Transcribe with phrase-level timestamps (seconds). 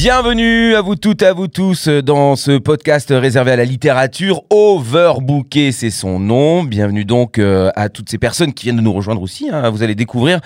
[0.00, 4.44] Bienvenue à vous toutes à vous tous dans ce podcast réservé à la littérature.
[4.48, 6.62] Overbooké, c'est son nom.
[6.62, 9.50] Bienvenue donc euh, à toutes ces personnes qui viennent de nous rejoindre aussi.
[9.50, 9.68] hein.
[9.70, 10.38] Vous allez découvrir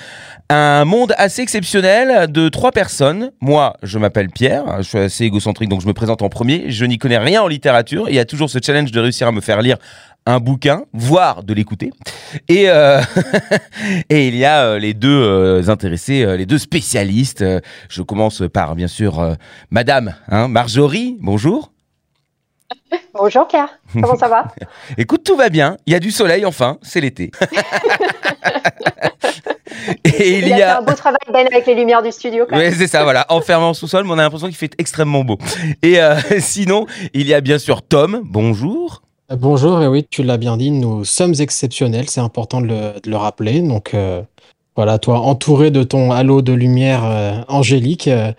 [0.48, 3.30] un monde assez exceptionnel de trois personnes.
[3.42, 6.70] Moi, je m'appelle Pierre, je suis assez égocentrique donc je me présente en premier.
[6.70, 8.06] Je n'y connais rien en littérature.
[8.08, 9.76] Il y a toujours ce challenge de réussir à me faire lire
[10.24, 11.90] un bouquin, voire de l'écouter.
[12.48, 13.00] Et, euh,
[14.08, 17.44] et il y a euh, les deux intéressés, les deux spécialistes.
[17.88, 19.36] Je commence par, bien sûr,
[19.70, 21.72] Madame hein, Marjorie, bonjour.
[23.14, 24.48] Bonjour Pierre, comment ça va
[24.96, 27.30] Écoute, tout va bien, il y a du soleil enfin, c'est l'été.
[30.04, 32.46] et il Il y a fait un beau travail Ben avec les lumières du studio.
[32.48, 32.70] Quand même.
[32.70, 33.26] Ouais, c'est ça, voilà.
[33.28, 35.36] Enfermé en sous-sol, mais on a l'impression qu'il fait extrêmement beau.
[35.82, 39.02] Et euh, sinon, il y a bien sûr Tom, bonjour.
[39.38, 43.10] Bonjour, et oui, tu l'as bien dit, nous sommes exceptionnels, c'est important de le, de
[43.10, 43.62] le rappeler.
[43.62, 44.22] Donc euh,
[44.76, 48.32] voilà, toi, entouré de ton halo de lumière euh, angélique, euh,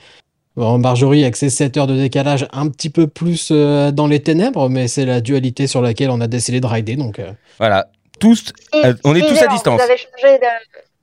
[0.55, 4.21] bon, Marjorie, avec ses 7 heures de décalage, un petit peu plus euh, dans les
[4.21, 6.95] ténèbres, mais c'est la dualité sur laquelle on a décidé de rider.
[6.95, 7.87] Donc, euh, Voilà,
[8.19, 9.81] tous, Et euh, on est tous à distance.
[9.81, 10.45] Vous avez changé de,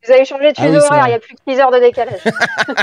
[0.06, 1.71] vous avez changé de Ah oui, fuseau horaire, il n'y a plus que 6 heures
[1.71, 2.21] de décalage.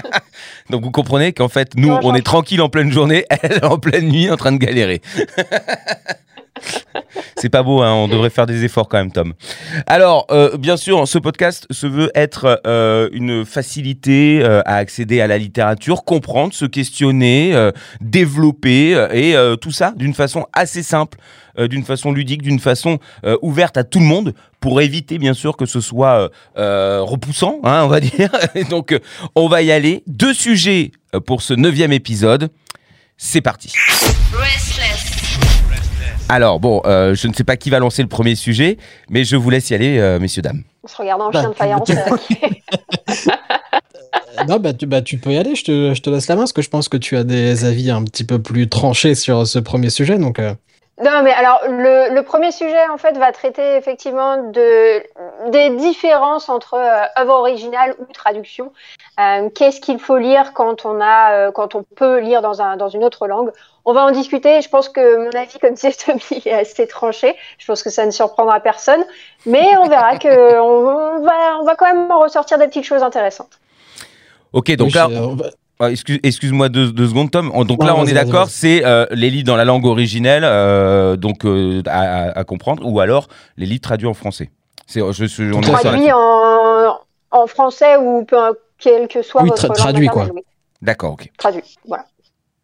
[0.70, 4.08] Donc vous comprenez qu'en fait, nous, on est tranquille en pleine journée, elle en pleine
[4.10, 5.02] nuit en train de galérer.
[7.38, 9.34] C'est pas beau, hein, on devrait faire des efforts quand même, Tom.
[9.86, 15.22] Alors, euh, bien sûr, ce podcast se veut être euh, une facilité euh, à accéder
[15.22, 17.56] à la littérature, comprendre, se questionner,
[18.02, 21.18] développer, et tout ça d'une façon assez simple,
[21.58, 23.00] d'une façon ludique, d'une façon
[23.42, 27.88] ouverte à tout le monde, pour éviter bien sûr que ce soit repoussant, hein, on
[27.88, 28.30] va dire.
[28.70, 28.98] Donc,
[29.36, 30.04] on va y aller.
[30.08, 30.92] Deux sujets
[31.26, 32.50] pour ce neuvième épisode.
[33.18, 33.74] C'est parti.
[34.34, 35.17] Restless.
[36.30, 38.78] Alors bon, euh, je ne sais pas qui va lancer le premier sujet,
[39.10, 40.64] mais je vous laisse y aller, euh, messieurs dames.
[40.84, 41.90] On se regarde en Bah, chien de faïence.
[41.90, 41.96] tu-
[44.48, 46.42] non, bah tu, bah, tu peux y aller, je te, je te laisse la main,
[46.42, 49.48] parce que je pense que tu as des avis un petit peu plus tranchés sur
[49.48, 50.18] ce premier sujet.
[50.18, 50.54] Donc, euh,
[51.04, 55.02] Non, mais alors le, le premier sujet en fait va traiter effectivement de
[55.52, 58.74] des différences entre euh, œuvre originale ou traduction.
[59.20, 62.76] Euh, Qu'est-ce qu'il faut lire quand on a euh, quand on peut lire dans un
[62.78, 63.52] dans une autre langue?
[63.90, 64.62] On va en discuter.
[64.62, 67.36] Je pense que mon avis, comme disait Tommy, est assez tranché.
[67.58, 69.04] Je pense que ça ne surprendra personne,
[69.46, 72.84] mais on verra que on, on va on va quand même en ressortir des petites
[72.86, 73.60] choses intéressantes.
[74.54, 75.50] Ok, donc là, je- on va-
[75.80, 77.52] Ah, excuse, excuse-moi deux, deux secondes, Tom.
[77.54, 80.44] On- Donc Non, là, on est d'accord, c'est euh, les livres dans la langue originelle,
[80.44, 83.28] euh, donc euh, à, à- à comprendre, ou alors
[83.58, 84.50] les livres traduits en français.
[84.88, 86.98] C'est, je, on d'accord Traduit en
[87.30, 88.38] en français ou peu
[88.80, 90.26] quel que soit Oui, votre tra- langue traduit, quoi.
[90.34, 90.42] oui.
[90.82, 91.30] D'accord, ok.
[91.38, 91.64] Traduit.
[91.86, 92.06] Voilà.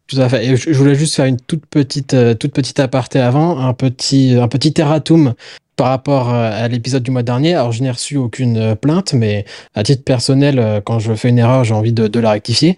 [0.06, 0.56] Tout à fait.
[0.56, 4.48] Je voulais juste faire une toute petite, euh, toute petite aparté avant, un petit, un
[4.48, 5.34] petit erratum
[5.76, 7.54] par rapport euh, à l'épisode du mois dernier.
[7.54, 11.38] Alors, je n'ai reçu aucune euh, plainte, mais à titre personnel, quand je fais une
[11.38, 12.76] erreur, j'ai envie de, la rectifier.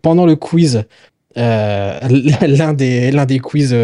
[0.00, 0.84] Pendant le quiz,
[1.36, 3.76] l'un des, l'un des quiz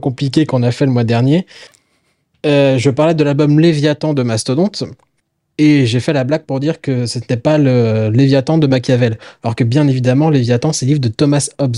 [0.00, 1.46] compliqués qu'on a fait le mois dernier,
[2.44, 4.84] je parlais de l'album Léviathan de Mastodonte.
[5.58, 9.18] Et j'ai fait la blague pour dire que ce n'était pas le Léviathan de Machiavel.
[9.42, 11.76] Alors que bien évidemment, Léviathan, c'est le livre de Thomas Hobbes.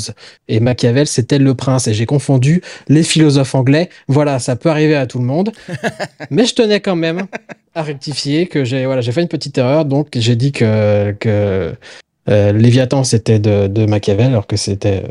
[0.49, 1.89] Et Machiavel, c'était le prince.
[1.89, 3.89] Et j'ai confondu les philosophes anglais.
[4.07, 5.53] Voilà, ça peut arriver à tout le monde.
[6.31, 7.27] Mais je tenais quand même
[7.75, 9.87] à rectifier que j'ai voilà, j'ai fait une petite erreur.
[9.87, 11.75] Donc j'ai dit que, que
[12.29, 15.05] euh, Léviathan, c'était de, de Machiavel, alors que c'était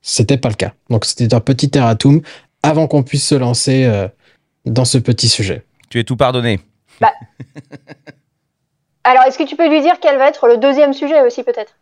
[0.00, 0.72] c'était pas le cas.
[0.88, 2.22] Donc c'était un petit erratum
[2.62, 4.08] avant qu'on puisse se lancer euh,
[4.64, 5.62] dans ce petit sujet.
[5.90, 6.60] Tu es tout pardonné.
[9.04, 11.74] Alors, est-ce que tu peux lui dire quel va être le deuxième sujet aussi, peut-être?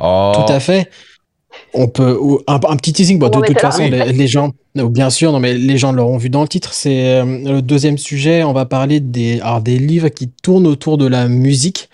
[0.00, 0.32] Oh.
[0.34, 0.90] Tout à fait.
[1.74, 3.18] On peut ou un, un petit teasing.
[3.18, 3.90] Bon, de toute façon, Oui.
[3.90, 6.72] les, les gens, bien sûr, non, mais les gens l'auront vu dans le titre.
[6.72, 8.42] C'est euh, le deuxième sujet.
[8.44, 11.88] On va parler des, alors, des livres qui tournent autour de la musique.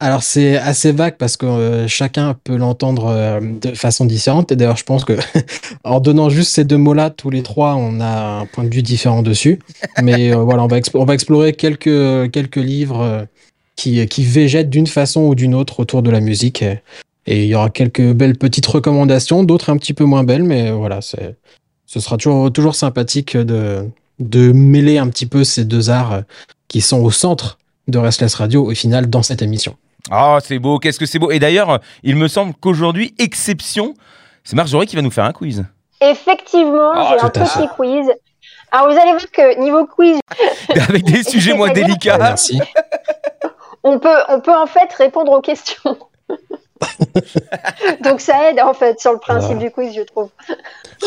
[0.00, 4.52] Alors c'est assez vague parce que euh, chacun peut l'entendre euh, de façon différente.
[4.52, 5.14] Et d'ailleurs, je pense que
[5.84, 8.82] en donnant juste ces deux mots-là, tous les trois, on a un point de vue
[8.82, 9.58] différent dessus.
[10.00, 13.26] Mais euh, voilà, on va, explorer quelques, quelques livres
[13.74, 16.62] qui, qui végètent d'une façon ou d'une autre autour de la musique.
[16.62, 16.80] Et,
[17.26, 21.00] il y aura quelques belles petites recommandations, d'autres un petit peu moins belles, mais voilà,
[21.02, 23.86] ce sera toujours, toujours sympathique de,
[24.18, 26.22] de mêler un petit peu ces deux arts
[26.68, 29.76] qui sont au centre de Restless Radio au final dans cette émission.
[30.10, 31.30] Oh, c'est beau, qu'est-ce que c'est beau.
[31.30, 33.94] Et d'ailleurs, il me semble qu'aujourd'hui, exception,
[34.44, 35.64] c'est Marjorie qui va nous faire un quiz.
[36.00, 38.06] Effectivement, Ah, j'ai un petit quiz.
[38.70, 40.18] Alors, vous allez voir que niveau quiz,
[40.88, 42.18] Avec des sujets moins délicats.
[42.18, 42.60] Merci.
[43.82, 45.98] on peut, on peut en fait répondre aux questions.
[48.02, 50.30] Donc ça aide en fait sur le principe du quiz, je trouve.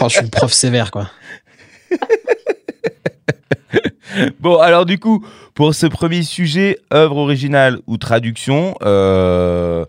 [0.02, 1.08] Oh, je suis une prof sévère, quoi.
[4.40, 9.86] Bon, alors du coup, pour ce premier sujet, œuvre originale ou traduction, euh,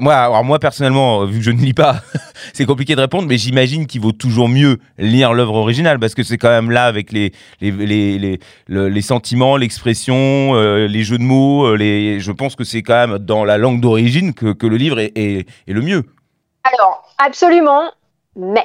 [0.00, 2.00] moi, personnellement, vu que je ne lis pas,
[2.52, 6.22] c'est compliqué de répondre, mais j'imagine qu'il vaut toujours mieux lire l'œuvre originale parce que
[6.22, 11.04] c'est quand même là avec les les les les, le- les sentiments, l'expression, euh, les
[11.04, 14.32] jeux de mots, euh, les, je pense que c'est quand même dans la langue d'origine
[14.34, 16.04] que, le livre est, est le mieux.
[16.64, 17.92] Alors, absolument,
[18.36, 18.64] mais.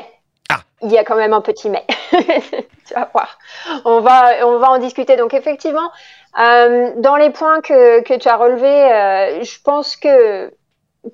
[0.82, 1.86] Il y a quand même un petit mais.
[2.12, 3.38] tu vas voir.
[3.86, 5.16] On va, on va en discuter.
[5.18, 5.92] Donc, effectivement,
[6.40, 10.54] euh, dans les points que, que tu as relevés, euh, je pense que,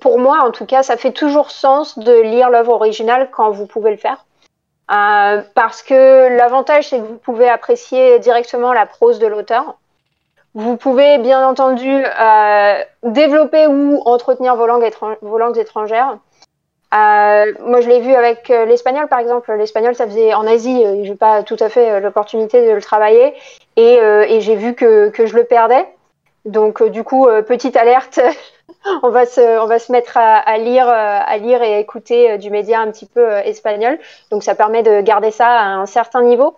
[0.00, 3.66] pour moi, en tout cas, ça fait toujours sens de lire l'œuvre originale quand vous
[3.66, 4.24] pouvez le faire.
[4.92, 9.76] Euh, parce que l'avantage, c'est que vous pouvez apprécier directement la prose de l'auteur.
[10.54, 16.18] Vous pouvez, bien entendu, euh, développer ou entretenir vos langues étrangères.
[16.96, 19.52] Euh, moi, je l'ai vu avec euh, l'espagnol, par exemple.
[19.52, 23.34] L'espagnol, ça faisait en Asie, euh, j'ai pas tout à fait l'opportunité de le travailler,
[23.76, 25.86] et, j'ai vu que, je le perdais.
[26.44, 28.20] Donc, du coup, petite alerte,
[29.02, 33.98] on va se, mettre à, lire, et à écouter du média un petit peu espagnol.
[34.30, 36.54] Donc, ça permet de garder ça à un certain niveau.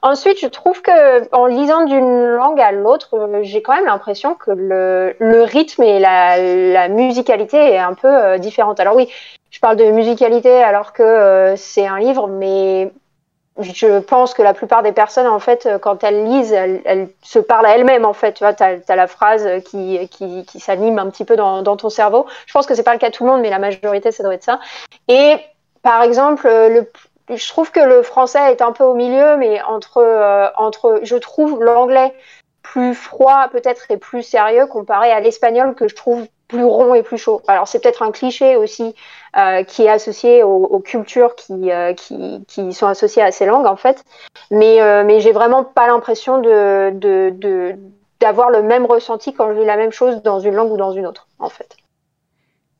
[0.00, 4.50] Ensuite, je trouve que en lisant d'une langue à l'autre, j'ai quand même l'impression que
[4.52, 8.80] le, rythme et la, musicalité est un peu différente.
[8.80, 9.08] Alors oui,
[9.52, 12.90] je parle de musicalité alors que euh, c'est un livre, mais
[13.60, 17.08] je pense que la plupart des personnes, en fait, euh, quand elles lisent, elles, elles
[17.22, 18.32] se parlent à elles-mêmes, en fait.
[18.32, 21.76] Tu vois, t'as as la phrase qui, qui, qui s'anime un petit peu dans, dans
[21.76, 22.26] ton cerveau.
[22.46, 24.22] Je pense que c'est pas le cas de tout le monde, mais la majorité, ça
[24.22, 24.58] doit être ça.
[25.06, 25.36] Et
[25.82, 26.90] par exemple, euh, le,
[27.36, 31.16] je trouve que le français est un peu au milieu, mais entre, euh, entre je
[31.16, 32.14] trouve l'anglais
[32.62, 37.02] plus froid peut-être et plus sérieux comparé à l'espagnol que je trouve plus rond et
[37.02, 37.40] plus chaud.
[37.48, 38.94] Alors c'est peut-être un cliché aussi
[39.38, 43.76] euh, qui est associé aux, cultures qui, euh, qui, sont associées à ces langues en
[43.76, 44.04] fait,
[44.50, 46.42] mais, euh, mais j'ai vraiment pas l'impression
[48.20, 50.92] d'avoir le même ressenti quand je lis la même chose dans une langue ou dans
[50.92, 51.76] une autre en fait.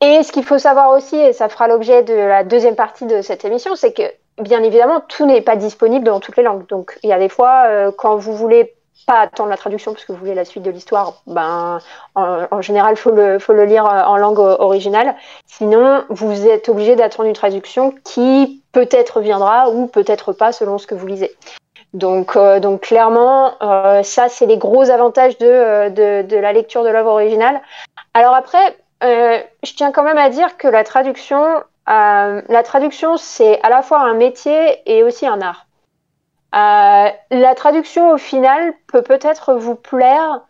[0.01, 3.21] Et ce qu'il faut savoir aussi, et ça fera l'objet de la deuxième partie de
[3.23, 4.03] cette émission, c'est que
[4.39, 6.67] bien évidemment tout n'est pas disponible dans toutes les langues.
[6.67, 8.75] Donc il y a des fois quand vous voulez
[9.05, 11.79] pas attendre la traduction parce que vous voulez la suite de l'histoire, ben,
[12.15, 15.15] en, général, il faut le, faut le lire en langue originale.
[15.45, 20.87] Sinon, vous êtes obligé d'attendre une traduction qui peut-être viendra ou peut-être pas selon ce
[20.87, 21.35] que vous lisez.
[21.93, 26.83] Donc, euh, donc clairement, euh, ça, c'est les gros avantages de, de, de la lecture
[26.83, 27.61] de l'œuvre originale.
[28.15, 31.43] Alors après, euh, je tiens quand même à dire que la traduction,
[31.89, 35.67] euh, la traduction, c'est à la fois un métier et aussi un art.
[36.53, 40.41] Euh, la traduction au final peut peut-être vous plaire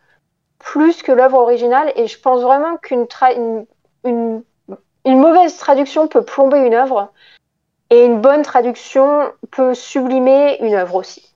[0.59, 3.65] plus que l'œuvre originale et je pense vraiment qu'une une,
[4.03, 4.43] une,
[5.05, 7.11] une, mauvaise traduction peut plomber une œuvre
[7.89, 11.33] et une bonne traduction peut sublimer une œuvre aussi.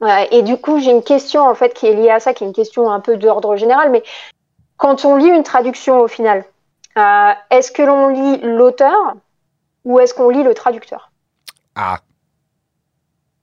[0.00, 2.44] Ouais, et du coup, j'ai une question en fait qui est liée à ça, qui
[2.44, 4.02] est une question un peu d'ordre général, mais
[4.78, 6.44] quand on lit une traduction au final,
[6.96, 9.14] euh, est-ce que l'on lit l'auteur
[9.84, 11.10] ou est-ce qu'on lit le traducteur?
[11.74, 12.00] Ah,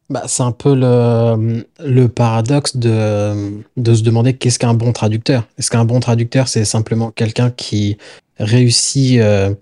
[0.09, 5.47] bah, c'est un peu le, le paradoxe de, de se demander qu'est-ce qu'un bon traducteur.
[5.57, 7.97] Est-ce qu'un bon traducteur, c'est simplement quelqu'un qui
[8.39, 9.53] réussit euh,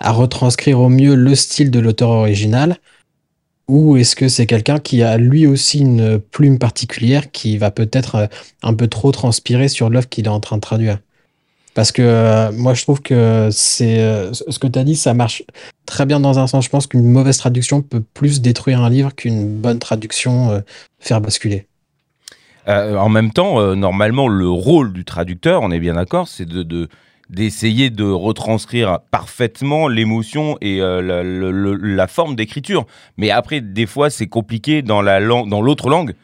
[0.00, 2.76] à retranscrire au mieux le style de l'auteur original?
[3.68, 8.14] Ou est-ce que c'est quelqu'un qui a lui aussi une plume particulière qui va peut-être
[8.16, 8.26] euh,
[8.62, 10.98] un peu trop transpirer sur l'œuvre qu'il est en train de traduire?
[11.74, 15.12] Parce que euh, moi, je trouve que c'est euh, ce que tu as dit, ça
[15.12, 15.42] marche
[15.86, 16.64] très bien dans un sens.
[16.64, 20.60] Je pense qu'une mauvaise traduction peut plus détruire un livre qu'une bonne traduction euh,
[21.00, 21.66] faire basculer.
[22.66, 26.88] En même temps, normalement, le rôle du traducteur, on est bien d'accord, c'est de, de
[27.28, 32.86] d'essayer de retranscrire parfaitement l'émotion et la, forme d'écriture.
[33.18, 36.14] Mais après, des fois, c'est compliqué dans l'autre langue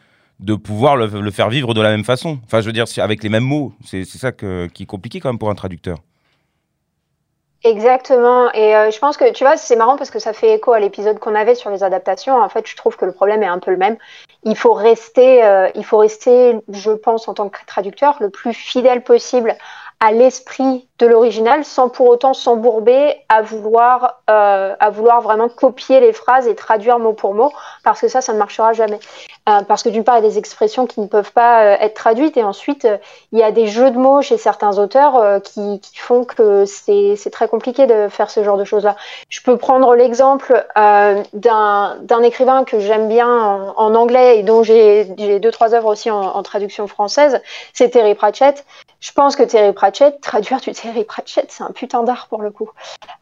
[0.41, 2.39] de pouvoir le, faire vivre de la même façon.
[2.45, 3.73] Enfin, je veux dire, avec les mêmes mots.
[3.85, 5.97] C'est ça qui est compliqué quand même pour un traducteur.
[7.63, 8.51] Exactement.
[8.53, 10.79] Et euh, je pense que, tu vois, c'est marrant parce que ça fait écho à
[10.79, 12.35] l'épisode qu'on avait sur les adaptations.
[12.35, 13.97] En fait, je trouve que le problème est un peu le même.
[14.43, 18.53] Il faut rester, euh, il faut rester, je pense, en tant que traducteur, le plus
[18.53, 19.55] fidèle possible
[19.99, 25.99] à l'esprit de l'original sans pour autant s'embourber à vouloir euh, à vouloir vraiment copier
[25.99, 28.99] les phrases et traduire mot pour mot parce que ça ça ne marchera jamais
[29.49, 31.77] euh, parce que d'une part il y a des expressions qui ne peuvent pas euh,
[31.79, 32.97] être traduites et ensuite euh,
[33.31, 37.47] il y a des jeux de mots chez certains auteurs qui, font que c'est très
[37.47, 38.95] compliqué de faire ce genre de choses là
[39.29, 45.51] je peux prendre l'exemple d'un écrivain que j'aime bien en, anglais et dont j'ai deux
[45.51, 47.41] trois œuvres aussi en, en traduction française.
[47.73, 48.65] C'est Terry Pratchett
[49.01, 52.51] je pense que Terry Pratchett, traduire du Terry Pratchett, c'est un putain d'art pour le
[52.51, 52.69] coup.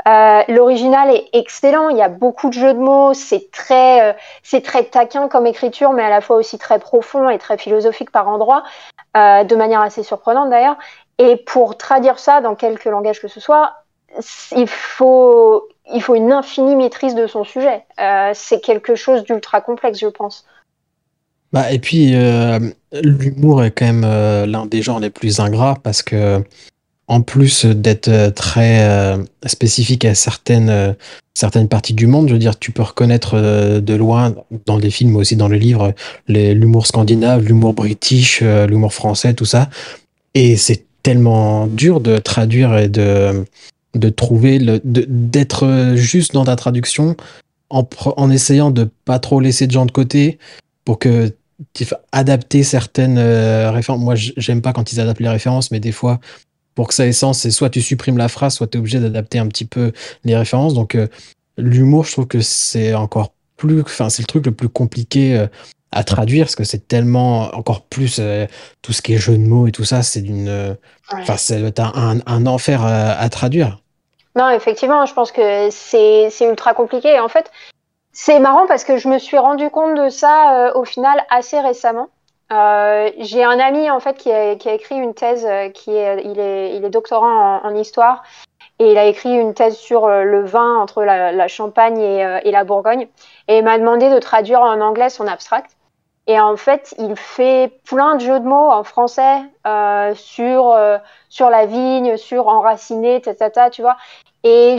[0.07, 4.59] Euh, l'original est excellent, il y a beaucoup de jeux de mots, c'est très, euh,
[4.61, 8.27] très taquin comme écriture, mais à la fois aussi très profond et très philosophique par
[8.27, 8.63] endroits,
[9.15, 10.77] euh, de manière assez surprenante d'ailleurs.
[11.17, 13.75] Et pour traduire ça dans quelque langage que ce soit,
[14.51, 17.85] il faut, il faut une infinie maîtrise de son sujet.
[18.33, 20.45] c'est quelque chose d'ultra complexe, je pense.
[21.51, 22.59] Bah, et puis, euh,
[23.03, 26.43] l'humour est quand même euh, l'un des genres les plus ingrats parce que,
[27.07, 30.95] en plus d'être euh, très spécifique à certaines,
[31.33, 33.39] certaines parties du monde, je veux dire, tu peux reconnaître
[33.79, 35.93] de loin, dans les films, mais aussi dans le livre,
[36.27, 39.69] l'humour scandinave, l'humour british, l'humour français, tout ça.
[40.35, 43.45] Et c'est tellement dur de traduire et de,
[43.95, 47.15] de trouver, d'être juste dans ta traduction
[47.69, 47.87] en,
[48.17, 50.37] en essayant de pas trop laisser de gens de côté
[50.85, 51.31] pour que
[52.11, 54.01] adapter certaines euh, références.
[54.01, 56.19] Moi, j'aime pas quand ils adaptent les références, mais des fois,
[56.75, 58.99] pour que ça ait sens, c'est soit tu supprimes la phrase, soit tu es obligé
[58.99, 59.91] d'adapter un petit peu
[60.23, 60.73] les références.
[60.73, 61.07] Donc, euh,
[61.57, 63.81] l'humour, je trouve que c'est encore plus.
[63.81, 65.47] Enfin, c'est le truc le plus compliqué euh,
[65.91, 68.21] à traduire, parce que c'est tellement encore plus.
[68.81, 70.77] tout ce qui est jeu de mots et tout ça, c'est d'une.
[71.11, 73.79] Enfin, c'est un, un, enfer à, à traduire.
[74.35, 77.19] Non, effectivement, je pense que c'est ultra compliqué.
[77.19, 77.51] En fait,
[78.21, 81.57] c'est marrant parce que je me suis rendu compte de ça euh, au final assez
[81.57, 82.09] récemment.
[82.51, 86.37] Euh, j'ai un ami en fait qui a, écrit une thèse, euh, qui est, il
[86.37, 88.23] est, doctorant en, histoire
[88.77, 93.07] et il a écrit une thèse sur le vin entre la, Champagne et, la Bourgogne
[93.47, 95.77] et il m'a demandé de traduire en anglais son abstract.
[96.27, 99.43] Et en fait, il fait plein de jeux de mots en français
[100.15, 100.77] sur
[101.29, 103.69] sur la vigne, sur enraciné, etc.
[103.71, 103.95] Tu vois.
[104.43, 104.77] Et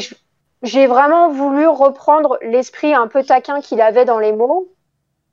[0.63, 4.69] j'ai vraiment voulu reprendre l'esprit un peu taquin qu'il avait dans les mots,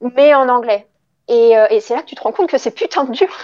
[0.01, 0.88] mais en anglais.
[1.27, 3.36] Et, euh, c'est là que tu te rends compte que c'est putain de dur.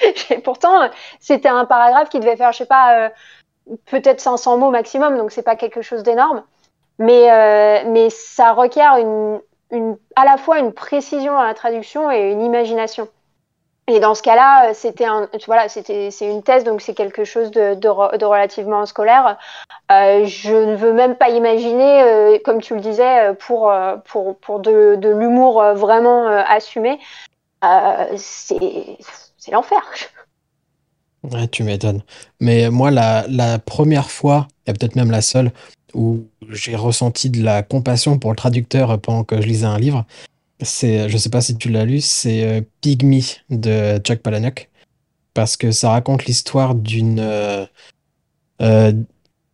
[0.30, 3.08] et pourtant, c'était un paragraphe qui devait faire, je sais pas, euh,
[3.86, 6.42] peut-être 500 mots maximum, donc c'est pas quelque chose d'énorme.
[6.98, 8.96] Mais, euh, ça requiert
[10.16, 13.08] à la fois une précision à la traduction et une imagination.
[13.88, 15.06] Et dans ce cas-là, euh, c'était
[15.46, 17.88] voilà, c'est une thèse, donc c'est quelque chose de, de,
[18.24, 19.38] relativement scolaire.
[19.90, 23.72] Euh, je ne veux même pas imaginer, euh, comme tu le disais, pour,
[24.04, 27.00] pour, pour de, de l'humour vraiment assumé.
[28.16, 28.98] c'est,
[29.36, 29.82] c'est l'enfer.
[31.52, 32.02] Tu m'étonnes.
[32.40, 35.52] Mais moi, la, la première fois, et peut-être même la seule,
[35.94, 40.04] où j'ai ressenti de la compassion pour le traducteur pendant que je lisais un livre,
[40.62, 44.70] c'est, je sais pas si tu l'as lu, c'est euh, Pygmy de Chuck Palahniuk.
[45.34, 47.64] Parce que ça raconte l'histoire d'une euh,
[48.60, 48.92] euh,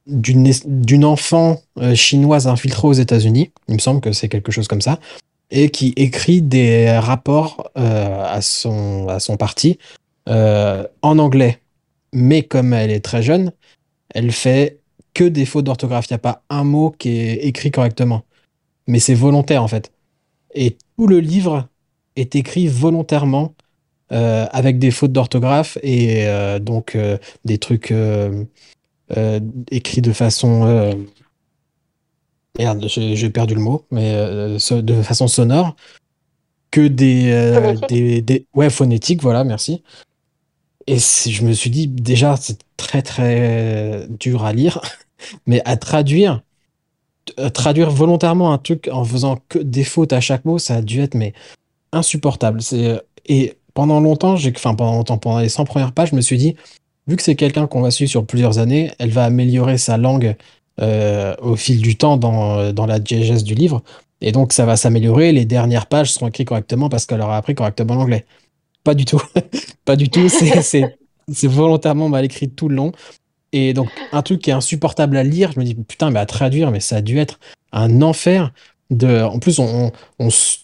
[0.06, 1.60] d'une enfant
[1.94, 3.52] chinoise infiltrée aux États-Unis.
[3.68, 4.98] Il me semble que c'est quelque chose comme ça.
[5.50, 9.78] Et qui écrit des rapports à, son, à son parti
[10.26, 11.60] en anglais.
[12.14, 13.52] Mais comme elle est très jeune,
[14.14, 14.78] elle fait
[15.12, 16.06] que des fautes d'orthographe.
[16.08, 18.22] Il n'y a pas un mot qui est écrit correctement.
[18.86, 19.92] Mais c'est volontaire en fait.
[20.54, 21.68] Et tout le livre
[22.16, 23.54] est écrit volontairement
[24.10, 27.92] euh, avec des fautes d'orthographe et euh, donc euh, des trucs
[29.70, 30.96] écrits de façon.
[32.58, 35.76] Merde, j'ai perdu le mot, mais de façon sonore.
[36.70, 39.82] Que des, des, des, Ouais, phonétique, voilà, merci.
[40.86, 44.80] Et je me suis dit, déjà, c'est très très dur à lire,
[45.46, 46.42] mais à traduire,
[47.52, 51.00] traduire volontairement un truc en faisant que des fautes à chaque mot, ça a dû
[51.00, 51.32] être mais
[51.92, 52.60] insupportable.
[52.72, 56.56] Euh, et pendant longtemps, enfin pendant les 100 premières pages, je me suis dit
[57.06, 60.36] vu que c'est quelqu'un qu'on va suivre sur plusieurs années, elle va améliorer sa langue
[60.80, 63.82] euh, au fil du temps dans, dans la diégèse du livre.
[64.20, 67.54] Et donc ça va s'améliorer, les dernières pages seront écrites correctement parce qu'elle aura appris
[67.54, 68.26] correctement l'anglais.
[68.84, 69.22] Pas du tout.
[69.84, 70.28] pas du tout.
[70.28, 72.92] C'est volontairement mal écrit tout le long.
[73.52, 76.26] Et donc, un truc qui est insupportable à lire, je me dis, putain, mais à
[76.26, 77.38] traduire, mais ça a dû être
[77.72, 78.52] un enfer.
[78.90, 79.22] De...
[79.22, 79.92] En plus, on,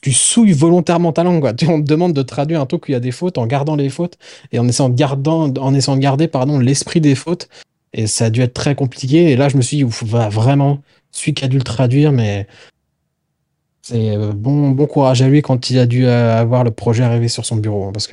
[0.01, 1.41] tu souilles volontairement ta langue.
[1.41, 1.53] Quoi.
[1.69, 3.77] On te demande de traduire un truc où il y a des fautes en gardant
[3.77, 4.19] les fautes
[4.53, 7.49] et en essayant de, garder pardon, l'esprit des fautes.
[7.93, 9.31] Et ça a dû être très compliqué.
[9.31, 12.47] Et là, je me suis dit, va vraiment, celui qui a dû le traduire, mais
[13.83, 17.05] c'est euh, bon, bon courage à lui quand il a dû euh, avoir le projet
[17.05, 17.85] arrivé sur son bureau.
[17.85, 18.07] Hein, parce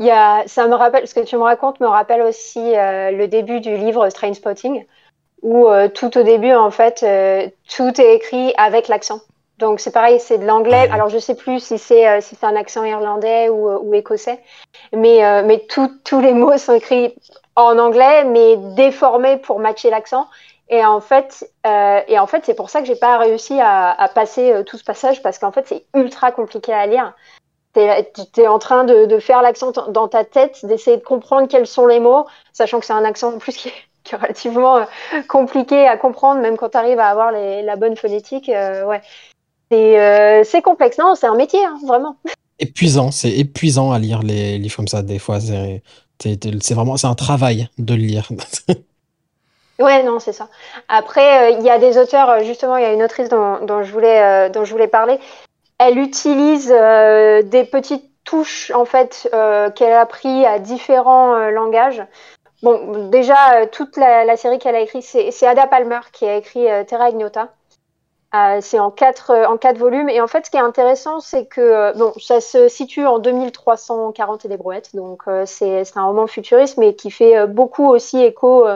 [0.00, 3.10] il y a, ça me rappelle, ce que tu me racontes me rappelle aussi euh,
[3.10, 4.86] le début du livre Train Spotting,
[5.42, 9.20] où euh, tout au début, en fait, euh, tout est écrit avec l'accent.
[9.58, 10.88] Donc c'est pareil, c'est de l'anglais.
[10.90, 14.40] Alors je sais plus si c'est si c'est un accent irlandais ou, ou écossais,
[14.94, 17.14] mais mais tous les mots sont écrits
[17.56, 20.28] en anglais, mais déformés pour matcher l'accent.
[20.70, 24.08] Et en fait, et en fait, c'est pour ça que j'ai pas réussi à, à
[24.08, 27.12] passer tout ce passage parce qu'en fait, c'est ultra compliqué à lire.
[27.74, 27.80] Tu
[28.40, 32.00] es, en train de, faire l'accent dans ta tête, d'essayer de comprendre quels sont les
[32.00, 33.72] mots, sachant que c'est un accent en plus qui est,
[34.12, 34.84] relativement euh,
[35.28, 38.48] compliqué à comprendre, même quand tu arrives à avoir la bonne phonétique.
[38.48, 39.00] Euh, ouais.
[39.70, 40.98] C'est complexe.
[40.98, 42.16] Non, c'est un métier, hein, vraiment.
[42.58, 45.38] Épuisant, c'est épuisant à lire les livres comme ça, des fois.
[45.40, 48.28] C'est vraiment c'est un travail de lire.
[49.78, 50.50] Ouais, non, c'est ça.
[50.88, 54.50] Après, il y a des auteurs, justement, il y a une autrice dont, je, voulais,
[54.50, 55.18] dont je voulais parler,
[55.80, 61.50] elle utilise euh, des petites touches en fait euh, qu'elle a appris à différents euh,
[61.50, 62.04] langages.
[62.62, 67.08] Bon, déjà toute la, série qu'elle a écrite, c'est Ada Palmer qui a écrit Terra
[67.08, 67.54] Ignota.
[68.60, 70.08] C'est en quatre, en quatre volumes.
[70.08, 74.44] Et en fait, ce qui est intéressant, c'est que bon, ça se situe en 2340
[74.44, 74.94] et des brouettes.
[74.94, 78.66] Donc, c'est un roman futuriste, mais qui fait beaucoup aussi écho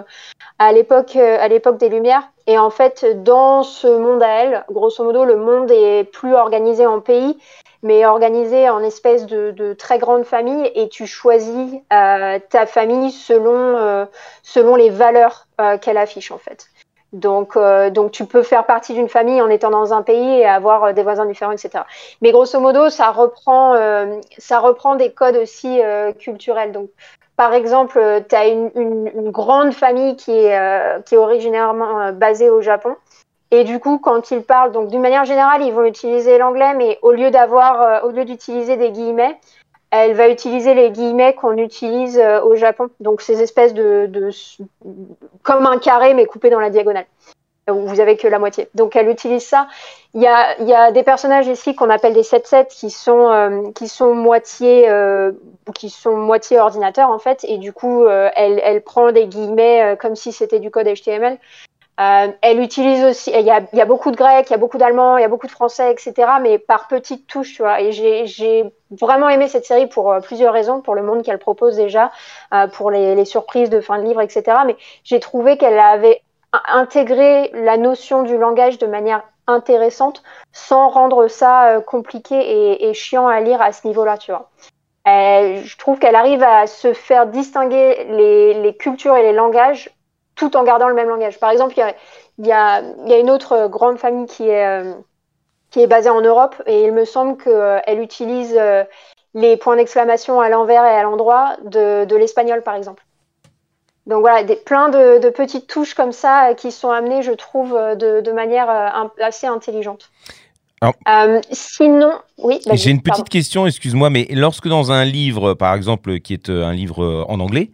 [0.59, 2.29] à l'époque, des Lumières.
[2.47, 6.87] Et en fait, dans ce monde à elle, grosso modo, le monde est plus organisé
[6.87, 7.39] en pays,
[7.83, 13.77] mais organisé en espèce de, très grande famille, et tu choisis euh, ta famille selon,
[13.77, 14.07] euh,
[14.43, 16.67] selon les valeurs euh, qu'elle affiche en fait.
[17.15, 17.57] Donc,
[17.93, 21.03] donc tu peux faire partie d'une famille en étant dans un pays et avoir des
[21.03, 21.85] voisins différents, etc.
[22.21, 23.75] Mais grosso modo, ça reprend,
[24.37, 25.81] ça reprend des codes aussi
[26.19, 26.73] culturels.
[26.73, 26.91] Donc,
[27.37, 32.13] par exemple, euh, tu as une, grande famille qui est, euh, qui est originairement euh,
[32.13, 32.97] basée au Japon.
[33.51, 36.99] Et du coup, quand ils parlent, donc d'une manière générale, ils vont utiliser l'anglais, mais
[37.03, 39.39] au lieu d'avoir, au lieu d'utiliser des guillemets,
[40.03, 42.89] elle va utiliser les guillemets qu'on utilise au Japon.
[43.01, 44.11] Donc ces espèces de,
[45.43, 47.07] comme un carré mais coupé dans la diagonale
[47.73, 48.69] vous avez que la moitié.
[48.75, 49.69] Donc elle utilise ça.
[50.13, 54.15] Il y a, des personnages ici qu'on appelle des 7-7 qui sont euh, qui sont
[54.15, 55.33] moitié euh,
[55.75, 60.15] qui sont moitié ordinateur en fait et du coup euh, elle prend des guillemets comme
[60.15, 61.39] si c'était du code HTML.
[61.97, 65.23] Elle utilise aussi, il y, a, beaucoup de grec, il y a beaucoup d'allemand, il
[65.23, 66.15] y a beaucoup de français, etc.
[66.43, 67.81] Mais par petites touches, tu vois.
[67.81, 72.11] Et j'ai vraiment aimé cette série pour plusieurs raisons, pour le monde qu'elle propose déjà,
[72.73, 74.59] pour les, surprises de fin de livre, etc.
[74.67, 76.21] Mais j'ai trouvé qu'elle avait
[76.69, 83.27] intégrer la notion du langage de manière intéressante sans rendre ça euh, compliqué et, chiant
[83.27, 84.51] à lire à ce niveau-là, tu vois.
[85.07, 89.91] Euh, je trouve qu'elle arrive à se faire distinguer les, cultures et les langages
[90.35, 91.39] tout en gardant le même langage.
[91.39, 91.75] Par exemple,
[92.39, 92.83] il y a,
[93.19, 94.95] une autre grande famille qui est, euh,
[95.71, 98.59] qui est basée en Europe et il me semble qu'elle utilise
[99.35, 103.05] les points d'exclamation à l'envers et à l'endroit de l'espagnol, par exemple.
[104.07, 107.75] Donc voilà, des, plein de, petites touches comme ça euh, qui sont amenées, je trouve,
[107.75, 110.11] euh, de, manière euh, assez intelligente.
[111.51, 112.61] sinon, oui.
[112.73, 116.75] J'ai une petite question, excuse-moi, mais lorsque dans un livre, par exemple, qui est un
[116.75, 117.71] livre en anglais,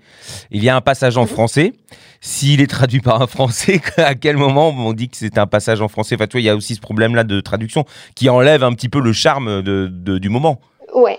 [0.53, 1.29] il y a un passage en mhm.
[1.29, 1.73] français,
[2.21, 5.81] s'il est traduit par un français, à quel moment on dit que c'est un passage
[5.81, 6.15] en français?
[6.15, 8.89] Enfin, tu vois, il y a aussi ce problème-là de traduction qui enlève un petit
[8.89, 10.61] peu le charme de, du moment.
[10.95, 11.19] Ouais.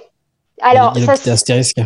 [0.61, 1.81] Alors, il y a ça, astérisque.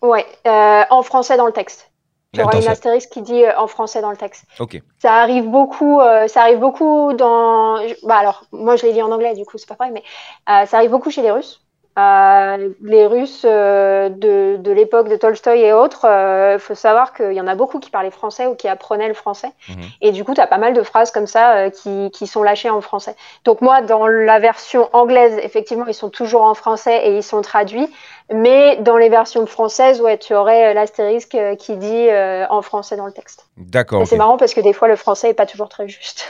[0.00, 1.88] Ouais, euh, en français dans le texte.
[2.32, 4.46] Tu auras une astérisque qui dit euh, en français dans le texte.
[4.58, 4.80] Ok.
[5.00, 7.76] Ça arrive beaucoup, euh, ça arrive beaucoup dans.
[8.04, 10.78] Bah alors, moi je l'ai dit en anglais, du coup c'est pas pareil, mais ça
[10.78, 11.61] arrive beaucoup chez les Russes.
[11.98, 17.12] Euh, les Russes euh, de, de l'époque de Tolstoï et autres, il euh, faut savoir
[17.12, 19.50] qu'il y en a beaucoup qui parlaient français ou qui apprenaient le français.
[19.68, 19.76] Mhm.
[20.00, 22.70] Et du coup, tu as pas mal de phrases comme ça qui, qui, sont lâchées
[22.70, 23.14] en français.
[23.44, 27.42] Donc moi, dans la version anglaise, effectivement, ils sont toujours en français et ils sont
[27.42, 27.90] traduits.
[28.34, 32.08] Mais dans les versions françaises, ouais, tu aurais l'astérisque qui dit
[32.50, 33.46] en français dans le texte.
[33.56, 34.06] D'accord.
[34.06, 36.28] C'est marrant parce que des fois, le français est pas toujours très juste.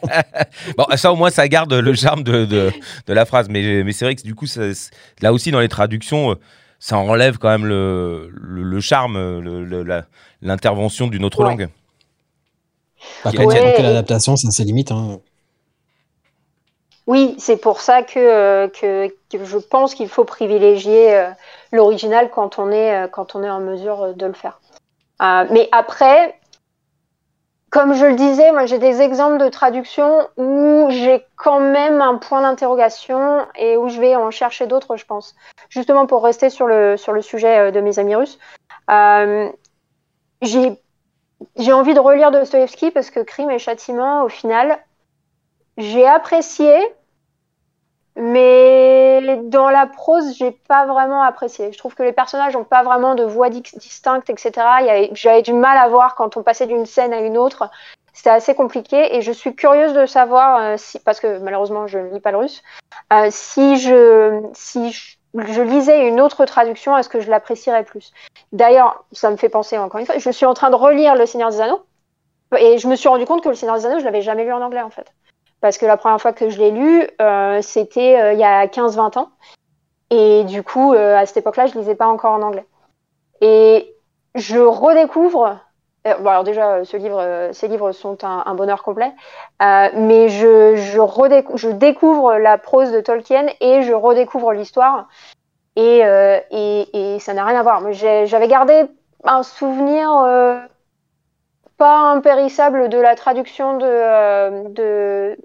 [0.76, 2.72] bon, ça au moins, ça garde le charme de, de,
[3.06, 3.48] de la phrase.
[3.48, 4.46] Mais, mais c'est vrai que du coup,
[5.20, 6.34] là aussi, dans les traductions, euh,
[6.78, 9.18] ça enlève quand même le, le, charme,
[10.40, 11.68] l'intervention d'une autre langue.
[13.24, 14.92] Bah, quand l'adaptation, ça c'est limite.
[14.92, 15.20] Hein.
[17.10, 21.30] Oui, c'est pour ça que, euh, que, je pense qu'il faut privilégier euh,
[21.72, 24.60] l'original quand, on est, quand on est en mesure de le faire.
[25.50, 26.40] mais après,
[27.70, 32.16] comme je le disais, moi j'ai des exemples de traduction où j'ai quand même un
[32.16, 35.36] point d'interrogation et où je vais en chercher d'autres, je pense.
[35.68, 38.38] Justement pour rester sur le, sur le sujet euh, de mes amis russes.
[38.90, 39.48] Euh,
[40.42, 44.80] j'ai envie de relire Dostoevsky parce que Crime et Châtiment, au final,
[45.76, 46.76] j'ai apprécié,
[48.16, 51.72] mais dans la prose, j'ai pas vraiment apprécié.
[51.72, 54.52] Je trouve que les personnages n'ont pas vraiment de voix distincte, etc.
[55.12, 57.70] J'avais du mal à voir quand on passait d'une scène à une autre.
[58.12, 61.98] C'était assez compliqué et je suis curieuse de savoir, euh, si, parce que malheureusement je
[61.98, 62.62] ne lis pas le russe,
[63.12, 68.12] euh, si, je, si je, lisais une autre traduction, est-ce que je l'apprécierais plus?
[68.52, 71.24] D'ailleurs, ça me fait penser encore une fois, je suis en train de relire Le
[71.24, 71.84] Seigneur des Anneaux
[72.58, 74.52] et je me suis rendu compte que Le Seigneur des Anneaux, je l'avais jamais lu
[74.52, 75.12] en anglais en fait.
[75.60, 77.06] Parce que la première fois que je l'ai lu,
[77.62, 79.30] c'était il y a 15-20 ans.
[80.10, 82.66] Et du coup, à cette époque-là, je lisais pas encore en anglais.
[83.40, 83.94] Et
[84.34, 85.60] je redécouvre
[86.06, 89.12] euh, bon, alors déjà, euh, euh, ces livres sont un, bonheur complet,
[89.60, 95.08] mais je, je, découvre la prose de Tolkien et je redécouvre l'histoire.
[95.76, 96.00] Et,
[97.20, 97.92] ça n'a rien à voir.
[97.92, 98.86] J'avais gardé
[99.24, 100.08] un souvenir
[101.76, 105.36] pas impérissable de la traduction de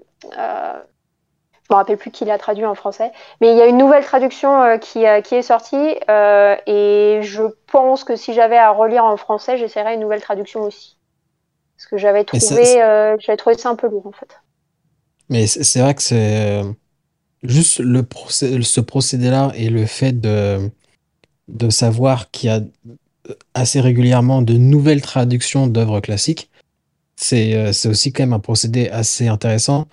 [1.68, 4.04] je me rappelle plus qui l'a traduit en français, mais il y a une nouvelle
[4.04, 8.70] traduction euh, qui, euh, qui, est sortie euh, et je pense que si j'avais à
[8.70, 10.96] relire en français, j'essaierais une nouvelle traduction aussi.
[11.76, 12.64] Parce que j'avais trouvé,
[13.18, 14.40] j'avais trouvé ça un peu lourd en fait.
[15.28, 16.62] Mais c'est vrai que c'est
[17.42, 18.06] juste le
[18.62, 20.70] ce procédé-là et le fait de,
[21.48, 22.60] de savoir qu'il y a
[23.54, 26.48] assez régulièrement de nouvelles traductions d'œuvres classiques,
[27.16, 29.88] c'est aussi quand même un procédé assez intéressant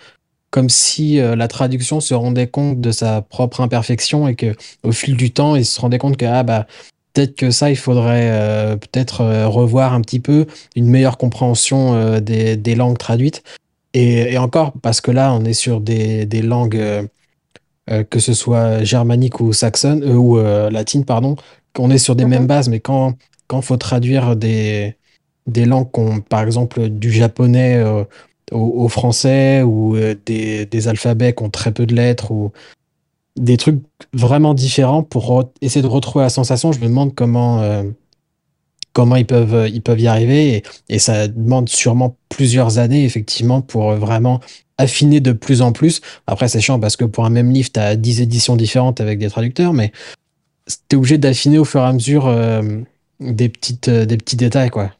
[0.54, 4.92] comme si euh, la traduction se rendait compte de sa propre imperfection et que au
[4.92, 6.68] fil du temps, il se rendait compte que ah bah
[7.14, 12.20] peut-être que ça, il faudrait euh, peut-être euh, revoir un petit peu une meilleure compréhension
[12.20, 13.42] des, des, langues traduites.
[13.96, 17.10] Et, et, encore, parce que là, on est sur des, des langues,
[17.88, 20.38] que ce soit germanique ou saxonne, ou
[20.70, 21.36] latine, pardon,
[21.74, 22.48] qu'on est sur des mêmes mhm.
[22.48, 23.16] bases, mais quand
[23.48, 24.96] quand faut traduire des,
[25.48, 25.90] des langues,
[26.30, 27.84] par exemple du japonais
[28.54, 32.52] au, français ou euh, des, alphabets qui ont très peu de lettres ou
[33.36, 33.82] des trucs
[34.14, 36.72] vraiment différents pour essayer de retrouver la sensation.
[36.72, 37.84] Je me demande comment, euh,
[38.94, 43.94] comment ils, peuvent, ils peuvent y arriver et, ça demande sûrement plusieurs années effectivement pour
[43.94, 44.40] vraiment
[44.78, 46.02] affiner de plus en plus.
[46.28, 49.20] Après, c'est chiant parce que pour un même livre, tu as 10 éditions différentes avec
[49.20, 49.92] des traducteurs, mais
[50.68, 52.62] tu es obligé d'affiner au fur et à mesure euh,
[53.20, 54.70] des, petites, des petits détails.
[54.70, 54.92] quoi.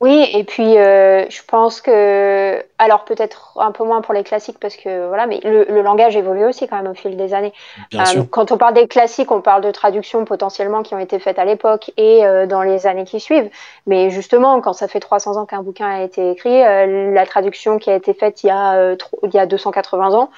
[0.00, 4.58] Oui, et puis euh, je pense que, alors peut-être un peu moins pour les classiques
[4.60, 7.52] parce que voilà, mais le, langage évolue aussi quand même au fil des années.
[7.94, 11.40] Euh, quand on parle des classiques, on parle de traductions potentiellement qui ont été faites
[11.40, 13.50] à l'époque et euh, dans les années qui suivent.
[13.86, 17.90] Mais justement, quand ça fait 300 ans qu'un bouquin a été écrit, la traduction qui
[17.90, 18.92] a été faite il y a,
[19.24, 20.30] il y a 280 ans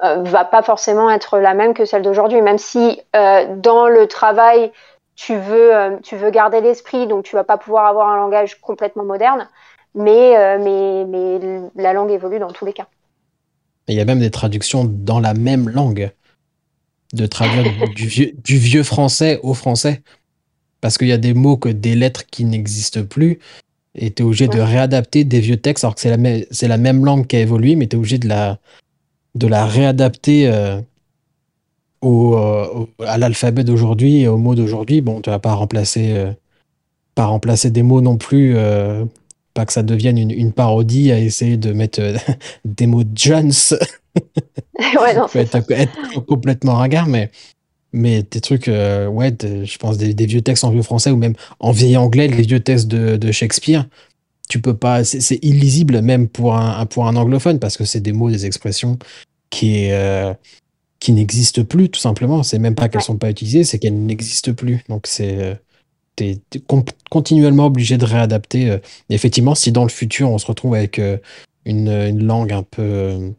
[0.00, 4.70] va pas forcément être la même que celle d'aujourd'hui, même si dans le travail
[5.18, 8.60] tu veux, euh, tu veux garder l'esprit, donc tu vas pas pouvoir avoir un langage
[8.60, 9.48] complètement moderne,
[9.96, 12.86] mais, euh, mais, mais la langue évolue dans tous les cas.
[13.88, 16.12] Il y a même des traductions dans la même langue,
[17.14, 17.64] de traduire
[17.96, 20.02] du, vieux, du vieux français au français,
[20.80, 23.40] parce qu'il y a des mots que des lettres qui n'existent plus,
[23.96, 27.04] et tu es obligé de réadapter des vieux textes, alors que c'est la, la même
[27.04, 28.58] langue qui a évolué, mais tu es obligé de la,
[29.34, 30.80] de la réadapter euh,
[32.00, 36.32] au, à l'alphabet d'aujourd'hui et aux mots d'aujourd'hui, bon, tu vas pas remplacer, euh,
[37.14, 39.04] pas remplacer des mots non plus, euh,
[39.54, 42.16] pas que ça devienne une, une, parodie à essayer de mettre euh,
[42.64, 43.52] des mots de Jones.
[44.78, 47.30] ouais, non, être, être, complètement ringard, mais,
[47.92, 51.34] mais des trucs, ouais, je pense des, des, vieux textes en vieux français ou même
[51.58, 53.86] en vieil anglais, les vieux textes de, de Shakespeare,
[54.48, 58.12] tu peux pas, c'est illisible même pour un, pour un anglophone parce que c'est des
[58.12, 58.98] mots, des expressions
[59.50, 60.36] qui est
[61.00, 62.42] qui n'existent plus, tout simplement.
[62.42, 64.84] C'est même pas qu'elles sont pas utilisées, c'est qu'elles n'existent plus.
[64.88, 65.54] Donc c'est euh,
[66.16, 66.40] t'es
[67.10, 68.70] continuellement obligé de réadapter.
[68.70, 68.78] Euh.
[69.10, 71.18] effectivement, si dans le futur on se retrouve avec euh,
[71.64, 73.32] une, une, langue un peu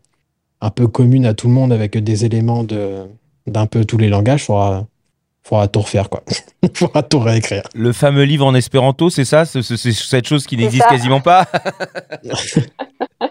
[0.62, 3.06] un peu commune à tout le monde avec des éléments de
[3.48, 4.88] d'un peu tous les langages, faudra
[5.44, 6.24] faudra tout refaire quoi.
[6.74, 7.64] faudra tout réécrire.
[7.74, 11.48] Le fameux livre en espéranto, c'est ça, c'est cette chose qui n'existe quasiment pas?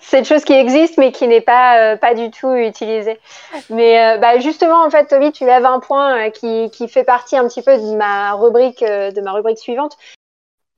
[0.00, 3.18] cette chose qui existe mais qui n'est pas, euh, pas du tout utilisée.
[3.68, 7.04] Mais euh, bah, justement, en fait, Toby, tu lèves un point euh, qui, qui, fait
[7.04, 9.96] partie un petit peu de ma rubrique, de ma rubrique suivante.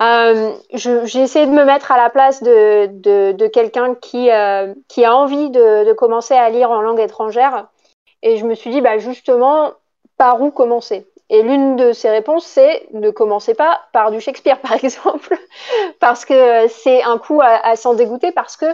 [0.01, 4.29] J'ai essayé de me mettre à la place de, de, de quelqu'un qui,
[4.89, 7.69] qui a envie de, de, commencer à lire en langue étrangère.
[8.23, 9.73] Et je me suis dit, bah, justement,
[10.17, 11.07] par où commencer?
[11.33, 15.35] Et l'une de ces réponses, c'est ne commencez pas par du Shakespeare, par exemple,
[15.99, 18.67] parce que c'est un coup à, s'en dégoûter, parce que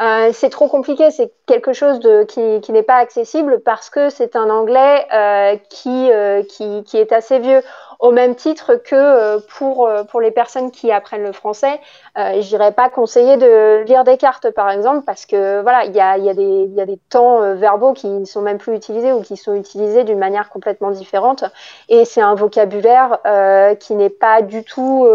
[0.00, 4.50] euh, c'est trop compliqué, c'est quelque chose qui, n'est pas accessible parce que c'est un
[4.50, 7.62] anglais euh, euh, qui, qui, est assez vieux,
[8.00, 11.80] au même titre que euh, pour, euh, pour les personnes qui apprennent le français.
[12.18, 16.00] Euh, J'irais pas conseiller de lire des cartes, par exemple, parce que voilà, il y
[16.00, 19.20] a, y, a y a des temps verbaux qui ne sont même plus utilisés ou
[19.20, 21.44] qui sont utilisés d'une manière complètement différente.
[21.88, 23.18] Et c'est un vocabulaire
[23.78, 25.06] qui n'est pas du tout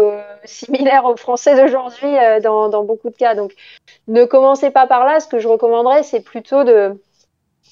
[0.44, 3.34] similaire au français d'aujourd'hui dans, dans beaucoup de cas.
[3.34, 3.52] Donc,
[4.08, 5.20] ne commencez pas par là.
[5.20, 6.96] Ce que je recommanderais, c'est plutôt de,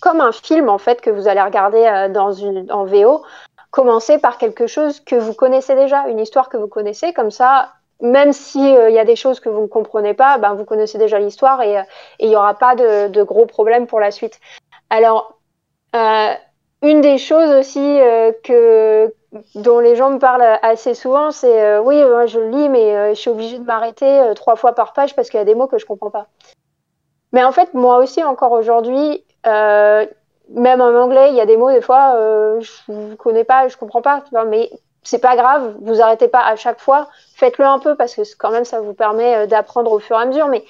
[0.05, 3.23] comme un film en fait que vous allez regarder euh, dans une en VO,
[3.75, 7.13] commencer par quelque chose que vous connaissez déjà, une histoire que vous connaissez.
[7.13, 10.55] Comme ça, même si il y a des choses que vous ne comprenez pas, ben,
[10.55, 11.83] vous connaissez déjà l'histoire et
[12.21, 14.39] il n'y aura pas de, gros problèmes pour la suite.
[14.91, 15.39] Alors,
[15.93, 17.99] une des choses aussi
[18.45, 19.13] que
[19.55, 23.21] dont les gens me parlent assez souvent, c'est euh, oui, je lis, mais euh, je
[23.21, 25.67] suis obligée de m'arrêter euh, trois fois par page parce qu'il y a des mots
[25.67, 26.27] que je comprends pas.
[27.33, 29.25] Mais en fait, moi aussi, encore aujourd'hui,
[30.51, 32.17] même en anglais, il y a des mots des fois
[32.61, 34.23] je ne connais pas, je comprends pas.
[34.47, 34.71] mais
[35.03, 38.51] c'est pas grave, vous arrêtez pas à chaque fois, faites-le un peu parce que quand
[38.51, 40.49] même ça vous permet d'apprendre au fur et à mesure.
[40.49, 40.65] Mais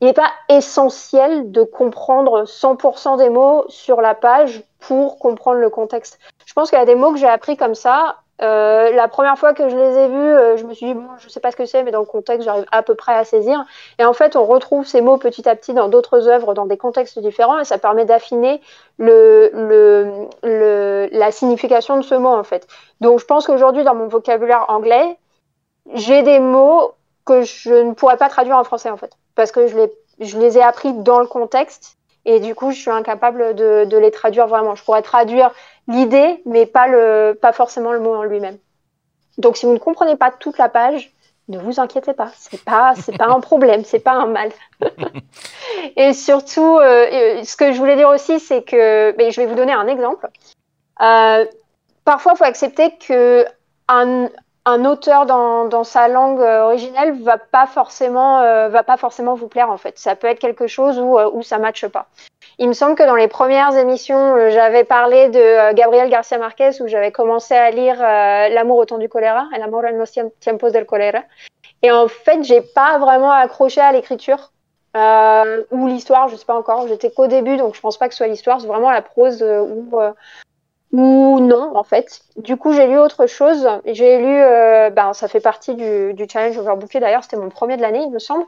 [0.00, 5.70] il n'est pas essentiel de comprendre 100% des mots sur la page pour comprendre le
[5.70, 6.18] contexte.
[6.44, 8.16] Je pense qu'il y a des mots que j'ai appris comme ça.
[8.42, 11.06] Euh, la première fois que je les ai vus, euh, je me suis dit, bon,
[11.18, 13.24] je sais pas ce que c'est, mais dans le contexte, j'arrive à peu près à
[13.24, 13.64] saisir.
[13.98, 16.76] Et en fait, on retrouve ces mots petit à petit dans d'autres œuvres, dans des
[16.76, 18.60] contextes différents, et ça permet d'affiner
[18.98, 19.50] la
[21.30, 22.66] signification de ce mot, en fait.
[23.00, 25.16] Donc, je pense qu'aujourd'hui, dans mon vocabulaire anglais,
[25.92, 26.92] j'ai des mots
[27.24, 30.62] que je ne pourrais pas traduire en français, en fait, parce que je les, ai
[30.62, 34.74] appris dans le contexte et du coup, je suis incapable de les traduire vraiment.
[34.74, 35.52] Je pourrais traduire
[35.88, 38.58] l'idée, mais pas, le, pas forcément le mot en lui-même.
[39.38, 41.12] Donc, si vous ne comprenez pas toute la page,
[41.48, 44.50] ne vous inquiétez pas, c'est pas c'est pas un problème, c'est pas un mal.
[45.96, 49.54] et surtout, euh, ce que je voulais dire aussi, c'est que, mais je vais vous
[49.54, 50.28] donner un exemple.
[51.02, 51.44] Euh,
[52.04, 53.44] parfois, il faut accepter que
[53.88, 54.28] un,
[54.66, 59.48] un auteur dans, sa langue euh, originelle va pas forcément euh, va pas forcément vous
[59.48, 59.98] plaire en fait.
[59.98, 62.06] Ça peut être quelque chose où, euh, où ça matche pas.
[62.58, 66.86] Il me semble que dans les premières émissions, j'avais parlé de Gabriel Garcia Marquez où
[66.86, 70.06] j'avais commencé à lire L'amour au temps du choléra, El amor en los
[70.38, 71.22] tiempos del colera.
[71.82, 74.52] Et en fait, j'ai pas vraiment accroché à l'écriture
[74.94, 76.86] ou l'histoire, je sais pas encore.
[76.86, 78.60] J'étais qu'au début, donc je pense pas que ce soit l'histoire.
[78.60, 79.98] C'est vraiment la prose où
[80.94, 82.20] ou non en fait.
[82.36, 83.68] Du coup, j'ai lu autre chose.
[83.84, 87.76] J'ai lu, euh, ben, ça fait partie du, du challenge Overbooké d'ailleurs, c'était mon premier
[87.76, 88.44] de l'année, il me semble.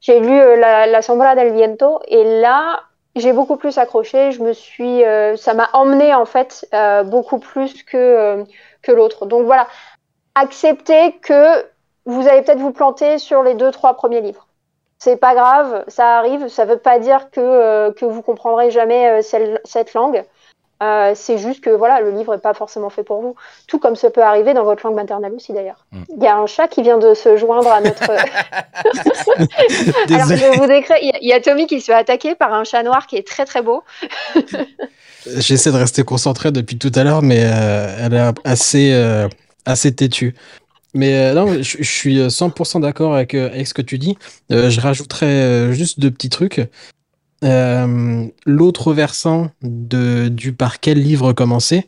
[0.00, 2.82] J'ai lu euh, la, la, Sombra del Viento et là,
[3.14, 4.32] j'ai beaucoup plus accroché.
[4.32, 6.68] Je me suis, euh, ça m'a emmené en fait
[7.04, 8.44] beaucoup plus que
[8.82, 9.26] que l'autre.
[9.26, 9.68] Donc voilà,
[10.34, 11.64] acceptez que
[12.06, 14.48] vous allez peut-être vous planter sur les deux trois premiers livres.
[14.98, 16.48] C'est pas grave, ça arrive.
[16.48, 20.24] Ça veut pas dire que que vous comprendrez jamais cette langue.
[20.82, 23.36] Euh, c'est juste que voilà, le livre n'est pas forcément fait pour vous.
[23.68, 25.86] Tout comme ça peut arriver dans votre langue maternelle aussi d'ailleurs.
[25.92, 26.02] Mm.
[26.16, 28.02] Il y a un chat qui vient de se joindre à notre.
[28.10, 28.26] Alors
[30.28, 30.64] je vous.
[31.00, 33.44] Il y, a Tommy qui se fait attaquer par un chat noir qui est très
[33.44, 33.82] très beau.
[35.26, 39.28] J'essaie de rester concentré depuis tout à l'heure, mais euh, elle est assez euh,
[39.64, 40.34] assez têtue.
[40.96, 44.16] Mais non, je, suis 100% d'accord avec, avec, ce que tu dis.
[44.48, 46.60] je rajouterais juste deux petits trucs.
[47.44, 51.86] Euh, l'autre versant de, du par quel livre commencer,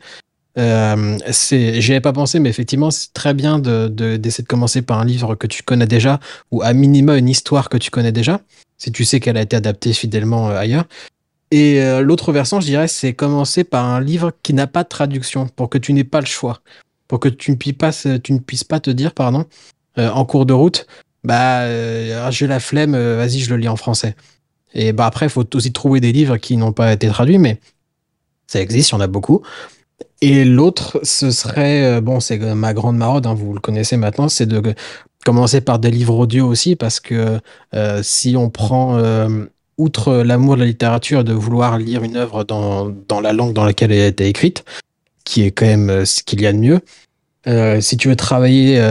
[0.57, 1.17] euh,
[1.49, 5.05] j'y avais pas pensé, mais effectivement, c'est très bien de, d'essayer de commencer par un
[5.05, 6.19] livre que tu connais déjà,
[6.51, 8.41] ou à minima une histoire que tu connais déjà,
[8.77, 10.85] si tu sais qu'elle a été adaptée fidèlement euh, ailleurs.
[11.49, 15.47] Et l'autre versant, je dirais, c'est commencer par un livre qui n'a pas de traduction,
[15.47, 16.59] pour que tu n'aies pas le choix,
[17.07, 19.45] pour que tu ne puisses pas, tu ne puisses pas te dire, pardon,
[19.95, 20.87] en cours de route,
[21.23, 21.65] bah,
[22.31, 24.17] j'ai la flemme, vas-y, je le lis en français.
[24.73, 27.59] Et bah après, il faut aussi trouver des livres qui n'ont pas été traduits, mais
[28.47, 29.41] ça existe, il y en a beaucoup.
[30.21, 34.29] Et l'autre, ce serait, euh, bon, c'est ma grande maraude, hein, vous le connaissez maintenant,
[34.29, 34.73] c'est de
[35.25, 37.39] commencer par des livres audio aussi, parce que
[37.75, 39.45] euh, si on prend, euh,
[39.77, 43.65] outre l'amour de la littérature, de vouloir lire une œuvre dans, dans, la langue dans
[43.65, 44.65] laquelle elle a été écrite,
[45.23, 46.79] qui est quand même ce qu'il y a de mieux,
[47.81, 48.81] si tu veux travailler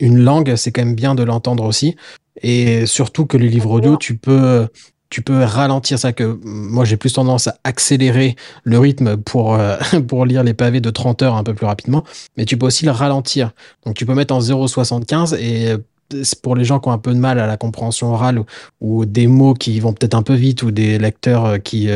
[0.00, 1.94] une langue, c'est quand même bien de l'entendre aussi.
[2.42, 4.66] Et surtout que les livres audio, tu peux
[5.10, 9.76] tu peux ralentir ça que moi j'ai plus tendance à accélérer le rythme pour euh,
[10.08, 12.04] pour lire les pavés de 30 heures un peu plus rapidement
[12.36, 13.52] mais tu peux aussi le ralentir.
[13.86, 15.78] Donc tu peux mettre en 0,75 et euh,
[16.42, 18.42] pour les gens qui ont un peu de mal à la compréhension orale
[18.80, 21.88] ou, des mots qui vont peut-être un peu vite ou des lecteurs euh, qui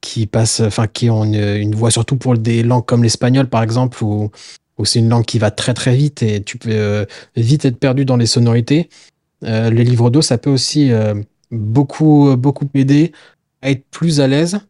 [0.00, 4.02] qui passent enfin qui ont une, voix surtout pour des langues comme l'espagnol par exemple
[4.04, 4.30] ou
[4.78, 7.04] où c'est une langue qui va très très vite et tu peux
[7.36, 8.88] vite être perdu dans les sonorités.
[9.42, 10.92] Les livres d'eau ça peut aussi
[11.50, 13.12] beaucoup, beaucoup aider
[13.62, 14.60] à être plus à l'aise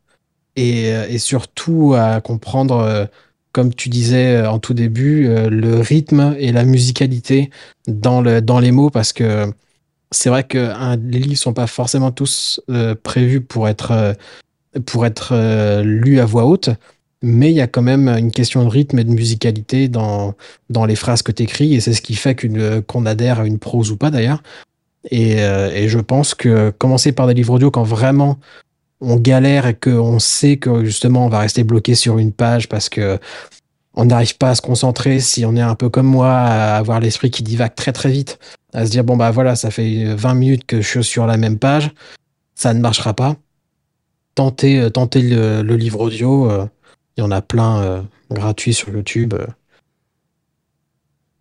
[0.56, 3.06] et, euh, et, surtout à comprendre, euh,
[3.52, 7.50] comme tu disais euh, en tout début, le rythme et la musicalité
[7.86, 9.46] dans, le, dans les mots parce que
[10.10, 10.72] c'est vrai que
[11.10, 12.62] les livres sont pas forcément tous
[13.02, 14.16] prévus pour être,
[14.86, 16.70] pour être lus à voix haute,
[17.20, 20.34] mais il y a quand même une question de rythme et de musicalité dans,
[20.70, 22.34] dans les phrases que tu et c'est ce qui fait
[22.86, 24.42] qu'on adhère à une prose ou pas d'ailleurs.
[25.12, 28.38] Euh, et, je pense que commencer par des livres audio quand vraiment
[29.00, 32.88] on galère et qu'on sait que justement on va rester bloqué sur une page parce
[32.88, 33.18] que
[33.94, 37.00] on n'arrive pas à se concentrer si on est un peu comme moi, à avoir
[37.00, 38.38] l'esprit qui divague très très vite,
[38.72, 41.36] à se dire bon bah voilà, ça fait 20 minutes que je suis sur la
[41.36, 41.90] même page,
[42.54, 43.36] ça ne marchera pas.
[44.34, 46.66] Tentez, euh, tentez le, livre audio, euh,
[47.16, 49.34] il y en a plein gratuits sur YouTube.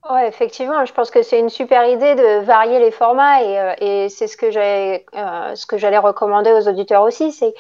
[0.10, 4.28] Ouais, effectivement, je pense que c'est une super idée de varier les formats et, c'est
[4.28, 7.54] ce que j'allais ce que j'allais recommander aux auditeurs aussi, c'est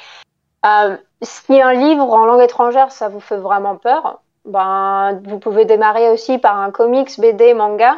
[1.21, 6.09] si un livre en langue étrangère ça vous fait vraiment peur, ben, vous pouvez démarrer
[6.09, 7.97] aussi par un comics, BD, manga.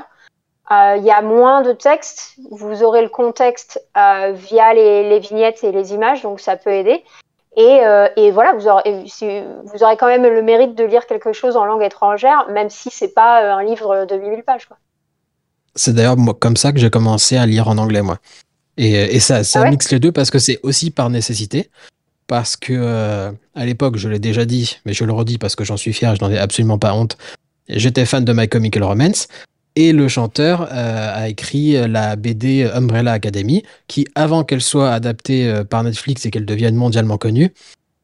[0.71, 5.63] Euh, il y a moins de texte, vous aurez le contexte euh, via les, vignettes
[5.63, 7.03] et les images, donc ça peut aider.
[7.60, 11.34] Et, euh, et voilà, vous aurez, vous aurez quand même le mérite de lire quelque
[11.34, 14.69] chose en langue étrangère, même si c'est pas un livre de 8000 pages.
[15.76, 18.17] C'est d'ailleurs comme ça que j'ai commencé à lire en anglais, moi.
[18.78, 21.69] Et, et ça, ça ah mixe les deux parce que c'est aussi par nécessité
[22.28, 25.65] parce que euh, à l'époque, je l'ai déjà dit, mais je le redis parce que
[25.65, 27.17] j'en suis fier, je n'en ai absolument pas honte.
[27.67, 29.28] J'étais fan de My Chemical Romance
[29.79, 35.47] et le chanteur euh, a écrit la BD Umbrella Academy, qui avant qu'elle soit adaptée
[35.47, 37.53] euh, par Netflix et qu'elle devienne mondialement connue,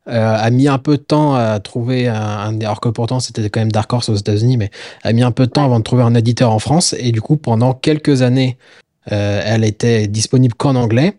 [0.07, 3.71] a mis un peu de temps à trouver un, alors que pourtant c'était quand même
[3.71, 4.69] Dark Horse aux États-Unis, mais
[5.01, 7.21] a mis un peu de temps avant de trouver un éditeur en France et du
[7.21, 8.59] coup pendant quelques années,
[9.07, 11.17] elle était disponible qu'en anglais.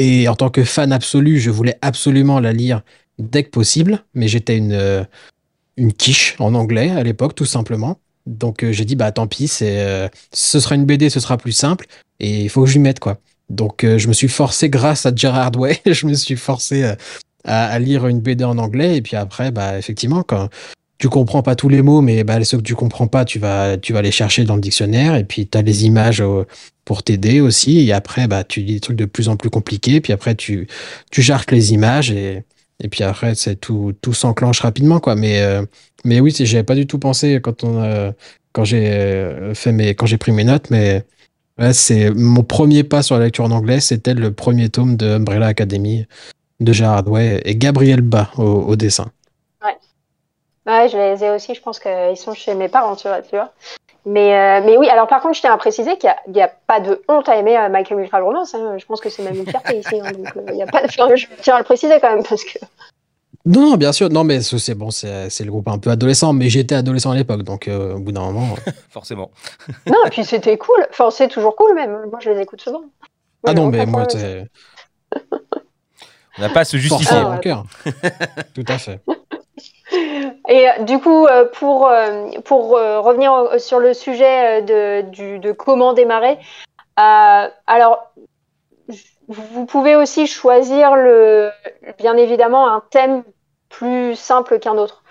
[0.00, 2.82] Et en tant que fan absolu, je voulais absolument la lire
[3.18, 5.04] dès que possible, mais j'étais une, euh,
[5.76, 7.98] une quiche en anglais à l'époque, tout simplement.
[8.30, 11.36] Donc euh, j'ai dit, bah tant pis, c'est, euh, ce sera une BD, ce sera
[11.36, 11.86] plus simple,
[12.20, 13.18] et il faut que je lui mette, quoi.
[13.48, 16.88] Donc je me suis forcé, grâce à Gerard Way, je me suis forcé
[17.44, 20.48] à, lire une BD en anglais, et puis après, bah effectivement, quand
[20.98, 23.76] tu comprends pas tous les mots, mais bah, ceux que tu comprends pas, tu vas,
[23.76, 26.22] tu vas les chercher dans le dictionnaire, et puis tu les images
[26.90, 27.86] pour t'aider aussi.
[27.86, 30.00] Et après, bah, tu lis des trucs de plus en plus compliqués.
[30.00, 30.66] Puis après, tu,
[31.12, 32.42] tu jarques les images et,
[32.80, 35.14] et puis après, c'est tout, tout s'enclenche rapidement, quoi.
[35.14, 35.62] Mais, euh,
[36.04, 38.12] mais oui, j'avais pas du tout pensé quand on
[38.52, 41.04] quand j'ai euh, fait mes, quand j'ai pris mes notes, mais
[41.72, 45.46] c'est mon premier pas sur la lecture en anglais, c'était le premier tome de Umbrella
[45.46, 46.06] Academy
[46.60, 49.10] de Gerard Way et Gabriel Bas au, dessin.
[49.62, 49.76] Ouais.
[50.66, 52.96] Ouais, je les ai aussi, je pense qu'ils sont chez mes parents.
[52.96, 53.52] Tu vois.
[54.10, 56.80] Mais, euh, mais oui, alors par contre, je tiens à préciser qu'il n'y a, pas
[56.80, 58.56] de honte à aimer euh, Michael Chemical Romance.
[58.56, 58.76] Hein.
[58.76, 60.00] Je pense que c'est même une fierté ici.
[60.00, 60.10] Hein.
[60.10, 60.88] donc, euh, y a pas de...
[60.90, 62.58] Je tiens à le préciser quand même parce que.
[63.46, 66.74] Non, bien sûr, non, mais c'est bon, c'est le groupe un peu adolescent, mais j'étais
[66.74, 68.56] adolescent à l'époque, donc au bout d'un moment.
[68.90, 69.30] Forcément.
[69.86, 72.82] non, et puis c'était cool, enfin, c'est toujours cool même, moi je les écoute souvent.
[73.46, 74.44] ah non, mais moi, c'est.
[76.38, 77.16] On n'a pas à se justifier.
[77.16, 77.64] Ah, cœur.
[78.54, 79.00] Tout à fait.
[80.48, 85.52] Et euh, du coup, euh, pour, euh, pour revenir sur le sujet de, du, de
[85.52, 86.38] comment démarrer,
[86.96, 88.12] alors
[89.28, 91.50] vous pouvez aussi choisir le,
[91.98, 93.22] bien évidemment un thème
[93.70, 95.02] plus simple qu'un autre.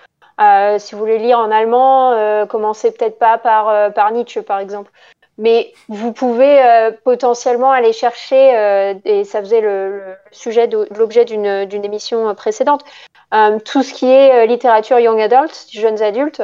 [0.77, 4.91] si vous voulez lire en allemand, commencez peut-être pas par, par Nietzsche par exemple.
[5.39, 6.61] Mais vous pouvez
[7.03, 13.18] potentiellement aller chercher, et ça faisait le, sujet de, l'objet d'une émission précédente, euh,
[13.65, 16.41] tout ce qui est euh, littérature young adult, jeunes adultes,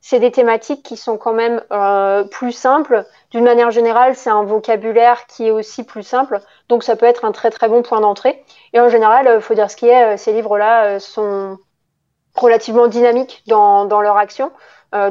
[0.00, 3.06] c'est des thématiques qui sont quand même euh, plus simples.
[3.30, 7.24] D'une manière générale, c'est un vocabulaire qui est aussi plus simple, donc ça peut être
[7.24, 8.44] un très très bon point d'entrée.
[8.72, 11.56] Et en général, il faut dire ce qui est, ces livres-là sont
[12.34, 14.50] relativement dynamiques dans, leur action.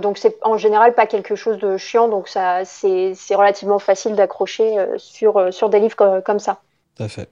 [0.01, 4.77] donc c'est en général pas quelque chose de chiant, donc ça c'est relativement facile d'accrocher
[4.97, 6.59] sur, des livres comme ça.
[6.95, 7.29] Tout à fait.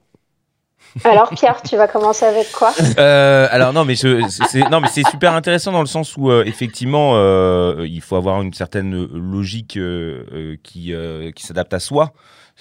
[1.04, 5.08] Alors Pierre, tu vas commencer avec quoi euh, Alors non, mais c'est non, mais c'est
[5.08, 9.78] super intéressant dans le sens où euh, effectivement, euh, il faut avoir une certaine logique
[10.62, 10.94] qui
[11.34, 12.12] qui s'adapte à soi.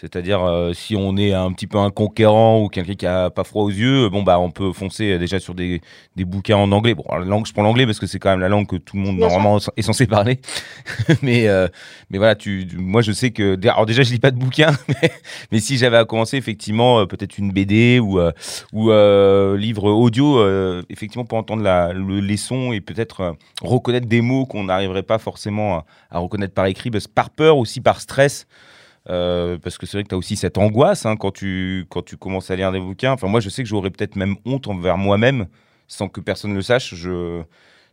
[0.02, 3.44] C'est-à-dire, euh, si on est un petit peu un conquérant ou quelqu'un qui a pas
[3.44, 5.80] froid aux yeux, bon, bah, on peut foncer déjà sur des,
[6.16, 6.96] des bouquins en anglais.
[6.96, 8.96] Bon, la langue, je prends l'anglais parce que c'est quand même la langue que tout
[8.98, 10.40] le monde, normalement, est censé parler.
[11.22, 11.68] mais, euh,
[12.10, 13.56] mais voilà, tu, moi, je sais que.
[13.68, 14.72] Alors, déjà, je lis pas de bouquins,
[15.52, 18.20] mais, si j'avais à commencer, effectivement, euh, peut-être une BD ou,
[18.74, 18.90] ou
[19.56, 20.44] livre audio,
[20.90, 25.20] effectivement, pour entendre la, le, les sons et peut-être reconnaître des mots qu'on n'arriverait pas
[25.20, 28.48] forcément à, à, reconnaître par écrit, parce, par peur aussi, par stress.
[29.10, 32.04] Euh, parce que c'est vrai que tu as aussi cette angoisse hein, quand, tu, quand
[32.04, 33.14] tu commences à lire des bouquins.
[33.14, 35.48] Enfin, moi, je sais que j'aurais peut-être même honte envers moi-même
[35.88, 36.94] sans que personne ne le sache.
[36.94, 37.42] Je,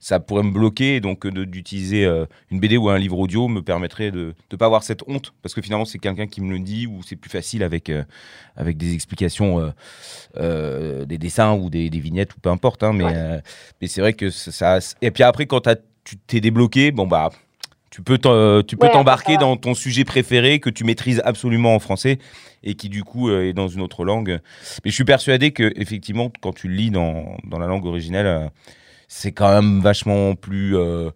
[0.00, 1.00] ça pourrait me bloquer.
[1.00, 4.82] Donc, d'utiliser euh, une BD ou un livre audio me permettrait de ne pas avoir
[4.82, 5.32] cette honte.
[5.42, 8.04] Parce que finalement, c'est quelqu'un qui me le dit ou c'est plus facile avec, euh,
[8.56, 9.72] avec des explications,
[10.36, 12.82] des dessins ou des, vignettes ou peu importe.
[12.82, 13.40] Hein, mais
[13.80, 14.78] mais c'est vrai que ça.
[15.00, 15.68] Et puis après, quand
[16.04, 17.30] tu t'es débloqué, bon, bah
[17.90, 22.18] tu peux tu peux t'embarquer dans ton sujet préféré que tu maîtrises absolument en français
[22.62, 24.40] et qui du coup euh, est dans une autre langue.
[24.84, 28.48] Mais je suis persuadé que effectivement quand tu lis dans, dans la langue originelle, euh,
[29.08, 31.10] c'est quand même vachement plus euh,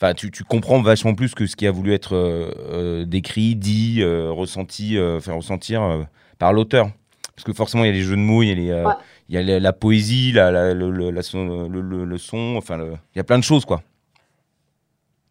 [0.00, 3.54] enfin, tu, tu comprends vachement plus que ce qui a voulu être euh, euh, décrit,
[3.54, 6.02] dit, euh, ressenti, euh, faire ressentir euh,
[6.38, 6.90] par l'auteur.
[7.36, 8.84] Parce que forcément, il y a les jeux de mots, il y a, les, euh,
[8.84, 8.92] Ouais.
[9.28, 12.54] il y a la, la poésie, la, la- le, le- son, le, le- le son,
[12.58, 12.78] enfin,
[13.14, 13.82] il y a plein de choses, quoi.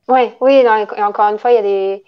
[0.10, 2.04] Ouais, oui, et encore une fois, il y a des.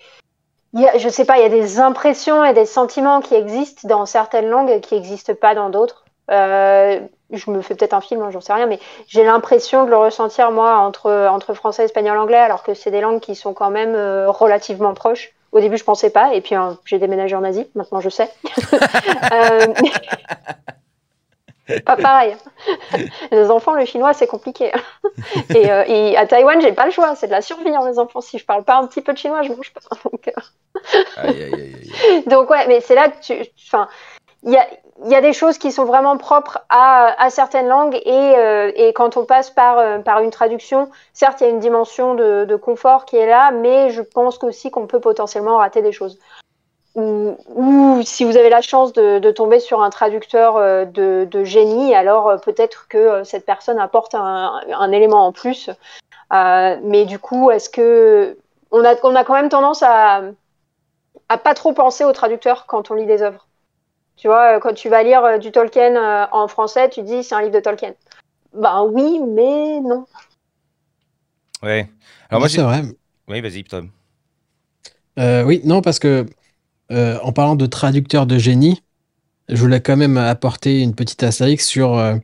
[0.73, 3.35] Il y a, je sais pas, il y a des impressions et des sentiments qui
[3.35, 6.05] existent dans certaines langues et qui n'existent pas dans d'autres.
[6.31, 6.99] Euh,
[7.29, 9.97] je me fais peut-être un film, hein, j'en sais rien, mais j'ai l'impression de le
[9.97, 13.69] ressentir, moi, entre, entre français, espagnol, anglais, alors que c'est des langues qui sont quand
[13.69, 15.33] même euh, relativement proches.
[15.51, 18.29] Au début, je pensais pas, et puis euh, j'ai déménagé en Asie, maintenant je sais.
[19.33, 19.67] Euh,
[21.85, 22.35] pas pareil.
[23.31, 24.71] Les enfants, le chinois, c'est compliqué.
[25.55, 27.99] Et, euh, et à Taïwan, j'ai pas le choix, c'est de la survie, hein, les
[27.99, 28.21] enfants.
[28.21, 29.81] Si je parle pas un petit peu de chinois, je mange pas.
[30.11, 30.31] Donc, euh,
[31.17, 31.75] Aïe, aïe, aïe,
[32.09, 32.23] aïe.
[32.27, 33.33] donc ouais, mais c'est là que tu,
[33.67, 33.87] enfin,
[34.43, 34.65] il y a,
[35.03, 38.71] il y a des choses qui sont vraiment propres à, à certaines langues et, euh,
[38.75, 42.15] et quand on passe par, euh, par une traduction, certes, il y a une dimension
[42.15, 45.91] de, de confort qui est là, mais je pense aussi qu'on peut potentiellement rater des
[45.91, 46.19] choses.
[46.95, 51.25] Ou, ou si vous avez la chance de, de tomber sur un traducteur euh, de,
[51.29, 55.69] de génie, alors euh, peut-être que euh, cette personne apporte un, un élément en plus.
[56.33, 58.37] Euh, mais du coup, est-ce que
[58.71, 60.21] on a, on a quand même tendance à,
[61.29, 63.47] à pas trop penser au traducteur quand on lit des œuvres.
[64.17, 67.53] Tu vois, quand tu vas lire du Tolkien en français, tu dis c'est un livre
[67.53, 67.93] de Tolkien.
[68.53, 70.05] Ben oui, mais non.
[71.63, 71.89] Ouais.
[72.29, 72.81] Alors, moi, c'est vrai.
[73.27, 73.89] Oui, vas-y, Tom.
[75.19, 76.25] Euh, oui, non, parce que
[76.91, 78.81] euh, en parlant de traducteur de génie,
[79.51, 82.15] je voulais quand même apporter une petite astérix sur euh,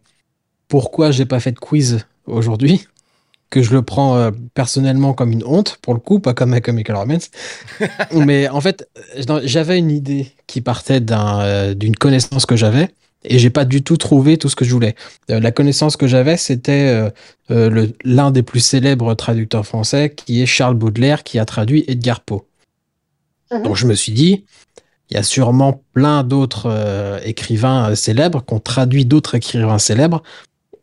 [0.68, 2.88] pourquoi j'ai pas fait de quiz aujourd'hui,
[3.49, 6.61] que je le prends euh, personnellement comme une honte, pour le coup, pas comme un
[6.61, 7.30] Comical Romance.
[8.13, 8.89] Mais en fait,
[9.43, 12.89] j'avais une idée qui partait euh, d'une connaissance que j'avais.
[13.24, 14.95] Et j'ai pas du tout trouvé tout ce que je voulais.
[15.28, 17.11] La connaissance que j'avais, c'était
[17.49, 22.47] l'un des plus célèbres traducteurs français, qui est Charles Baudelaire, qui a traduit Edgar Poe.
[23.52, 23.64] Mhm.
[23.64, 24.45] Donc je me suis dit,
[25.10, 29.80] il y a sûrement plein d'autres euh, écrivains euh, célèbres qui ont traduit d'autres écrivains
[29.80, 30.22] célèbres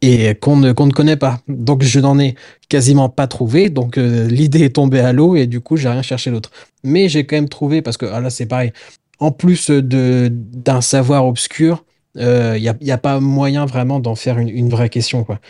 [0.01, 1.41] et qu'on ne, qu'on ne connaît pas.
[1.49, 2.35] Donc je n'en ai
[2.69, 3.71] quasiment pas trouvé.
[3.71, 6.51] Donc euh, l'idée est tombée à l'eau et du coup j'ai rien cherché d'autre.
[6.83, 8.73] Mais j'ai quand même trouvé, parce que ah là c'est pareil,
[9.19, 11.85] en plus d'un savoir obscur,
[12.17, 12.23] il
[12.61, 15.25] n'y a, y a pas moyen vraiment d'en faire une, une vraie question.
[15.25, 15.41] Quoi.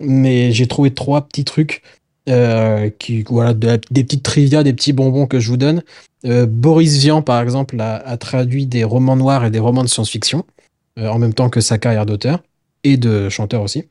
[0.00, 1.82] Mais j'ai trouvé trois petits trucs.
[2.28, 5.82] Euh, qui, voilà, des petites trivia, des petits bonbons que je vous donne.
[6.26, 10.44] Euh, Boris Vian, par exemple, a, traduit des romans noirs et des romans de science-fiction,
[10.98, 12.42] euh, en même temps que sa carrière d'auteur
[12.84, 13.84] et de chanteur aussi.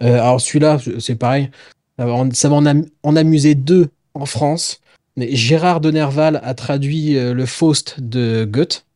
[0.00, 1.50] Alors celui-là, c'est pareil,
[1.98, 4.80] ça va en, amuser deux en France.
[5.16, 8.86] Mais Gérard de Nerval a traduit le Faust de Goethe.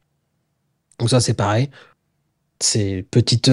[1.01, 1.71] Donc ça, c'est pareil.
[2.61, 3.51] C'est petite,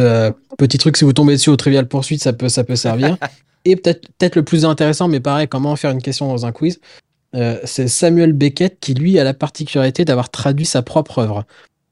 [0.60, 3.18] petit truc, si vous tombez dessus au Trivial Poursuite, ça peut, ça peut servir.
[3.70, 6.80] Et peut-être le plus intéressant, mais pareil, comment faire une question dans un quiz
[7.36, 11.46] euh, c'est Samuel Beckett qui, lui, a la particularité d'avoir traduit sa propre œuvre.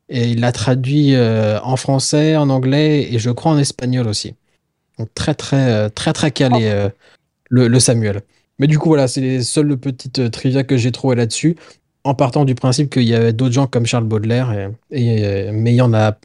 [0.09, 4.35] Et il l'a traduit euh, en français, en anglais et je crois en espagnol aussi.
[4.97, 6.89] Donc très, très, euh, très, très calé,
[7.49, 8.21] le, Samuel.
[8.57, 11.55] Mais du coup, voilà, c'est les seules petites trivia que j'ai trouvées là-dessus,
[12.03, 15.75] en partant du principe qu'il y avait d'autres gens comme Charles Baudelaire, et, mais il
[15.75, 16.17] y en a.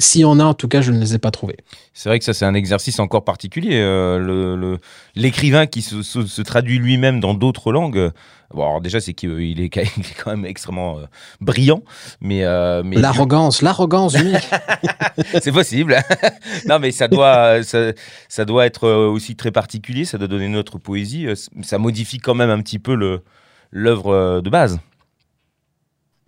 [0.00, 1.56] S'il y en a, en tout cas, je ne les ai pas trouvés.
[1.92, 3.80] C'est vrai que ça, c'est un exercice encore particulier.
[3.80, 4.78] euh, le- le-
[5.16, 8.12] L'écrivain qui se, se- se traduit lui-même dans d'autres langues.
[8.54, 11.06] Bon, alors déjà, c'est qu'il est, quand même extrêmement euh,
[11.40, 11.82] brillant,
[12.20, 14.48] mais, euh, mais L'arrogance, l'arrogance mec.
[15.42, 15.96] c'est possible.
[16.68, 17.92] non, mais ça doit, ça,
[18.28, 20.04] ça doit être aussi très particulier.
[20.04, 21.26] Ça doit donner une autre poésie.
[21.62, 22.94] Ça modifie quand même un petit peu
[23.72, 24.78] l'œuvre de base.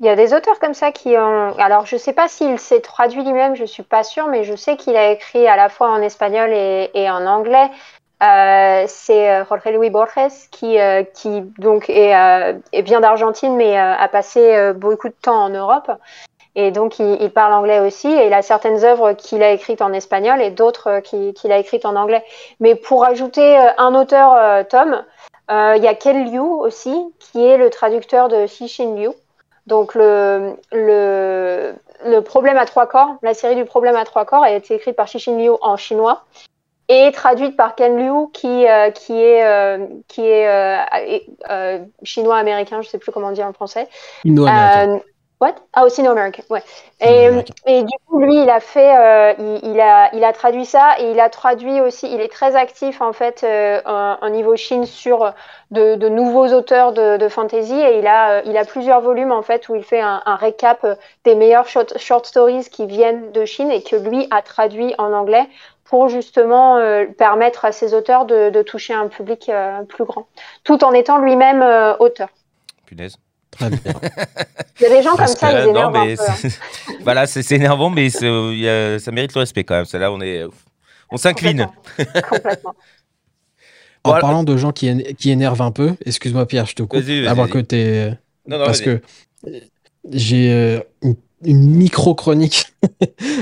[0.01, 1.55] Il y a des auteurs comme ça qui ont.
[1.59, 4.79] Alors, je sais pas s'il s'est traduit lui-même, je suis pas sûre, mais je sais
[4.79, 7.69] qu'il a écrit à la fois en espagnol et, en anglais.
[8.23, 11.03] Euh, c'est euh, Jorge Luis Borges qui, euh,
[11.59, 15.91] donc est, euh, bien d'Argentine, mais euh, a passé beaucoup de temps en Europe.
[16.55, 18.09] Et donc, il, parle anglais aussi.
[18.09, 21.59] Et il a certaines œuvres qu'il a écrites en espagnol et d'autres qui- qu'il a
[21.59, 22.25] écrites en anglais.
[22.59, 25.05] Mais pour ajouter un auteur, Tom,
[25.51, 29.11] il y a Ken Liu aussi, qui est le traducteur de Xixin Liu.
[29.71, 31.73] Donc le, le,
[32.05, 34.97] le problème à trois corps, la série du problème à trois corps a été écrite
[34.97, 36.25] par Xixin Liu en chinois
[36.89, 40.49] et traduite par Ken Liu qui, euh, qui est, euh, qui est
[41.49, 43.87] euh, chinois-américain, je sais plus comment dire en français.
[44.25, 45.01] Inno-américain.
[45.41, 45.55] Euh, What?
[45.73, 46.63] Ah, aussi No American, ouais.
[47.01, 50.67] No Et, du coup, lui, il a fait, euh, il, il a, il a traduit
[50.67, 52.13] ça et il a traduit aussi.
[52.13, 55.33] Il est très actif en fait euh, en, niveau Chine sur
[55.71, 59.33] de, de nouveaux auteurs de, de fantasy et il a, euh, il a plusieurs volumes
[59.33, 62.87] en fait où il fait un, un récap euh, des meilleurs short, short stories qui
[62.87, 65.49] viennent de Chine et que lui a traduit en anglais
[65.85, 70.27] pour justement euh, permettre à ses auteurs de, de toucher un public euh, plus grand,
[70.63, 72.29] tout en étant lui-même euh, auteur.
[72.87, 73.17] Punaise.
[73.51, 73.79] Très bien.
[74.81, 76.23] Il y a des gens comme Parce ça, Euh, ils non, un mais peu.
[76.27, 76.35] hein.
[76.39, 76.59] c'est-
[77.03, 79.85] voilà, c'est énervant, mais euh, il y a- ça mérite le respect quand même.
[79.85, 80.45] Ça, là, on est,
[81.11, 81.67] on s'incline.
[81.99, 82.29] Complètement.
[82.31, 82.75] Complètement.
[84.03, 84.21] En Voilà.
[84.23, 87.01] parlant de gens qui, qui énervent un peu, excuse-moi Pierre, je te coupe.
[87.01, 87.63] Vas-y, vas-y, avant vas-y.
[87.67, 88.11] que
[88.47, 89.03] non, parce que
[90.11, 92.73] j'ai euh, une, une micro-chronique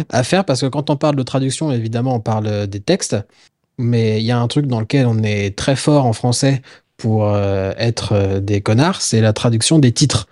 [0.08, 3.16] à faire parce que quand on parle de traduction, évidemment, on parle euh, des textes,
[3.78, 6.60] mais il y a un truc dans lequel on est très fort en français
[6.98, 10.26] pour euh, être euh, des connards, c'est la traduction des titres.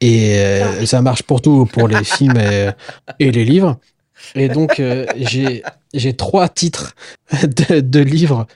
[0.00, 2.70] Et euh, ça marche pour tout, pour les films et,
[3.18, 3.78] et les livres.
[4.34, 5.06] Et donc, euh,
[5.94, 6.94] j'ai trois titres
[7.42, 8.46] de, de livres.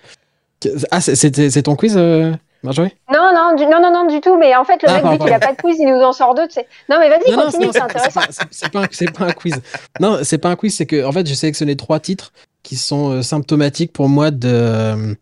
[0.91, 2.33] Ah, c'est- ton quiz, euh,
[2.63, 2.95] Marjorie?
[3.13, 4.37] Non, non, du, non, non, non, du tout.
[4.39, 6.13] Mais en fait, le Ah, mec, dès qu'il a pas de quiz, il nous en
[6.13, 6.49] sort deux.
[6.91, 8.21] Non, mais vas-y, continue, c'est intéressant.
[8.51, 9.63] c'est- pas, pas un quiz.
[10.01, 12.33] Non, c'est pas un quiz, c'est que en fait, j'ai sélectionné trois titres
[12.63, 15.17] qui sont symptomatiques pour moi de-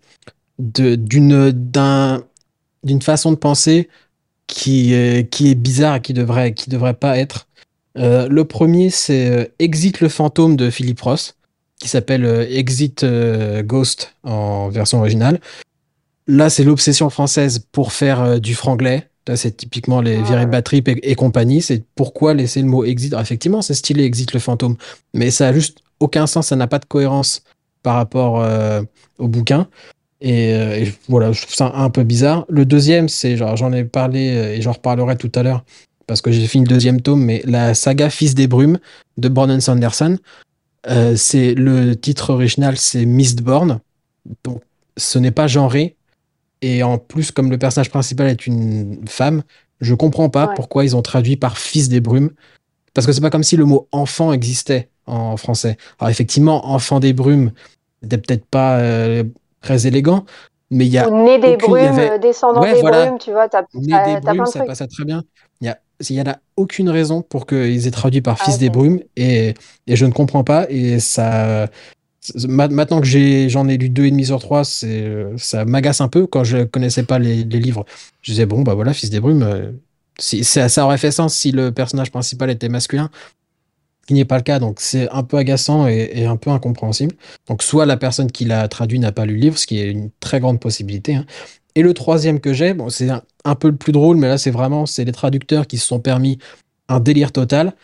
[0.59, 2.25] d'une d'un
[2.85, 3.89] d'une façon de penser
[4.47, 7.49] qui est, qui est bizarre et qui devrait qui devrait pas être.
[7.99, 11.37] Euh, le premier, c'est euh, Exit le fantôme de Philippe Ross,
[11.79, 13.05] qui s'appelle euh, Exit
[13.65, 15.41] Ghost en version originale.
[16.27, 19.09] Là, c'est l'obsession française pour faire du franglais.
[19.29, 20.23] Là, c'est typiquement les.
[20.23, 21.63] Very Bad Trip et, et compagnie.
[21.63, 23.13] C'est pourquoi laisser le mot exit?
[23.13, 24.77] Alors, effectivement, c'est stylé, exit le fantôme.
[25.15, 27.43] Mais ça a juste aucun sens, ça n'a pas de cohérence
[27.83, 28.83] par rapport euh,
[29.19, 29.69] au bouquin.
[30.21, 32.47] Et, euh, et voilà, je trouve ça un peu bizarre.
[32.49, 35.64] Le deuxième, c'est genre, j'en ai parlé euh, et j'en reparlerai tout à l'heure
[36.07, 38.79] parce que j'ai fini le deuxième tome, mais la saga Fils des Brumes
[39.19, 40.19] de Brandon Sanderson.
[40.89, 43.81] Euh, c'est le titre original, c'est Mistborn.
[44.45, 44.62] Donc,
[44.97, 45.97] ce n'est pas genré.
[46.62, 49.43] Et en plus, comme le personnage principal est une femme,
[49.81, 50.55] je comprends pas Ouais.
[50.55, 52.31] pourquoi ils ont traduit par Fils des Brumes.
[52.95, 55.77] Parce que c'est pas comme si le mot enfant existait en français.
[55.99, 57.51] Alors, effectivement, enfant des brumes,
[58.03, 59.25] c'était peut-être pas euh,
[59.67, 60.25] très élégant,
[60.71, 61.07] mais il y a
[61.39, 63.07] des aucune- brumes, avait- euh, descendant Ouais, des voilà.
[63.07, 64.67] brumes, tu vois, t'as plein brumes, de ça trucs.
[64.69, 65.23] passait très bien.
[65.61, 65.79] Il y a,
[66.11, 69.01] il y en a aucune raison pour qu'ils aient traduit par Ah, Fils des brumes
[69.17, 69.55] et,
[69.87, 70.67] et je ne comprends pas.
[70.69, 71.69] Et ça,
[72.49, 73.07] maintenant que
[73.49, 76.27] j'en ai lu deux et demi sur trois, c'est, ça m'agace un peu.
[76.27, 77.85] Quand je connaissais pas les, les livres,
[78.23, 79.43] je disais bon bah voilà, Fils des brumes.
[79.43, 79.73] euh,
[80.19, 83.11] si, ça, ça aurait fait sens si le personnage principal était masculin,
[84.07, 84.59] qui n'est pas le cas.
[84.59, 87.15] Donc c'est un peu agaçant et, un peu incompréhensible.
[87.49, 89.91] Donc soit la personne qui l'a traduit n'a pas lu le livre, ce qui est
[89.91, 91.17] une très grande possibilité.
[91.17, 91.27] hein.
[91.75, 94.39] Et le troisième que j'ai, bon, c'est un, un peu le plus drôle, mais là
[94.39, 96.39] c'est vraiment c'est les traducteurs qui se sont permis
[96.89, 97.75] un délire total.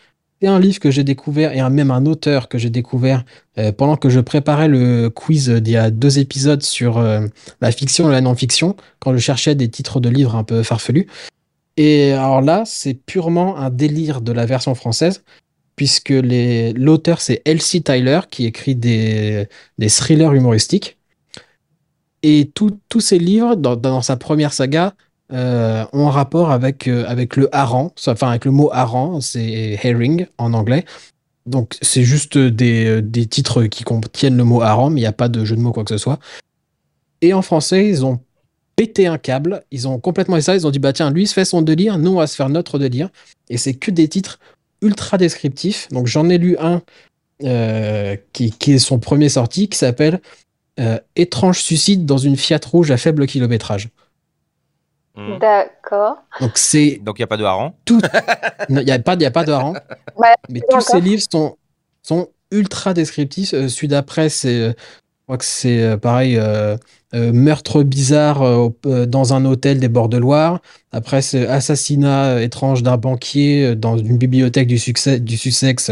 [0.41, 3.25] C'est un livre que j'ai découvert et un, même un auteur que j'ai découvert
[3.59, 7.27] euh, pendant que je préparais le quiz d'il y a deux épisodes sur euh,
[7.61, 11.07] la fiction et la non-fiction, quand je cherchais des titres de livres un peu farfelus.
[11.77, 15.23] Et alors là, c'est purement un délire de la version française,
[15.77, 19.49] puisque l'auteur c'est Elsie Tyler qui écrit des,
[19.89, 20.99] thrillers humoristiques.
[22.23, 24.95] Et tous ces livres, dans, sa première saga,
[25.33, 29.79] euh, ont un rapport avec, euh, avec le hareng, enfin avec le mot hareng, c'est
[29.83, 30.85] herring en anglais.
[31.47, 35.29] Donc c'est juste des, titres qui contiennent le mot hareng, mais il n'y a pas
[35.29, 36.18] de jeu de mots quoi que ce soit.
[37.23, 38.20] Et en français, ils ont
[38.77, 41.45] pété un câble, ils ont complètement ça, ils ont dit bah tiens, lui se fait
[41.45, 43.09] son délire, nous on va se faire notre délire.
[43.49, 44.39] Et c'est que des titres
[44.83, 45.89] ultra descriptifs.
[45.91, 46.83] Donc j'en ai lu un
[47.45, 50.20] euh, qui, qui est son premier sorti, qui s'appelle
[50.80, 53.89] euh, Étrange suicide dans une Fiat rouge à faible kilométrage.
[55.16, 55.39] Mhm.
[55.39, 56.16] D'accord.
[56.41, 57.72] Donc c'est Donc, il n'y a pas de hareng.
[58.68, 59.74] il n'y a pas il y a pas de hareng,
[60.16, 61.57] Ouais, mais tous ces livres sont
[62.03, 63.55] sont ultra descriptifs.
[63.55, 64.72] Euh, celui d'après c'est euh,
[65.33, 66.76] crois que c'est euh, pareil euh,
[67.14, 70.61] euh, meurtre bizarre euh, dans un hôtel des bords de Loire.
[70.93, 75.91] Après c'est assassinat étrange d'un banquier dans une bibliothèque du succès du Sussex.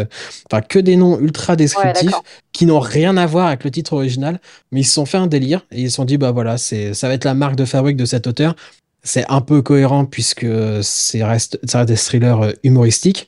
[0.51, 2.13] Enfin que des noms ultra descriptifs
[2.53, 4.41] qui n'ont rien à voir avec le titre original,
[4.73, 6.93] mais ils se sont fait un délire et ils se sont dit bah voilà, c'est
[6.93, 8.55] ça va être la marque de fabrique de cet auteur.
[9.03, 10.47] C'est un peu cohérent puisque
[10.83, 13.27] c'est reste ça reste des thrillers humoristiques.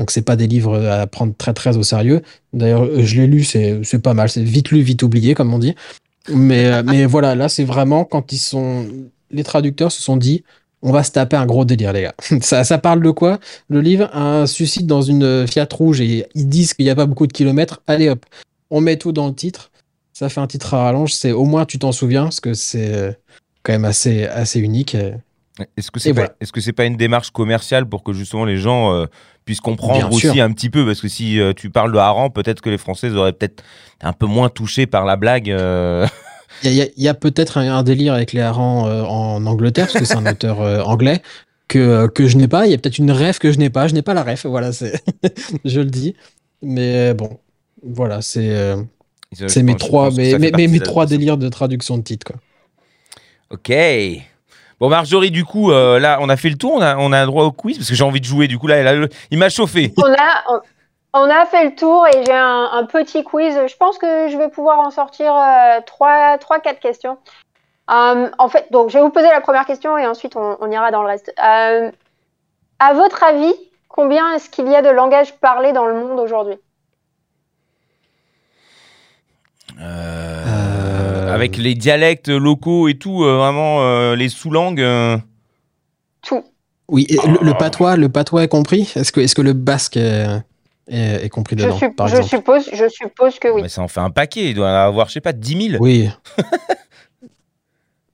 [0.00, 2.22] Donc c'est pas des livres à prendre très très au sérieux.
[2.54, 5.58] D'ailleurs, euh, je l'ai lu, c'est pas mal, c'est vite lu, vite oublié comme on
[5.58, 5.74] dit.
[6.30, 8.86] Mais euh, mais voilà, là c'est vraiment quand ils sont
[9.30, 10.42] les traducteurs se sont dit
[10.80, 12.14] on va se taper un gros délire les gars.
[12.40, 13.40] ça ça parle de quoi?
[13.68, 17.04] Le livre un suicide dans une Fiat rouge et ils disent qu'il n'y a pas
[17.04, 17.82] beaucoup de kilomètres.
[17.86, 18.24] Allez hop,
[18.70, 19.70] on met tout dans le titre.
[20.14, 22.94] Ça fait un titre à rallonge, c'est au moins tu t'en souviens parce que c'est
[22.94, 23.12] euh,
[23.64, 24.96] quand même assez assez unique.
[25.76, 26.34] Est-ce que c'est pas, voilà.
[26.40, 29.06] est-ce que c'est pas une démarche commerciale pour que justement les gens euh,
[29.44, 30.44] puissent comprendre Bien aussi sûr.
[30.44, 33.10] un petit peu Parce que si euh, tu parles de hareng, peut-être que les Français
[33.10, 33.62] auraient peut-être
[34.00, 35.50] un peu moins touché par la blague.
[35.50, 36.06] euh.
[36.62, 40.04] Il y a, peut-être un, un délire avec les harengs euh, en Angleterre, parce que
[40.04, 41.22] c'est un auteur anglais,
[41.68, 42.66] que, que je n'ai pas.
[42.66, 43.88] Il y a peut-être une ref que je n'ai pas.
[43.88, 45.00] Je n'ai pas la ref, voilà, c'est
[45.64, 46.14] je le dis.
[46.62, 47.38] Mais bon,
[47.82, 48.74] voilà, c'est
[49.62, 52.26] mes trois, mes, mes, mes trois délires de traduction de titre.
[52.26, 52.36] Quoi.
[53.50, 53.72] Ok.
[54.80, 57.26] Bon, Marjorie, du coup, euh, là, on a fait le tour, on a, on a
[57.26, 58.48] droit au quiz parce que j'ai envie de jouer.
[58.48, 59.92] Du coup, là, elle a le- il m'a chauffé.
[59.98, 60.60] On a, on,
[61.12, 63.54] on a fait le tour et j'ai un, un petit quiz.
[63.66, 67.18] Je pense que je vais pouvoir en sortir euh, trois, trois, quatre questions.
[67.90, 70.70] Euh, en fait, donc je vais vous poser la première question et ensuite on, on
[70.70, 71.34] ira dans le reste.
[71.44, 71.90] Euh,
[72.78, 73.52] à votre avis,
[73.88, 76.56] combien est-ce qu'il y a de langages parlés dans le monde aujourd'hui?
[79.80, 80.39] Euh,
[81.32, 84.80] Avec les dialectes locaux et tout, euh, vraiment, euh, les sous-langues.
[84.80, 85.16] euh,
[86.22, 86.44] Tout.
[86.88, 88.90] Oui, et le, le patois, le patois est compris?
[88.96, 90.26] Est-ce que, est que le basque est,
[90.88, 92.36] est- est compris Je, dedans, sup- par je exemple?
[92.36, 93.62] suppose, je suppose que oui.
[93.62, 94.50] mais ça en fait un paquet.
[94.50, 95.82] Il doit avoir, je sais pas, 10 000.
[95.82, 96.08] Oui.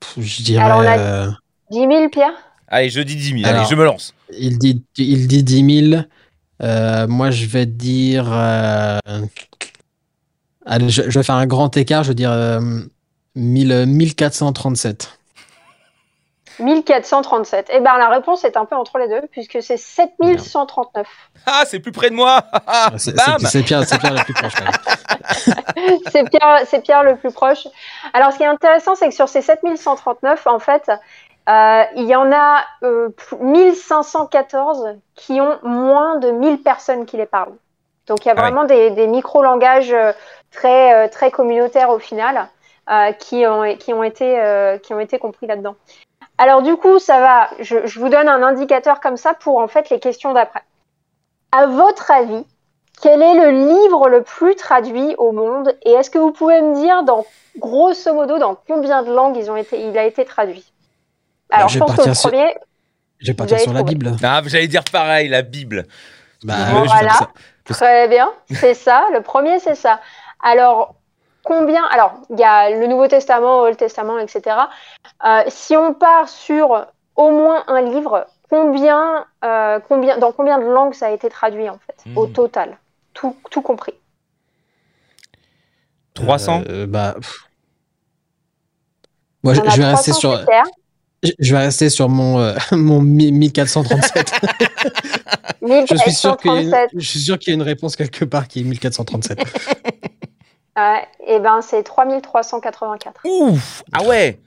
[0.00, 0.64] Pff, Je dirais.
[0.64, 1.30] Alors, on a- euh,
[1.70, 2.32] 10 000, Pierre?
[2.68, 3.46] Allez, je dis 10 000.
[3.46, 4.14] Alors- Allez, je me lance.
[4.38, 6.02] il, dit, il dit 10 000.
[6.62, 8.26] Euh, moi, je vais dire.
[8.30, 8.98] euh,
[10.64, 12.02] Allez, je, je vais faire un grand écart.
[12.02, 12.60] Je vais dire euh,
[13.36, 15.12] 1000 1437.
[16.58, 17.68] 1437.
[17.70, 21.06] Eh ben la réponse est un peu entre les deux puisque c'est 7139.
[21.46, 22.42] Ah, c'est plus près de moi.
[22.96, 24.54] C'est Bam c'est- Pierre, c'est Pierre la plus proche.
[24.54, 25.98] quand même.
[26.10, 27.66] c'est Pierre, c'est Pierre le plus proche.
[28.14, 30.90] Alors, ce qui est intéressant, c'est que sur ces 7139, en fait,
[31.48, 37.18] euh, il y en a euh, p- 1514 qui ont moins de 1000 personnes qui
[37.18, 37.52] les parlent.
[38.06, 38.50] Donc, il y a Ah ouais.
[38.50, 40.12] vraiment des, des micro-langages euh,
[40.52, 42.42] très, euh, très communautaires au final euh,
[43.12, 45.74] qui, ont, qui, ont été, euh, qui ont été compris là-dedans.
[46.38, 47.50] Alors, du coup, ça va.
[47.60, 50.62] Je, je vous donne un indicateur comme ça pour en fait les questions d'après.
[51.52, 52.44] À votre avis,
[53.02, 56.74] quel est le livre le plus traduit au monde Et est-ce que vous pouvez me
[56.74, 57.24] dire, dans,
[57.58, 60.70] grosso modo, dans combien de langues ils ont été, il a été traduit?
[61.50, 62.54] Alors, je je vais pense que le sur- premier,
[63.18, 63.94] Je vais partir sur la trouvé.
[63.94, 64.16] Bible.
[64.22, 65.86] Ah, j'allais dire pareil, la Bible.
[66.42, 67.18] Bah, Bon, je voilà.
[67.64, 69.06] très bien, c'est ça.
[69.12, 70.00] Le premier, c'est ça.
[70.42, 70.94] Alors,
[71.46, 74.56] combien Alors, il y a le Nouveau Testament, Old Testament, etc.
[75.24, 80.64] Euh, si on part sur au moins un livre, combien, euh, combien, dans combien de
[80.64, 82.32] langues ça a été traduit, en fait, au Mhm.
[82.32, 82.78] total?
[83.14, 83.94] Tout, tout compris.
[86.14, 87.44] 300 Euh, bah, pff.
[89.42, 90.38] Moi, je, vais rester 300 sur,
[91.22, 94.32] je je vais rester sur mon, euh, mon 1437.
[95.62, 96.90] je suis sûr qu'il y, a une- 1437.
[96.94, 99.38] je suis sûr qu'il y a une réponse quelque part qui est 1437.
[101.26, 103.20] Et ben c'est 3384.
[103.24, 104.38] Ouf Ah ouais?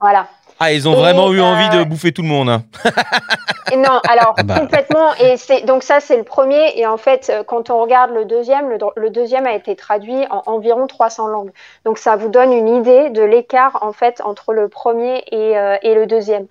[0.00, 0.26] Voilà.
[0.60, 2.48] Ah, ils ont Et, vraiment eu euh, envie de bouffer tout le monde.
[2.48, 2.62] hein.
[3.72, 4.60] Et non, alors Ah bah.
[4.60, 5.12] complètement.
[5.14, 6.78] Et c'est donc ça c'est le premier.
[6.78, 10.24] Et en fait, euh, quand on regarde le deuxième, le, le deuxième a été traduit
[10.30, 11.52] en environ 300 langues.
[11.84, 15.76] Donc ça vous donne une idée de l'écart en fait entre le premier et, euh,
[15.82, 16.46] et le deuxième.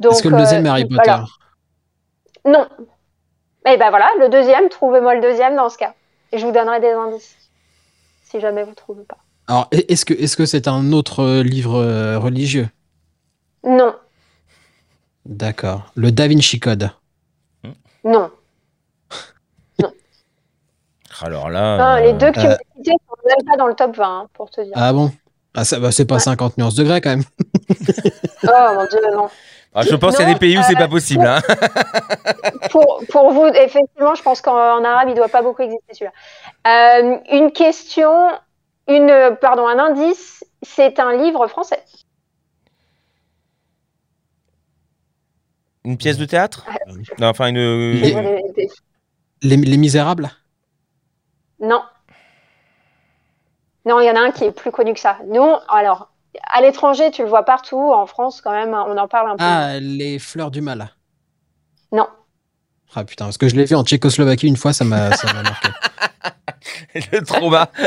[0.00, 1.24] Donc Est-ce que le deuxième euh, est Harry Potter voilà.
[2.46, 2.66] Non.
[3.66, 4.68] Et ben voilà, le deuxième.
[4.70, 5.92] Trouvez-moi le deuxième dans ce cas.
[6.32, 7.36] Et je vous donnerai des indices
[8.32, 9.18] si jamais vous trouvez pas.
[9.46, 12.68] Alors, est- est-ce que est-ce que c'est un autre euh, livre euh, religieux?
[13.64, 13.94] Non,
[15.26, 15.92] D'accord.
[15.94, 16.90] Le Da Vinci Code.
[18.04, 18.30] non.
[21.20, 21.78] Alors là.
[21.78, 23.96] Non, euh, les deux qui euh, ont été cités sont même pas dans le top
[23.96, 24.72] 20, hein, pour te dire.
[24.74, 25.12] Ah bon?
[25.54, 26.20] Ah, ça, bah, C'est pas Ouais.
[26.20, 27.24] 50 nuances degrés quand même.
[28.44, 29.28] Oh mon dieu, non.
[29.74, 31.26] Ah, je pense qu'il y a Non, des pays où c'est euh, pas possible.
[31.26, 31.40] hein.
[32.70, 36.12] Pour, pour vous, effectivement, je pense qu'en en arabe, il doit pas beaucoup exister celui-là.
[36.66, 38.10] Euh, une question,
[38.88, 41.82] une, pardon, un indice, c'est un livre français.
[45.84, 46.64] Une pièce de théâtre?
[46.68, 46.76] Ah,
[47.18, 47.56] Non, Enfin, une.
[47.56, 48.38] Les-
[49.42, 50.30] Les, les Misérables?
[51.60, 51.82] Non.
[53.84, 55.18] Non, il y en a un qui est plus connu que ça.
[55.26, 56.11] Nous, alors,
[56.50, 57.92] à l'étranger, tu le vois partout.
[57.92, 59.44] En France, quand même, on en parle un peu.
[59.44, 60.90] Ah, les Fleurs du Mal.
[61.92, 62.06] Non.
[62.94, 65.42] Ah putain, parce que je l'ai vu en Tchécoslovaquie une fois, ça m'a ça m'a
[65.42, 65.68] marqué.
[67.12, 67.70] le trauma.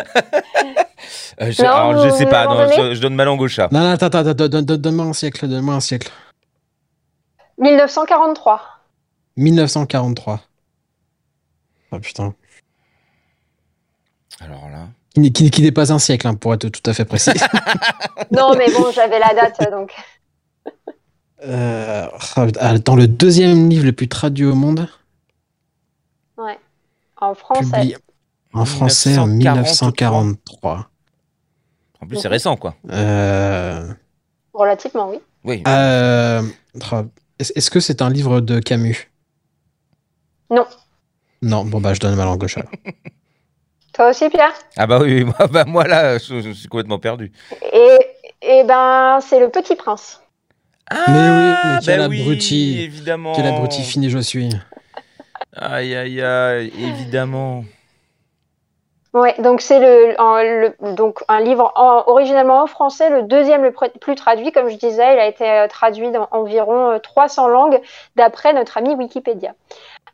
[1.41, 3.69] Euh, je, Non, alors, je sais pas, non, je, je donne ma langue au chat.
[3.71, 6.09] Non, non, attends, attends, attends, donne- donne- donne-moi un siècle, donne-moi un siècle.
[7.57, 8.61] 1943.
[9.37, 10.39] 1943.
[11.91, 12.33] Ah putain.
[14.39, 14.87] Alors là.
[15.15, 17.31] Qui, n'est- qui- qui n'est pas un siècle, hein, pour être tout à fait précis.
[18.31, 19.91] Non, mais bon, j'avais la date, donc.
[21.43, 22.07] Euh,
[22.59, 24.87] ah, dans le deuxième livre le plus traduit au monde,
[27.21, 27.63] En français.
[27.71, 27.97] publié
[28.53, 30.89] en français en 1943.
[32.01, 32.75] En plus, c'est récent, quoi.
[32.91, 33.91] Euh,
[34.53, 35.19] Relativement, oui.
[35.43, 35.63] Oui.
[35.67, 36.41] euh,
[37.39, 39.09] Est-ce est-ce que c'est un livre de Camus?
[40.49, 40.65] Non.
[41.41, 42.71] Non, bon bah je donne ma langue gauche alors.
[43.95, 44.53] Toi aussi, Pierre?
[44.77, 47.31] Ah bah oui, oui, moi, bah, moi là, je, je suis complètement perdu.
[47.73, 47.97] Et,
[48.41, 50.21] et ben, c'est le Petit Prince.
[50.89, 52.81] Ah, Mais oui, mais quel bah oui, abruti.
[52.83, 53.33] évidemment.
[53.35, 54.49] Quel abruti fini je suis.
[55.55, 57.63] Aïe, aïe, aïe, évidemment.
[59.13, 63.97] Ouais, donc c'est le, donc un livre en- originalement en français, le deuxième le pr-
[63.99, 67.79] plus traduit, comme je disais, il a été euh, traduit dans environ euh, 300 langues
[68.17, 69.53] d'après notre ami Wikipédia.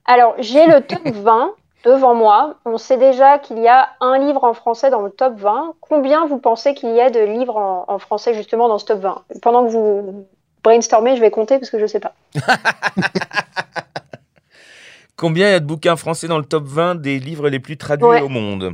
[0.06, 2.56] Alors, j'ai le top 20 devant moi.
[2.66, 5.74] On sait déjà qu'il y a un livre en français dans le top 20.
[5.82, 9.00] Combien vous pensez qu'il y a de livres en, en français justement dans ce top
[9.02, 10.28] 20 Pendant que vous
[10.64, 12.14] brainstormez, je vais compter parce que je sais pas.
[15.16, 17.78] Combien il y a de bouquins français dans le top 20 des livres les plus
[17.78, 18.22] traduits Ouais.
[18.22, 18.74] au monde?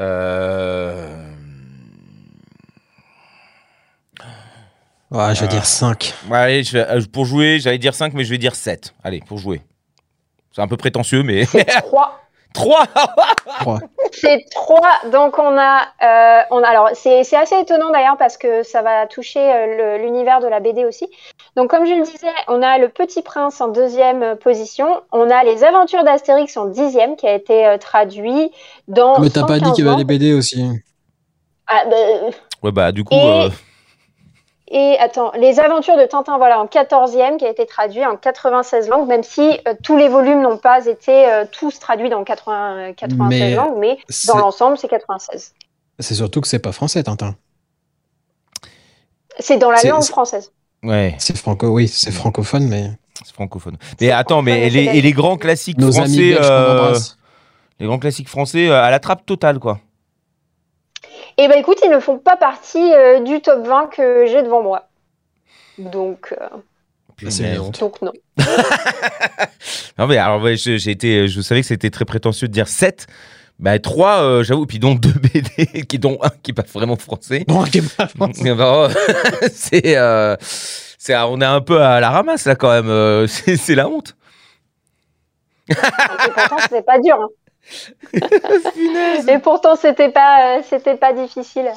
[0.00, 1.30] Euh,
[5.10, 5.52] Ouais, je vais Ah.
[5.52, 6.12] dire 5.
[6.28, 8.94] ouais, allez, je vais- euh, pour jouer, j'allais dire 5, mais je vais dire 7.
[9.04, 9.62] Allez, pour jouer.
[10.54, 11.44] C'est un peu prétentieux, mais.
[11.46, 12.20] C'est 3.
[12.54, 12.86] 3
[14.12, 14.92] C'est trois.
[15.10, 18.80] Donc on a, euh, on a alors c'est c'est assez étonnant d'ailleurs parce que ça
[18.82, 21.08] va toucher euh, le- l'univers de la BD aussi.
[21.56, 25.02] Donc comme je le disais, on a le Petit Prince en deuxième euh, position.
[25.10, 28.52] On a les Aventures d'Astérix en dixième qui a été euh, traduit
[28.86, 29.18] dans.
[29.18, 30.04] Mais t'as pas dit 115 qu'il y avait des.
[30.04, 30.64] BD aussi.
[31.66, 31.96] Ah, bah,
[32.62, 33.14] Ouais, bah, du coup.
[33.16, 33.48] Et- euh,
[34.76, 38.88] Et attends, les Aventures de Tintin, voilà, en 14e, qui a été traduit en 96
[38.88, 42.76] langues, même si euh, tous les volumes n'ont pas été euh, tous traduits dans 80,
[42.88, 45.54] euh, 96 Mais langues, mais dans l'ensemble, c'est 96.
[46.00, 47.36] c'est surtout que c'est pas français, Tintin.
[49.38, 50.50] C'est dans la langue française.
[50.82, 52.90] Ouais, C'est franco, oui, c'est francophone, mais
[53.24, 53.76] c'est francophone.
[54.00, 56.36] Mais attends, mais et les, et les grands classiques nos français.
[56.36, 56.98] euh,
[57.78, 59.78] les grands classiques français euh, à la trappe totale, quoi.
[61.38, 64.62] Eh ben écoute, ils ne font pas partie euh, du top 20 que j'ai devant
[64.62, 64.88] moi.
[65.78, 66.46] Donc, euh,
[67.26, 68.12] Ah, c'est donc non.
[69.98, 72.68] Non mais alors ouais, je- j'ai été, je savais que c'était très prétentieux de dire
[72.68, 73.06] 7.
[73.60, 77.44] Bah 3, j'avoue, puis donc 2 BD, qui dont un qui est pas vraiment français.
[77.46, 78.42] Bon, ok, bah, français.
[78.46, 78.88] Eh ben,
[79.52, 82.88] c'est, euh, c'est, on est un peu à la ramasse là quand même.
[82.88, 84.16] euh, c'est, c'est la honte.
[85.68, 87.16] Et pourtant, c'était pas dur.
[87.20, 87.28] hein.
[89.28, 91.70] Et pourtant, c'était pas, euh, c'était pas difficile.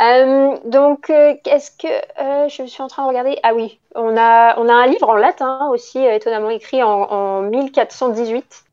[0.00, 3.38] Euh, donc, euh, qu'est-ce que je suis en train de regarder?
[3.42, 7.42] Ah oui, on a, on a un livre en latin aussi, étonnamment écrit en, en
[7.42, 8.64] 1418,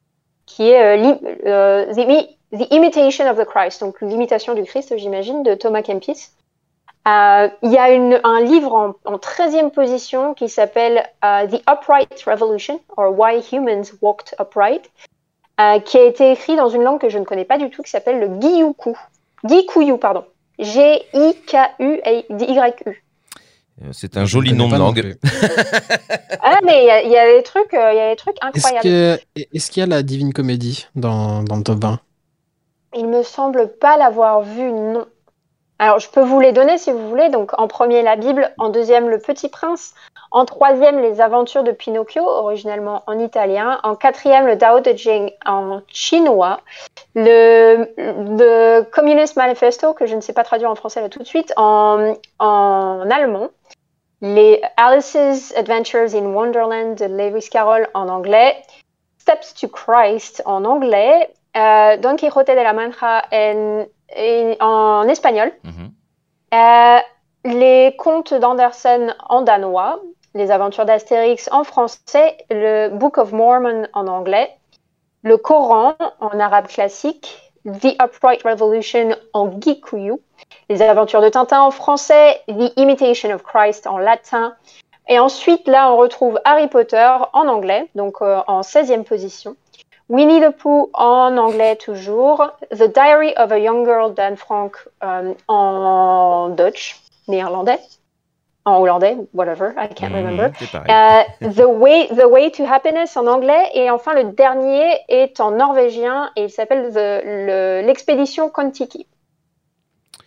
[0.46, 5.54] qui est the, Mi- The Imitation of the Christ, donc l'imitation du Christ, j'imagine, de
[5.56, 6.32] Thomas Kempis.
[7.06, 7.86] Il y a
[8.24, 14.36] un livre en, en 13e position qui s'appelle The Upright Revolution, or Why Humans Walked
[14.40, 14.90] Upright,
[15.60, 17.82] euh, qui a été écrit dans une langue que je ne connais pas du tout,
[17.84, 18.96] qui s'appelle le Giyuku.
[19.46, 20.26] Gikuyu, pardon.
[21.80, 23.04] G-I-K-U-Y-U.
[23.82, 25.18] Euh, C'est un joli nom de langue.
[26.42, 28.16] Ah, mais il y, a- il y a des trucs, euh, il y a des
[28.16, 28.84] trucs Est-ce incroyables.
[28.84, 29.20] que-
[29.54, 32.00] est-ce qu'il y a la Divine Comédie dans, dans le top 20
[32.96, 35.06] Il me semble pas l'avoir vu, non.
[35.80, 37.30] Alors, je peux vous les donner si vous voulez.
[37.30, 38.54] Donc, en premier, la Bible.
[38.58, 39.94] En deuxième, Le Petit Prince.
[40.32, 43.80] En troisième, Les Aventures de Pinocchio, originellement en italien.
[43.84, 46.60] En quatrième, Le Tao Te Ching en chinois.
[47.16, 51.24] Le, le Communist Manifesto, que je ne sais pas traduire en français là tout de
[51.24, 53.50] suite, en, en allemand.
[54.22, 58.62] Les Alice's Adventures in Wonderland de Lewis Carroll en anglais.
[59.18, 61.30] Steps to Christ en anglais.
[61.58, 65.52] Euh, Don Quixote de la Mancha en, en- en espagnol.
[65.64, 65.92] Mhm.
[66.54, 67.00] Euh,
[67.46, 70.00] les contes d'Andersen en danois,
[70.40, 74.50] les aventures d'Astérix en français, le Book of Mormon en anglais,
[75.22, 80.14] le Coran en arabe classique, The Upright Revolution en Gikuyu,
[80.70, 84.56] les aventures de Tintin en français, The Imitation of Christ en latin,
[85.10, 89.58] et ensuite là on retrouve Harry Potter en anglais, donc euh, en 16e position.
[90.08, 92.50] Winnie the Pooh en anglais toujours.
[92.72, 97.80] The Diary of a Young Girl d'Anne Frank euh, en Dutch, néerlandais,
[98.66, 100.52] en hollandais, whatever, I can't remember.
[100.60, 100.92] C'est pareil.
[101.42, 103.64] Euh, the, way, the Way to Happiness en anglais.
[103.74, 109.08] Et enfin, le dernier est en norvégien et il s'appelle the- le- l'expédition Kon-Tiki.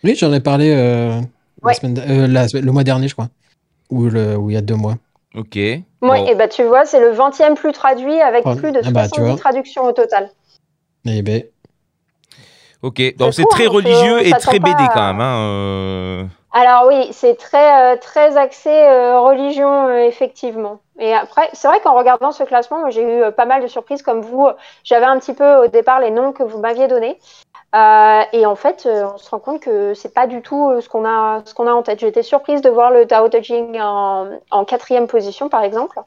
[0.03, 1.19] Oui, j'en ai parlé euh,
[1.61, 1.73] la Ouais.
[1.75, 3.29] semaine, euh, la semaine- le mois dernier, je crois.
[3.89, 4.95] Ou, le, ou il y a deux mois.
[5.35, 5.55] Ok.
[5.55, 6.13] Oui, Bon.
[6.27, 9.03] et bah tu vois, c'est le 20e plus traduit avec Oh, plus de ah bah,
[9.03, 9.35] tu 70 vois.
[9.39, 10.29] traductions au total.
[11.05, 11.43] Eh ben,
[12.81, 13.15] Ok.
[13.17, 15.21] Donc c'est très hein, religieux et très BD à- quand même.
[15.21, 15.37] Hein.
[15.39, 16.23] euh.
[16.55, 20.79] Alors oui, c'est très, euh, très axé euh, religion, euh, effectivement.
[20.99, 24.03] Et après, c'est vrai qu'en regardant ce classement, j'ai eu euh, pas mal de surprises
[24.03, 24.47] comme vous.
[24.83, 27.19] J'avais un petit peu au départ les noms que vous m'aviez donnés.
[27.75, 30.87] Euh, et en fait, euh, on se rend compte que c'est pas du tout ce
[30.87, 31.99] qu'on a, ce qu'on a en tête.
[31.99, 35.99] J'étais surprise de voir le Tao Te Ching en, en quatrième position, par exemple.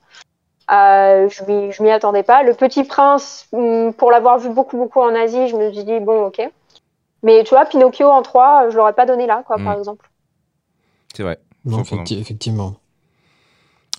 [0.71, 2.45] Euh, je m'y, attendais pas.
[2.45, 5.99] Le Petit Prince, hum, pour l'avoir vu beaucoup, beaucoup en Asie, je me suis dit
[5.99, 6.49] bon, ok.
[7.25, 9.65] Mais tu vois, Pinocchio en 3, je l'aurais pas donné là, quoi, Mm.
[9.65, 10.07] par exemple.
[11.17, 11.39] C'est vrai.
[11.65, 12.03] Non, Surprenant.
[12.05, 12.75] effecti- effectivement.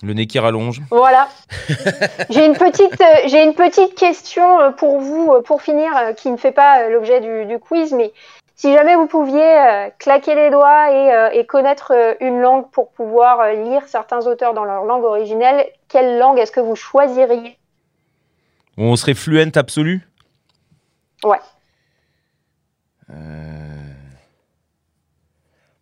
[0.04, 0.80] Le nez qui rallonge.
[0.92, 1.28] Voilà.
[2.30, 6.12] j'ai une petite, euh, j'ai une petite question euh, pour vous, euh, pour finir, euh,
[6.12, 8.12] qui ne fait pas euh, l'objet du, du quiz, mais
[8.54, 12.70] si jamais vous pouviez euh, claquer les doigts et, euh, et connaître euh, une langue
[12.70, 16.76] pour pouvoir euh, lire certains auteurs dans leur langue originelle, quelle langue est-ce que vous
[16.76, 17.58] choisiriez?
[18.76, 20.06] On serait fluent absolu?
[21.24, 21.40] Ouais.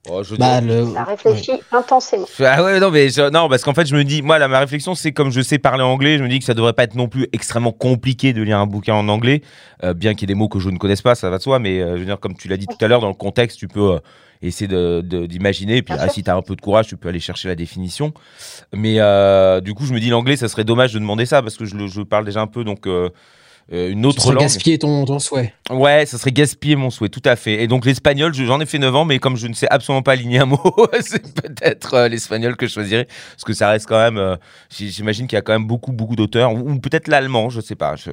[0.09, 0.93] Oh, je Bah, dirais- le...
[0.93, 2.27] Ça réfléchit intensément.
[2.41, 4.61] Ah ouais, non, mais je- non, parce qu'en fait, je me dis, moi, là, ma
[4.61, 6.95] réflexion, c'est comme je sais parler anglais, je me dis que ça devrait pas être
[6.95, 9.43] non plus extrêmement compliqué de lire un bouquin en anglais,
[9.85, 11.43] euh, bien qu'il y ait des mots que je ne connaisse pas, ça va de
[11.43, 13.15] soi, mais euh, je veux dire, comme tu l'as dit tout à l'heure, dans le
[13.15, 13.99] contexte, tu peux euh,
[14.43, 17.09] essayer de- de- d'imaginer, puis ah, si tu as un peu de courage, tu peux
[17.09, 18.13] aller chercher la définition.
[18.73, 21.57] Mais euh, du coup, je me dis, l'anglais, ça serait dommage de demander ça, parce
[21.57, 22.87] que je, le- je parle déjà un peu, donc
[23.73, 24.43] euh, une autre serais langue.
[24.43, 25.53] gaspiller ton, ton souhait.
[25.71, 27.63] Ouais, ça serait gaspiller mon souhait, tout à fait.
[27.63, 30.03] Et donc l'espagnol, je- j'en ai fait 9 ans, mais comme je ne sais absolument
[30.03, 30.61] pas aligner un mot,
[31.01, 34.37] c'est peut-être euh, l'espagnol que je choisirais, parce que ça reste quand même, euh,
[34.71, 37.75] j'imagine qu'il y a quand même beaucoup, beaucoup d'auteurs, ou, ou peut-être l'allemand, je sais
[37.75, 38.13] pas, je,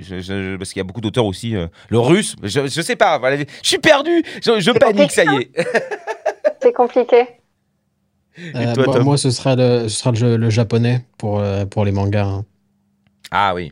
[0.00, 2.96] je- je- parce qu'il y a beaucoup d'auteurs aussi, euh, le russe, je, je sais
[2.96, 5.50] pas, voilà, je suis perdu, je, je panique, ça y est.
[6.62, 7.26] C'est compliqué.
[8.36, 11.92] Et Euh, toi, moi, ce sera le, ce sera le, japonais pour, euh, pour les
[11.92, 12.24] mangas.
[12.26, 12.44] hein.
[13.30, 13.70] Ah oui.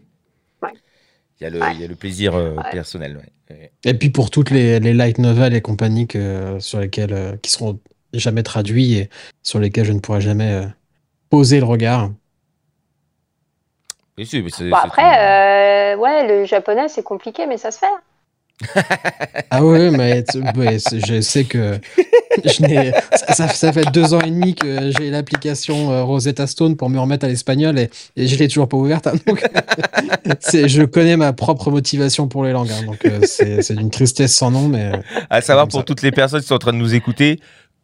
[1.43, 1.75] Il y a le, Ouais.
[1.75, 2.63] il y a le plaisir euh, Ouais.
[2.71, 3.17] personnel,
[3.51, 3.73] ouais.
[3.85, 7.51] Et puis pour toutes les, les light novels et compagnie que, sur lesquels, euh, qui
[7.51, 7.81] seront
[8.13, 9.11] jamais traduits et
[9.43, 10.67] sur lesquels je ne pourrai jamais euh,
[11.31, 12.13] poser le regard.
[14.17, 17.73] Oui, si, mais c'est- Bon, c'est après, euh, ouais, le japonais, c'est compliqué, mais ça
[17.73, 17.87] se fait.
[19.51, 21.81] Ah ouais, mais je sais que
[22.45, 22.93] je n'ai-
[23.35, 26.99] ça, ça- fait deux ans et demi que j'ai l'application euh, Rosetta Stone pour me
[26.99, 29.07] remettre à l'espagnol et, et je l'ai toujours pas ouverte.
[29.07, 29.43] hein, donc
[30.41, 32.71] c'est- je connais ma propre motivation pour les langues.
[32.73, 34.97] hein, donc euh, c'est c'est d'une tristesse sans nom, mais euh,
[35.31, 35.85] À savoir pour ça.
[35.85, 37.41] toutes les personnes qui sont en train de nous écouter,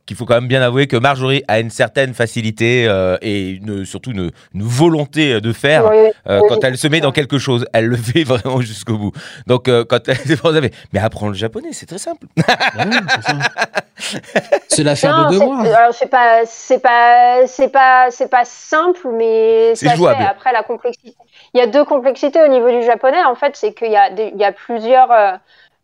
[0.08, 3.84] qu'il faut quand même bien avouer que Marjorie a une certaine facilité euh, et une-
[3.84, 5.84] surtout une, une volonté de faire.
[5.90, 5.96] Oui,
[6.28, 9.12] euh, oui, quand elle se met dans quelque chose, elle le fait vraiment jusqu'au bout.
[9.46, 12.26] Donc, euh, quand elle vous avez, mais apprends le japonais, c'est très simple.
[12.38, 12.84] ouais,
[14.68, 15.60] c'est l'affaire de deux c'est- mois.
[15.76, 20.18] alors, c'est pas, c'est pas, c'est pas, c'est pas simple, mais C'est jouable.
[20.18, 20.24] fait.
[20.26, 21.14] Après la complexité,
[21.54, 23.22] il y a deux complexités au niveau du japonais.
[23.24, 25.32] En fait, c'est qu'il y a, des- il y a plusieurs, euh,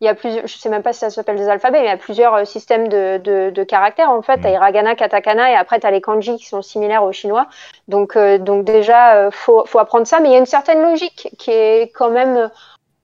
[0.01, 1.88] il y a plusieurs, je sais même pas si ça s'appelle des alphabets, mais il
[1.88, 4.11] y a plusieurs euh, systèmes de, de, de caractères.
[4.11, 4.42] En fait, Mm.
[4.42, 7.49] t'as hiragana, katakana, et après t'as les kanji qui sont similaires au chinois.
[7.88, 10.82] Donc, euh, donc déjà, euh, faut, faut apprendre ça, mais il y a une certaine
[10.82, 12.51] logique qui est quand même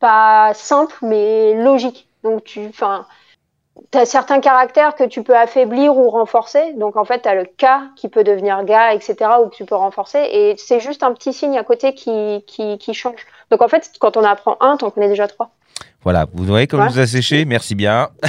[0.01, 2.09] pas simple, mais logique.
[2.25, 3.07] Donc tu, enfin.
[3.93, 6.73] Tu as certains caractères que tu peux affaiblir ou renforcer.
[6.75, 7.67] Donc, en fait, tu as le K
[7.97, 10.19] qui peut devenir ga, etc., ou que tu peux renforcer.
[10.33, 13.27] Et c'est juste un petit signe à côté qui, qui, qui change.
[13.51, 15.51] Donc, en fait, quand on apprend un, t'en connais déjà trois.
[16.03, 18.09] Voilà, vous voyez comme vous a séché, merci bien.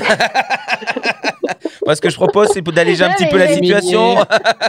[1.86, 4.18] Moi, ce que je propose, c'est d'alléger un petit peu la situation.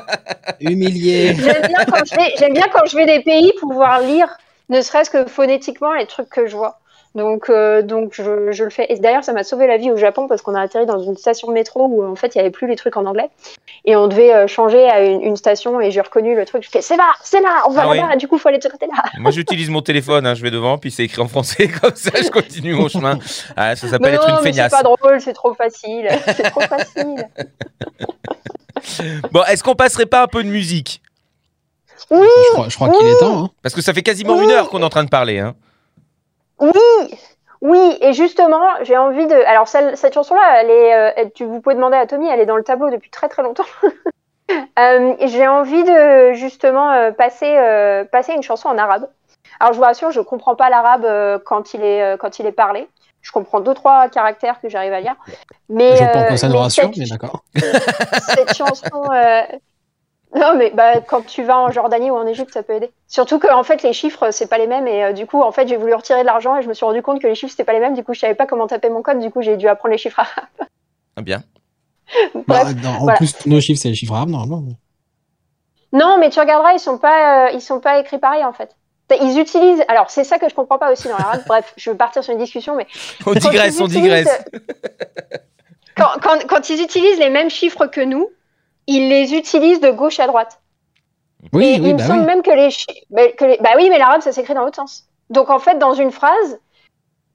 [0.60, 1.34] Humilié.
[1.34, 4.28] J'aime bien, quand je vais- j'aime bien quand je vais des pays pouvoir lire,
[4.68, 6.78] ne serait-ce que phonétiquement, les trucs que je vois.
[7.14, 8.86] Donc, euh, donc je, je le fais.
[8.90, 11.16] Et d'ailleurs, ça m'a sauvé la vie au Japon parce qu'on a atterri dans une
[11.16, 13.28] station de métro où en fait il n'y avait plus les trucs en anglais
[13.84, 16.62] et on devait euh, changer à une, une station et j'ai reconnu le truc.
[16.64, 18.08] Je fais c'est là, c'est là, on va Ah là-bas.
[18.12, 18.16] oui.
[18.16, 18.94] Du coup, il faut aller de ce côté-là.
[19.18, 22.10] Moi, j'utilise mon téléphone, hein, je vais devant, puis c'est écrit en français, comme ça,
[22.22, 23.18] je continue mon chemin.
[23.56, 24.72] Ah, ça s'appelle être non, une mais c'est feignasse.
[24.72, 26.08] pas drôle, c'est trop facile.
[26.34, 27.26] C'est trop facile.
[29.30, 31.02] Bon, est-ce qu'on passerait pas un peu de musique?
[32.10, 33.44] Oui, Je crois, je crois qu'il est temps.
[33.44, 33.50] hein.
[33.62, 34.44] Parce que ça fait quasiment Oui.
[34.44, 35.38] une heure qu'on est en train de parler.
[35.38, 35.54] Hein.
[36.62, 37.18] Oui,
[37.60, 37.98] oui.
[38.00, 39.34] Et justement, j'ai envie de.
[39.46, 40.94] Alors, celle- cette chanson-là, elle est.
[40.94, 43.42] euh, tu, vous pouvez demander à Tommy, elle est dans le tableau depuis très très
[43.42, 43.64] longtemps.
[44.78, 47.56] Euh, j'ai envie de justement euh, passer,
[48.10, 49.08] passer une chanson en arabe.
[49.60, 52.86] Alors, je vous rassure, je comprends pas l'arabe quand, il est, quand il est parlé.
[53.22, 55.14] Je comprends deux, trois caractères que j'arrive à lire.
[55.70, 57.44] Mais, Je pense que ça nous rassure, mais d'accord.
[58.34, 59.04] cette chanson.
[60.34, 62.90] Euh, Non, mais bah, quand tu vas en Jordanie ou en Égypte, ça peut aider.
[63.08, 64.86] Surtout que en fait, les chiffres, c'est pas les mêmes.
[64.86, 66.84] Et euh, du coup, en fait, j'ai voulu retirer de l'argent et je me suis
[66.84, 67.94] rendu compte que les chiffres, c'était pas les mêmes.
[67.94, 69.18] Du coup, je savais pas comment taper mon code.
[69.20, 70.68] Du coup, j'ai dû apprendre les chiffres arabes.
[71.16, 71.42] Ah, bien.
[72.34, 73.16] Bah, Bref, dans- en voilà.
[73.16, 74.62] plus, tous nos chiffres, c'est les chiffres arabes, normalement.
[75.94, 78.74] Non, mais tu regarderas, ils sont pas, euh, ils sont pas écrits pareil en fait.
[79.20, 79.84] Ils utilisent.
[79.88, 81.42] Alors, c'est ça que je comprends pas aussi dans l'arabe.
[81.46, 82.86] Bref, je veux partir sur une discussion, mais
[83.26, 84.42] On digresse, on digresse.
[85.96, 88.30] quand, quand, quand ils utilisent les mêmes chiffres que nous,
[88.86, 90.60] ils les utilisent de gauche à droite.
[91.52, 92.26] Oui, Et oui, il me bah semble oui.
[92.26, 95.08] même que les, que les- Bah oui, mais l'arabe, ça s'écrit dans l'autre sens.
[95.30, 96.60] Donc en fait, dans une phrase,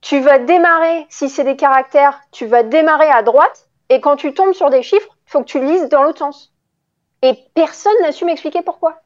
[0.01, 4.33] tu vas démarrer, si c'est des caractères, tu vas démarrer à droite, et quand tu
[4.33, 6.53] tombes sur des chiffres, il faut que tu lises dans l'autre sens.
[7.21, 9.01] Et personne n'a su m'expliquer pourquoi.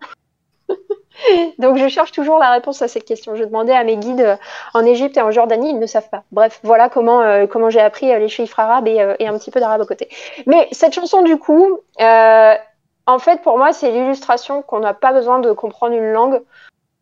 [1.59, 3.36] Donc je cherche toujours la réponse à cette question.
[3.36, 4.36] Je demandais à mes guides euh,
[4.74, 6.24] en Égypte et en Jordanie, ils ne savent pas.
[6.32, 9.82] Bref, voilà comment, euh, j'ai appris euh, les chiffres arabes et, un petit peu d'arabe
[9.82, 10.09] à côté.
[10.45, 15.39] Mais cette chanson, du coup, en fait, pour moi, c'est l'illustration qu'on n'a pas besoin
[15.39, 16.41] de comprendre une langue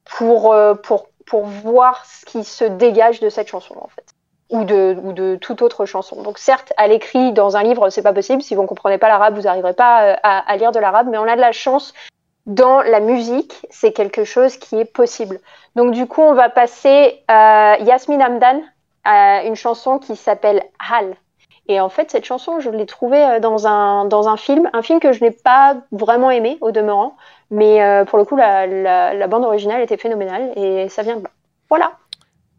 [0.05, 0.53] pour,
[1.32, 4.05] voir ce qui se dégage de cette chanson, en fait.
[4.49, 6.24] Ou de, ou de toute autre chanson.
[6.24, 8.41] Donc, certes, à l'écrit, dans un livre, c'est pas possible.
[8.41, 11.07] Si vous ne comprenez pas l'arabe, vous n'arriverez pas à lire de l'arabe.
[11.10, 11.93] Mais on a de la chance
[12.49, 15.39] dans la musique, c'est quelque chose qui est possible.
[15.75, 18.61] Donc, du coup, on va passer euh, Yasmin Hamdan
[19.03, 21.15] à une chanson qui s'appelle Hal.
[21.67, 24.81] Et en fait, cette chanson, je l'ai trouvée euh, dans un, dans un film, un
[24.81, 27.15] film que je n'ai pas vraiment aimé au demeurant,
[27.51, 31.23] mais euh, pour le coup, la, la, bande originale était phénoménale et ça vient de
[31.23, 31.29] là.
[31.69, 31.91] Voilà.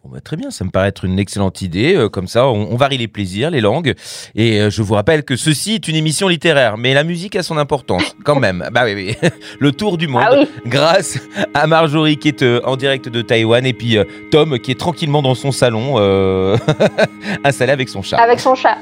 [0.02, 1.94] Bon, bah, très bien, ça me paraît être une excellente idée.
[1.94, 3.94] Euh, comme ça, on, on varie les plaisirs, les langues.
[4.34, 7.42] Et euh, je vous rappelle que ceci est une émission littéraire, mais la musique a
[7.42, 8.66] son importance quand même.
[8.72, 9.28] bah oui, oui.
[9.58, 10.48] Le tour du monde, Ah oui.
[10.64, 11.18] grâce
[11.52, 13.98] à Marjorie qui est euh, en direct de Taïwan et puis
[14.30, 15.96] Tom qui est tranquillement dans son salon,
[17.44, 18.16] installé avec son chat.
[18.16, 18.78] Avec son chat.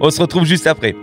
[0.00, 0.94] On se retrouve juste après.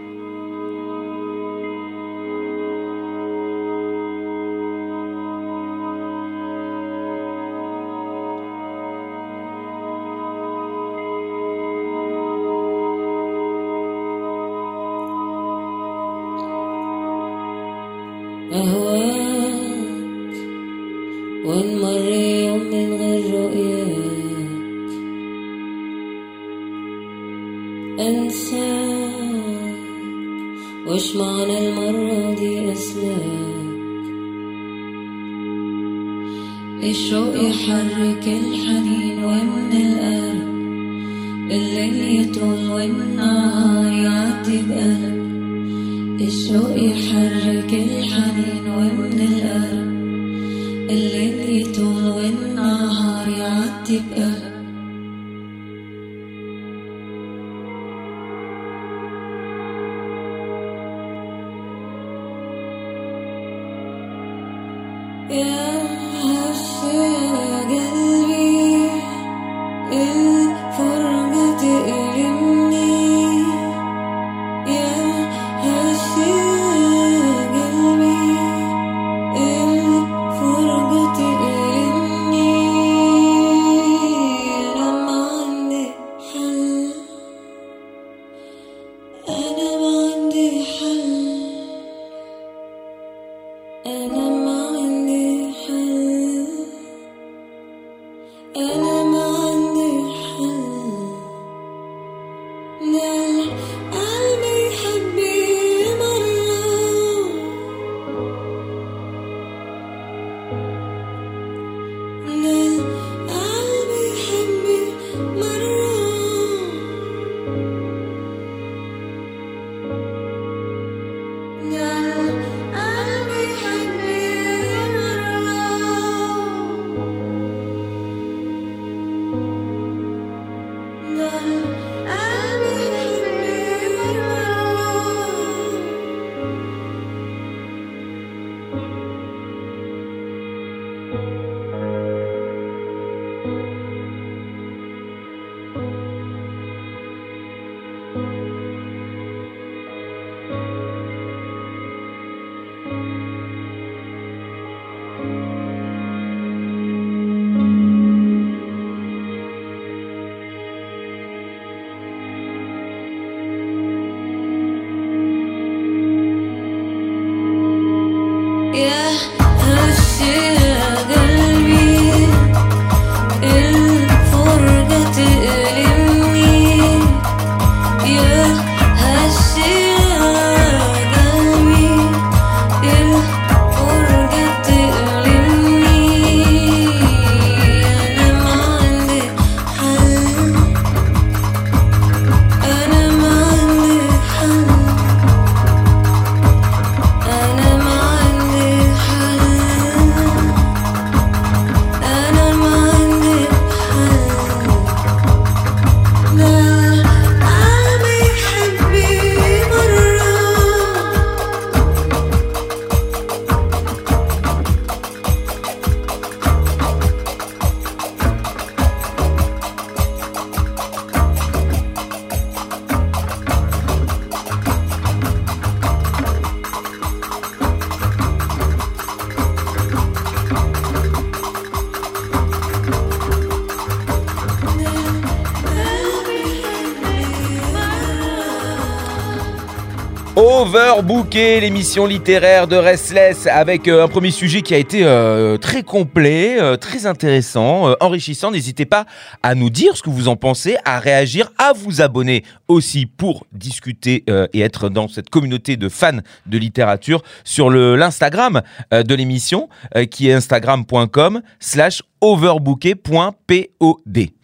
[240.99, 245.81] Overbooké, l'émission littéraire de Restless, avec euh, un premier sujet qui a été euh, très
[245.81, 248.51] complet, euh, très intéressant, enrichissant.
[248.51, 249.05] N'hésitez pas
[249.41, 253.45] à nous dire ce que vous en pensez, à réagir, à vous abonner aussi pour
[253.59, 258.61] discuter euh, et être dans cette communauté de fans de littérature sur le l'Instagram
[258.93, 263.67] euh, de l'émission, euh, qui est instagram.com slash overbooké.pod.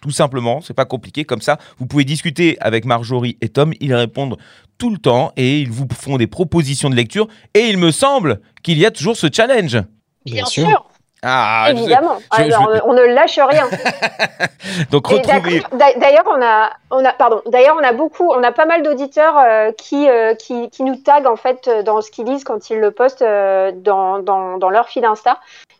[0.01, 1.25] Tout simplement, c'est pas compliqué.
[1.25, 3.73] Comme ça, vous pouvez discuter avec Marjorie et Tom.
[3.79, 4.37] Ils répondent
[4.77, 7.27] tout le temps et ils vous font des propositions de lecture.
[7.53, 9.81] Et il me semble qu'il y a toujours ce challenge.
[10.25, 10.89] Bien sûr,
[11.27, 12.17] Ah, je- évidemment.
[12.37, 13.65] je- je- Alors, on ne lâche rien.
[15.11, 15.25] donc
[15.71, 17.41] d'a- D'ailleurs, on a, on a, pardon.
[17.47, 20.95] D'ailleurs, on a beaucoup, on a pas mal d'auditeurs euh, qui, euh, qui, qui nous
[20.97, 24.57] taguent en fait euh, dans ce qu'ils lisent quand ils le postent euh, dans, dans,
[24.57, 25.37] dans leur fil Insta.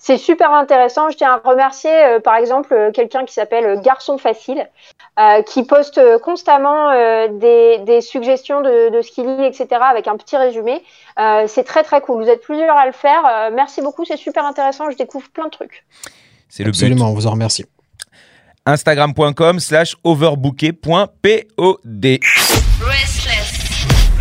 [0.08, 1.10] C'est super intéressant.
[1.10, 4.70] Je tiens à remercier, euh, par exemple, euh, quelqu'un qui s'appelle Garçon Facile,
[5.20, 9.68] euh, qui poste euh, constamment euh, des, des suggestions de, de ce qu'il lit, etc.,
[9.82, 10.84] avec un petit résumé.
[11.20, 12.22] Euh, c'est très très cool.
[12.22, 13.26] Vous êtes plusieurs à le faire.
[13.26, 14.06] Euh, merci beaucoup.
[14.06, 14.92] C'est super intéressant.
[14.92, 15.84] Je découvre plein de trucs.
[16.50, 16.78] C'est le but.
[16.78, 17.66] Absolument, on vous en remercie.
[18.68, 22.20] Instagram.com slash overbooké.pod.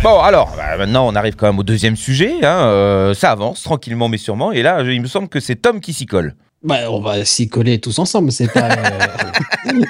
[0.05, 2.35] Bon, alors, bah, maintenant, on arrive quand même au deuxième sujet.
[2.43, 4.51] hein, euh, ça avance tranquillement, mais sûrement.
[4.51, 6.35] Et là, il me semble que c'est Tom qui s'y colle.
[6.61, 8.31] Bah, on va s'y coller tous ensemble.
[8.31, 9.81] C'est pas, euh,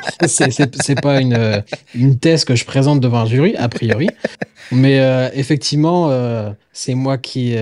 [1.02, 1.64] pas une,
[1.94, 4.08] une thèse que je présente devant un jury, a priori.
[4.72, 6.10] Mais euh, effectivement,
[6.72, 7.58] c'est moi qui,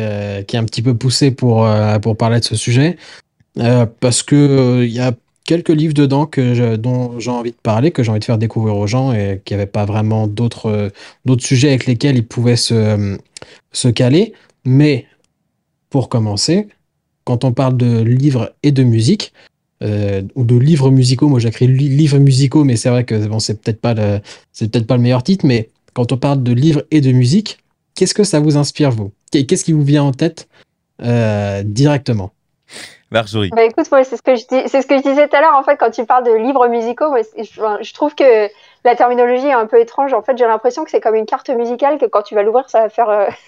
[0.48, 1.68] qui ai un petit peu poussé pour,
[2.04, 2.98] pour parler de ce sujet.
[4.00, 5.14] Parce que il y a
[5.46, 8.76] quelques livres dedans que dont j'ai envie de parler, que j'ai envie de faire découvrir
[8.78, 10.90] aux gens et qu'il n'y avait pas vraiment d'autres, euh,
[11.26, 13.18] d'autres sujets avec lesquels ils pouvaient se, euh,
[13.72, 14.34] se caler.
[14.66, 15.06] Mais
[15.90, 16.68] pour commencer,
[17.26, 19.34] quand on parle de livres et de musique,
[19.82, 23.40] euh, ou de livres musicaux, moi j'écris li- livres musicaux, mais c'est vrai que bon,
[23.40, 24.20] c'est peut-être pas le,
[24.58, 27.60] peut-être pas le meilleur titre, mais quand on parle de livres et de musique,
[27.96, 29.12] qu'est-ce que ça vous inspire vous?
[29.30, 30.48] Qu'est- Qu'est-ce qui vous vient en tête
[31.66, 32.32] directement?
[33.14, 33.50] Marjorie.
[33.56, 35.42] Bah écoute, moi c'est ce que je dis, c'est ce que je disais tout à
[35.42, 38.50] l'heure en fait quand tu parles de livres musicaux, moi, je, trouve que
[38.84, 40.14] la terminologie est un peu étrange.
[40.14, 42.70] En fait, j'ai l'impression que c'est comme une carte musicale que quand tu vas l'ouvrir,
[42.70, 43.28] ça va faire, euh,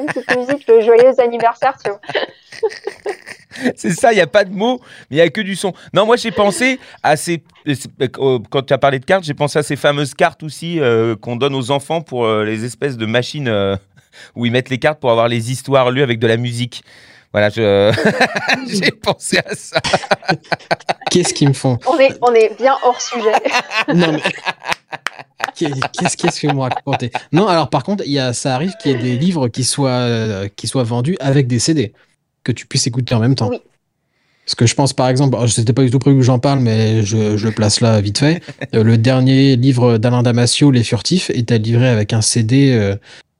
[0.00, 2.00] une petite musique, le joyeux anniversaire, tu vois.
[3.76, 4.80] C'est ça, il n'y a pas de mots,
[5.10, 5.72] mais il n'y a que du son.
[5.92, 7.42] Non, moi j'ai pensé à ces.
[7.68, 11.16] euh, Quand tu as parlé de cartes, j'ai pensé à ces fameuses cartes aussi euh,
[11.16, 13.76] qu'on donne aux enfants pour euh, les espèces de machines euh,
[14.36, 16.84] où ils mettent les cartes pour avoir les histoires lues avec de la musique.
[17.32, 17.92] Voilà, je...
[18.68, 19.80] j'ai pensé à ça.
[21.10, 21.78] Qu'est-ce qu'ils me font?
[21.86, 23.32] On est, on est bien hors sujet.
[23.94, 24.22] Non, mais-
[25.54, 27.10] Qu'est- Qu'est-ce qu'est-ce que vous me racontez?
[27.32, 29.64] Non, alors par contre, il y a, ça arrive qu'il y ait des livres qui
[29.64, 31.92] soient, euh, qui soient vendus avec des CD,
[32.44, 33.48] que tu puisses écouter en même temps.
[33.50, 33.60] Oui.
[34.44, 36.58] Parce que je pense par exemple, alors, c'était pas du tout prévu que j'en parle,
[36.60, 38.42] mais je, je le place là vite fait.
[38.74, 42.96] Euh, le dernier livre d'Alain Damasio, Les Furtifs, était livré avec un CD euh,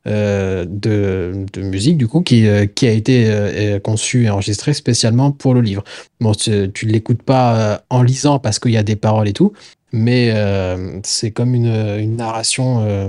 [0.07, 4.73] euh, de, de musique, du coup, qui, euh, qui a été euh, conçu et enregistré
[4.73, 5.85] spécialement pour le livre.
[6.21, 9.33] Bon, tu ne l'écoutes pas euh, en lisant parce qu'il y a des paroles et
[9.35, 9.53] tout,
[9.93, 11.67] mais euh, c'est comme une,
[11.99, 13.09] une narration euh,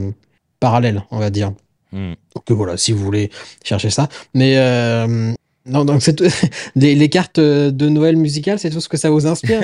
[0.60, 1.52] parallèle, on va dire.
[1.94, 2.14] Hmm.
[2.36, 3.30] Donc voilà, si vous voulez
[3.64, 4.08] chercher ça.
[4.34, 5.32] Mais euh,
[5.66, 6.22] non, donc c'est
[6.76, 9.62] les, les cartes de Noël musicales, c'est tout ce que ça vous inspire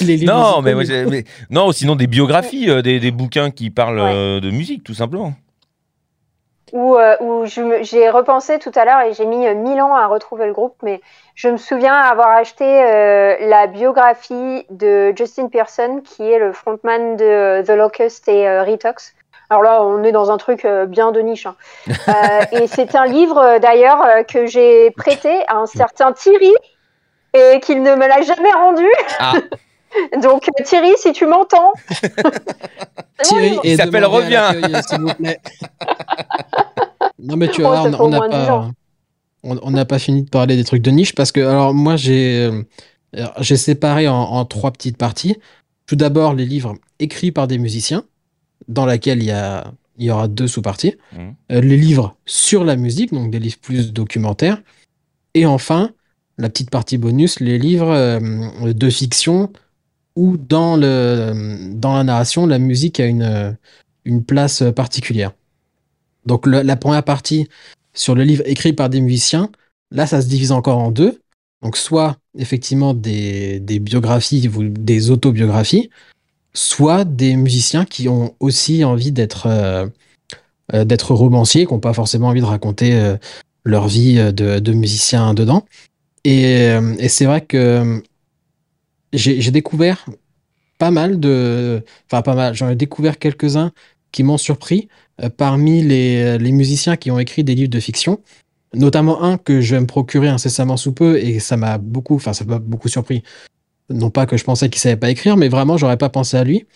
[0.00, 0.84] les- Non, mais, moi,
[1.50, 4.12] non, sinon des biographies, euh, des, des bouquins qui parlent Ouais.
[4.12, 5.34] euh, de musique, tout simplement.
[6.72, 10.06] Où, euh, où j'ai repensé tout à l'heure et j'ai mis euh, mille ans à
[10.06, 11.00] retrouver le groupe, mais
[11.34, 17.16] je me souviens avoir acheté euh, la biographie de Justin Pearson, qui est le frontman
[17.16, 19.14] de euh, The Locust et euh, Retox.
[19.48, 21.46] Alors là, on est dans un truc euh, bien de niche.
[21.46, 21.54] hein.
[22.08, 26.54] Euh, et c'est un livre d'ailleurs que j'ai prêté à un certain Thierry
[27.34, 28.86] et qu'il ne me l'a jamais rendu.
[29.18, 29.32] Ah.
[30.22, 31.72] Donc euh, Thierry, si tu m'entends,
[33.22, 34.52] Thierry Il s'appelle Reviens.
[34.52, 35.40] l'accueil, s'il vous plaît.
[37.22, 38.70] non mais tu vas Oh, voir, ça on- n'a moins 10 pas, ans.
[39.42, 41.96] on on n'a pas fini de parler des trucs de niche parce que alors moi
[41.96, 42.62] j'ai euh,
[43.40, 45.36] j'ai séparé en, en trois petites parties.
[45.86, 48.04] Tout d'abord les livres écrits par des musiciens,
[48.68, 50.96] dans laquelle il y a il y aura deux sous-parties.
[51.12, 51.34] Mhm.
[51.52, 54.58] Euh, les livres sur la musique, donc des livres plus documentaires.
[55.34, 55.90] Et enfin,
[56.38, 58.20] la petite partie bonus, les livres euh,
[58.74, 59.50] de fiction
[60.16, 63.56] où dans, le, dans la narration, la musique a une,
[64.04, 65.32] une place particulière.
[66.24, 67.48] Donc la première partie
[67.94, 69.50] sur le livre écrit par des musiciens,
[69.90, 71.20] là ça se divise encore en deux.
[71.62, 75.90] Donc soit effectivement des, des biographies ou des autobiographies,
[76.52, 79.86] soit des musiciens qui ont aussi envie d'être euh,
[80.74, 83.16] euh, d'être romanciers, qui n'ont pas forcément envie de raconter euh,
[83.64, 85.64] leur vie de, de musicien dedans.
[86.24, 88.02] Et, et c'est vrai que
[89.12, 90.06] j'ai découvert
[90.78, 91.82] pas mal de...
[92.06, 93.72] Enfin pas mal, j'en ai découvert quelques-uns
[94.12, 94.88] qui m'ont surpris
[95.22, 98.20] euh, parmi les, les musiciens qui ont écrit des livres de fiction.
[98.74, 102.32] Notamment un que je vais me procurer incessamment sous peu et ça m'a beaucoup, enfin
[102.32, 103.22] ça m'a beaucoup surpris.
[103.88, 106.44] Non pas que je pensais qu'il savait pas écrire, mais vraiment j'aurais pas pensé à
[106.44, 106.66] lui.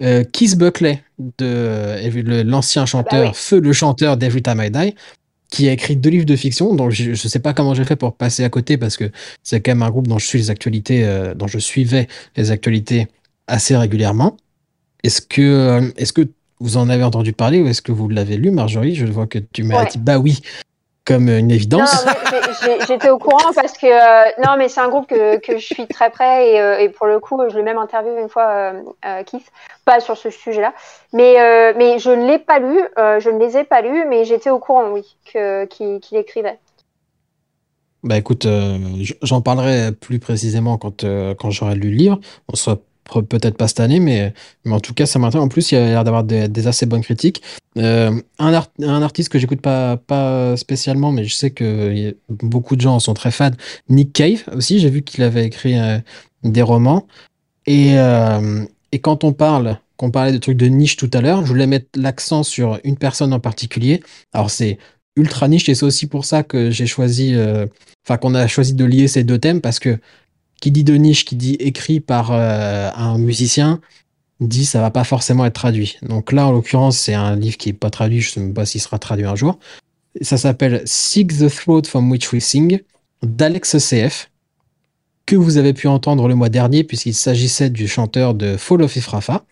[0.00, 3.34] Euh, Keith Buckley, de euh, le- l'ancien chanteur, oui.
[3.34, 4.94] Feu le chanteur d'Every Time I Die,
[5.50, 7.96] qui a écrit deux livres de fiction, dont je, je sais pas comment j'ai fait
[7.96, 9.10] pour passer à côté parce que
[9.42, 12.06] c'est quand même un groupe dont je suis les actualités, euh, dont je suivais
[12.36, 13.08] les actualités
[13.48, 14.36] assez régulièrement.
[15.02, 16.28] Est-ce que, euh, est-ce que
[16.60, 18.94] vous en avez entendu parler ou est-ce que vous l'avez lu, Marjorie?
[18.94, 19.88] Je vois que tu m'as Ouais.
[19.90, 20.40] dit bah oui,
[21.04, 22.04] comme une évidence.
[22.86, 25.86] j'étais au courant parce que euh, non, mais c'est un groupe que, que je suis
[25.86, 28.82] très près et, euh, et pour le coup, je l'ai même interviewé une fois, euh,
[29.04, 29.50] euh, Keith,
[29.84, 30.72] pas sur ce sujet-là,
[31.12, 31.34] mais
[31.76, 34.58] mais je ne l'ai pas lu, je ne les ai pas lus, mais j'étais au
[34.58, 36.58] courant, oui, qu'il qu'il écrivait.
[38.02, 38.46] Bah écoute,
[39.22, 41.04] j'en parlerai plus précisément quand,
[41.38, 42.20] quand j'aurai lu le livre.
[42.50, 42.76] On sera
[43.28, 44.32] peut-être pas cette année, mais,
[44.64, 45.44] mais en tout cas, ça m'intéresse.
[45.44, 47.42] En plus, il y a l'air d'avoir des, assez bonnes critiques.
[47.78, 52.14] Euh, un, art- un artiste que j'écoute pas, pas spécialement, mais je sais que a-
[52.28, 53.50] beaucoup de gens en sont très fans,
[53.88, 55.98] Nick Cave aussi, j'ai vu qu'il avait écrit euh,
[56.42, 57.06] des romans.
[57.66, 61.42] Et, euh, et quand on parle, qu'on parlait de trucs de niche tout à l'heure,
[61.44, 64.02] je voulais mettre l'accent sur une personne en particulier.
[64.32, 64.78] Alors c'est
[65.16, 67.66] ultra niche et c'est aussi pour ça que j'ai choisi, euh,
[68.06, 69.98] enfin qu'on a choisi de lier ces deux thèmes parce que
[70.60, 73.80] qui dit de niche, qui dit écrit par euh, un musicien,
[74.40, 75.98] dit ça va pas forcément être traduit.
[76.02, 78.80] Donc là, en l'occurrence, c'est un livre qui est pas traduit, je sais pas s'il
[78.80, 79.58] sera traduit un jour.
[80.22, 82.80] Ça s'appelle Seek the Throat from Which We Sing
[83.22, 84.30] d'Alex CF
[85.26, 88.96] que vous avez pu entendre le mois dernier puisqu'il s'agissait du chanteur de Fall of
[88.96, 89.44] Ifrafa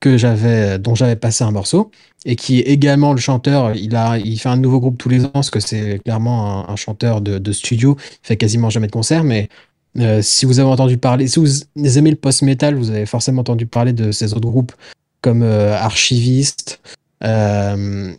[0.00, 1.90] que j'avais dont j'avais passé un morceau
[2.24, 5.30] et qui est également le chanteur il a fait un nouveau groupe tous les ans
[5.30, 8.92] parce que c'est clairement un, un chanteur de, de studio il fait quasiment jamais de
[8.92, 9.48] concert mais
[9.96, 13.66] euh, si vous avez entendu parler si vous aimez le post-metal vous avez forcément entendu
[13.66, 14.72] parler de ces autres groupes
[15.20, 16.80] comme euh, Archivist
[17.24, 18.12] euh,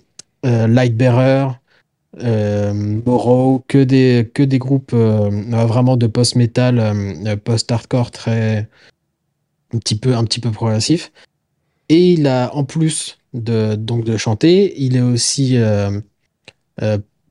[0.45, 1.47] euh, Lightbearer
[3.05, 8.67] Morrow, que des, que des groupes vraiment de post-metal, post-hardcore très
[9.73, 11.11] un petit peu, un petit peu progressif.
[11.87, 15.57] Et il a, en plus de, donc de chanter, il est aussi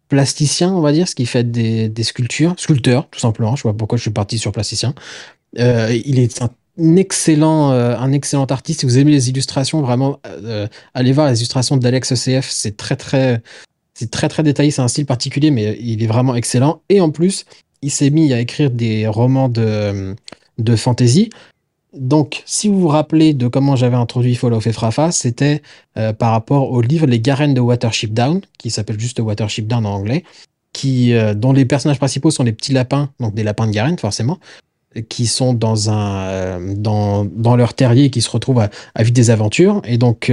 [0.08, 3.56] plasticien, on va dire, ce qui fait des, sculptures, sculpteur, tout simplement.
[3.56, 4.94] Je pas pourquoi je suis parti sur plasticien.
[5.58, 8.80] Euh, il est un excellent, euh, un excellent artiste.
[8.80, 12.48] Si vous aimez les illustrations, vraiment, euh, allez voir les illustrations d'Alex ECF.
[12.50, 13.42] C'est très, très,
[13.94, 14.70] c'est très, très détaillé.
[14.70, 16.82] C'est un style particulier, mais il est vraiment excellent.
[16.88, 17.44] Et en plus,
[17.82, 20.14] il s'est mis à écrire des romans de,
[20.58, 21.30] de fantasy.
[21.94, 25.62] Donc, si vous vous rappelez de comment j'avais introduit Fall of Efrafa, c'était
[25.96, 29.86] euh, par rapport au livre Les Garènes de Watership Down, qui s'appelle juste Watership Down
[29.86, 30.24] en anglais,
[30.74, 33.98] qui, euh, dont les personnages principaux sont les petits lapins, donc des lapins de Garenne
[33.98, 34.38] forcément,
[35.08, 39.02] qui sont dans, un, euh, dans, dans leur terrier et qui se retrouvent à, à
[39.02, 39.80] vivre des aventures.
[39.84, 40.30] Et donc,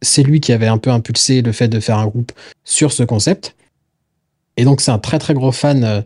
[0.00, 2.32] c'est lui qui avait un peu impulsé le fait de faire un groupe
[2.64, 3.56] sur ce concept.
[4.56, 6.04] Et donc, c'est un très très gros fan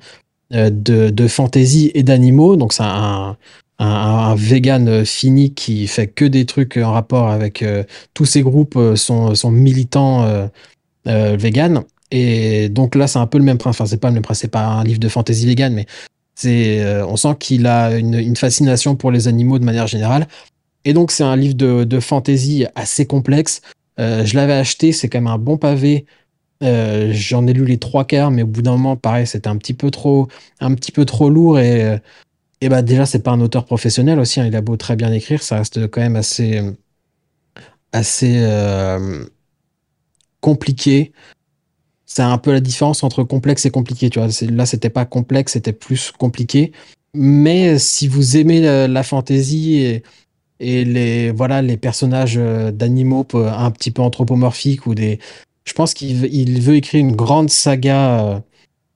[0.50, 2.56] de, de fantasy et d'animaux.
[2.56, 3.36] Donc, c'est un,
[3.84, 7.84] un, vegan fini qui fait que des trucs en rapport avec euh,
[8.14, 10.46] tous ces groupes euh, sont, sont militants euh,
[11.08, 11.82] euh, vegan.
[12.10, 13.80] Et donc là, c'est un peu le même principe.
[13.80, 15.86] Enfin, c'est pas le même principe, c'est pas un livre de fantasy vegan, mais
[16.46, 20.26] euh, on sent qu'il a une, fascination pour les animaux de manière générale.
[20.84, 23.62] Et donc, c'est un livre de, de fantasy assez complexe.
[24.00, 26.06] Euh, je l'avais acheté, c'est quand même un bon pavé.
[26.62, 29.56] Euh, J'en ai lu les trois quarts, mais au bout d'un moment, pareil, c'était un
[29.56, 30.28] petit peu trop,
[30.60, 31.58] un petit peu trop lourd.
[31.58, 31.98] Et,
[32.62, 34.40] et bah déjà, c'est pas un auteur professionnel aussi.
[34.40, 36.62] hein, il a beau très bien écrire, ça reste quand même assez,
[37.90, 39.24] assez euh,
[40.40, 41.12] compliqué.
[42.06, 44.10] C'est un peu la différence entre complexe et compliqué.
[44.10, 46.70] Tu vois, là, c'était pas complexe, c'était plus compliqué.
[47.14, 50.02] Mais si vous aimez la, la fantasy et,
[50.60, 55.18] et les voilà les personnages euh, d'animaux un petit peu anthropomorphiques ou des
[55.64, 58.40] je pense qu'il veut, écrire une grande saga euh,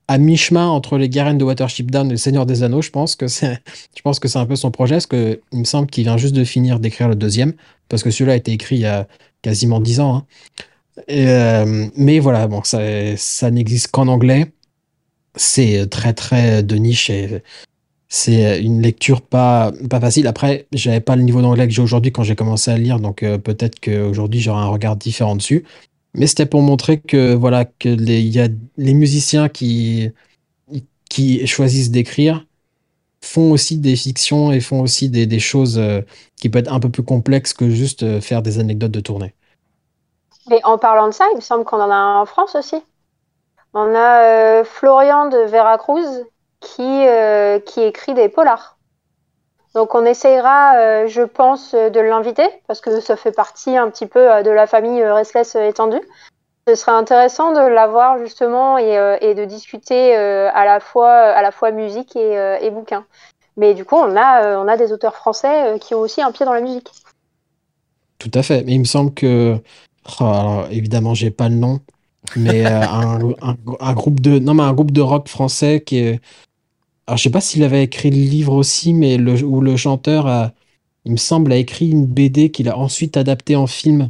[0.07, 3.15] à mi-chemin entre les Garènes de Watership Down et le Seigneur des Anneaux je pense
[3.15, 3.59] que c'est
[3.95, 6.17] je pense que c'est un peu son projet parce que il me semble qu'il vient
[6.17, 7.53] juste de finir d'écrire le deuxième
[7.89, 9.07] parce que celui-là a été écrit il y a
[9.41, 10.25] quasiment dix ans hein.
[11.11, 12.79] Euh, mais voilà bon ça
[13.17, 14.47] ça n'existe qu'en anglais
[15.35, 17.43] c'est très très de niche et
[18.09, 20.27] c'est une lecture pas, pas facile.
[20.27, 23.21] Après, j'avais pas le niveau d'anglais que j'ai aujourd'hui quand j'ai commencé à lire, donc
[23.23, 25.65] euh, peut-être qu'aujourd'hui j'aurai un regard différent dessus.
[26.13, 28.47] Mais c'était pour montrer que voilà que les, y a
[28.77, 30.11] les musiciens qui,
[31.09, 32.45] qui choisissent d'écrire
[33.23, 36.01] font aussi des fictions et font aussi des, des choses euh,
[36.35, 39.33] qui peuvent être un peu plus complexes que juste euh, faire des anecdotes de tournée.
[40.51, 42.81] Et en parlant de ça, il me semble qu'on en a en France aussi.
[43.73, 46.25] On a euh, Florian de Veracruz
[46.59, 47.05] qui,
[47.65, 48.76] qui écrit des polars
[49.77, 53.91] Donc on essayera, euh, je pense, euh, de l'inviter parce que ça fait partie un
[53.91, 56.01] petit peu euh, de la famille Restless étendue.
[56.67, 61.71] Ce serait intéressant de l'avoir justement et, de discuter à la fois à la fois
[61.71, 63.05] musique et, bouquin.
[63.55, 66.45] Mais du coup, on a on a des auteurs français qui ont aussi un pied
[66.45, 66.91] dans la musique.
[68.19, 68.65] Tout à fait.
[68.65, 69.55] Mais il me semble que,
[70.19, 71.79] oh, alors, évidemment, j'ai pas le nom,
[72.35, 76.19] mais un groupe de, non, mais un groupe de rock français qui est,
[77.07, 80.27] alors je sais pas s'il avait écrit le livre aussi, mais le, où le chanteur
[80.27, 80.51] a,
[81.05, 84.09] il me semble, a écrit une BD qu'il a ensuite adapté en film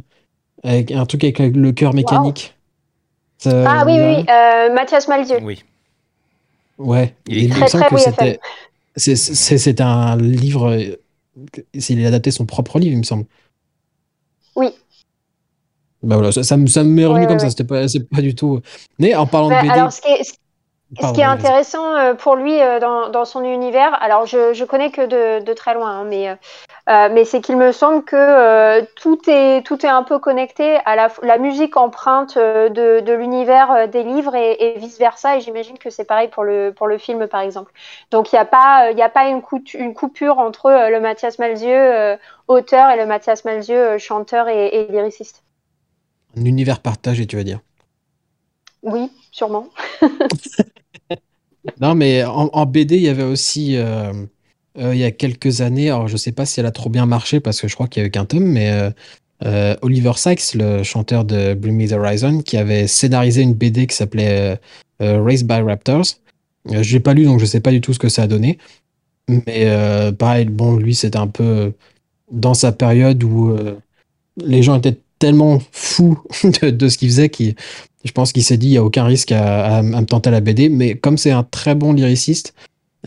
[0.64, 2.56] avec un truc avec le cœur mécanique.
[3.38, 5.38] Ça ah oui oui, euh, Mathias Malzieu.
[5.42, 5.62] Oui.
[6.76, 7.14] Ouais.
[7.28, 8.40] Il il me semble très que oui, c'était,
[8.96, 10.96] c'est, c'est, c'est un livre, euh,
[11.78, 13.26] s'il a adapté son propre livre, il me semble.
[14.56, 14.70] Oui.
[16.02, 18.08] Bah voilà, ça, ça me, ça m'est revenu Ouais, comme ouais, ça, c'était pas, c'est
[18.08, 18.60] pas du tout.
[18.98, 20.32] Mais en parlant de BD, alors, ce qui est, ce
[20.96, 24.64] Ce qui est intéressant euh, pour lui euh, dans, dans son univers, alors je, je
[24.64, 28.16] connais que de, de très loin, hein, mais, euh, mais c'est qu'il me semble que
[28.16, 33.12] euh, tout, est, tout est un peu connecté à la, la musique empreinte de, de
[33.12, 36.96] l'univers des livres et, et vice-versa, et j'imagine que c'est pareil pour le, pour le
[36.96, 37.70] film par exemple.
[38.10, 39.42] Donc il n'y a pas, y a pas une,
[39.94, 42.16] coupure entre le Mathias Malzieu
[42.48, 45.44] auteur et le Mathias Malzieu chanteur et, et lyriciste.
[46.36, 47.60] un univers partagé, tu vas dire?
[48.82, 49.68] Oui, sûrement.
[51.80, 54.12] Non, mais en, BD, il y avait aussi, euh,
[54.78, 57.06] euh, il y a quelques années, alors je sais pas si elle a trop bien
[57.06, 58.92] marché parce que je crois qu'il y avait qu'un tome, mais
[59.44, 63.86] euh, Oliver Sykes, le chanteur de Bring Me the Horizon, qui avait scénarisé une BD
[63.86, 64.58] qui s'appelait
[65.00, 66.06] Raised by Raptors.
[66.70, 68.58] Je l'ai pas lu, donc je sais pas du tout ce que ça a donné.
[69.28, 69.66] Mais
[70.18, 71.72] pareil, bon, lui, c'était un peu
[72.30, 73.56] dans sa période où
[74.36, 76.20] les gens étaient tellement fous
[76.62, 77.54] de, de ce qu'il faisait qu'il
[78.04, 80.28] je pense qu'il s'est dit il n'y a aucun risque à, à- à me tenter
[80.28, 82.54] à la BD, mais comme c'est un très bon lyriciste,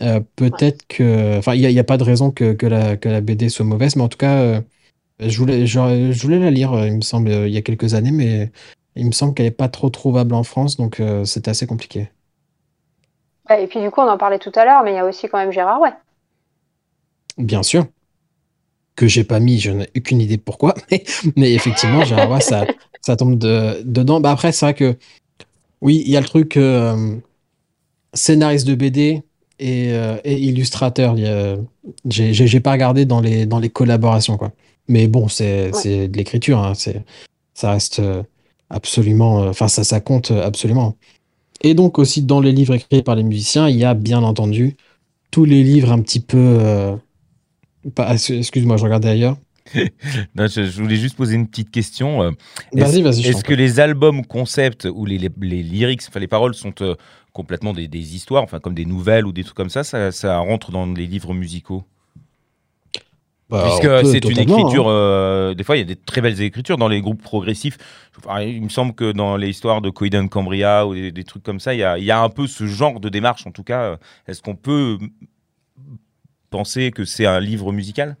[0.00, 1.38] euh, peut-être que.
[1.38, 3.96] Enfin, il n'y a, pas de raison que, que la, que la BD soit mauvaise,
[3.96, 4.60] mais en tout cas, euh,
[5.20, 7.94] je, voulais, je, je voulais la lire, euh, il me semble, il y a quelques
[7.94, 8.50] années, mais
[8.96, 12.10] il me semble qu'elle n'est pas trop trouvable en France, donc euh, c'était assez compliqué.
[13.50, 15.28] Et puis du coup, on en parlait tout à l'heure, mais il y a aussi
[15.28, 15.92] quand même Gérard Way.
[17.38, 17.86] Bien sûr.
[18.94, 21.02] Que j'ai pas mis, je n'ai aucune idée pourquoi, mais,
[21.36, 22.66] mais effectivement, Roy, ça,
[23.00, 24.20] ça tombe de- dedans.
[24.20, 24.96] Bah après, c'est vrai que,
[25.80, 27.16] oui, il y a le truc euh,
[28.14, 29.22] scénariste de BD
[29.58, 31.16] et, euh, et illustrateur.
[32.08, 34.52] J'ai pas regardé dans les, dans les collaborations, quoi.
[34.88, 36.08] Mais bon, c'est Ouais.
[36.08, 36.74] de l'écriture, hein,
[37.54, 38.22] ça reste euh,
[38.68, 39.42] absolument.
[39.44, 40.96] euh, Enfin, ça, ça compte absolument.
[41.62, 44.76] Et donc, aussi, dans les livres écrits par les musiciens, il y a bien entendu
[45.30, 46.36] tous les livres un petit peu.
[46.38, 46.94] euh,
[47.84, 49.36] Excuse-moi, je regardais ailleurs.
[50.34, 52.22] Non, je, je voulais juste poser une petite question.
[52.22, 52.30] euh,
[52.72, 56.26] Vas-y, Est-ce vas-y, est-ce que les albums concept ou les, les, les lyrics, enfin les
[56.28, 56.96] paroles sont euh,
[57.32, 60.38] complètement des, des histoires, enfin comme des nouvelles ou des trucs comme ça, ça, ça
[60.38, 61.84] rentre dans les livres musicaux?
[63.48, 64.92] Bah, Puisque c'est une écriture, hein.
[64.92, 67.76] euh, des fois il y a des très belles écritures dans les groupes progressifs.
[68.40, 71.60] Il me semble que dans les histoires de Coiden Cambria ou des, des trucs comme
[71.60, 73.62] ça, il y, a, il y a un peu ce genre de démarche en tout
[73.62, 73.98] cas.
[74.26, 74.98] Est-ce qu'on peut
[76.52, 78.16] penser que c'est un livre musical?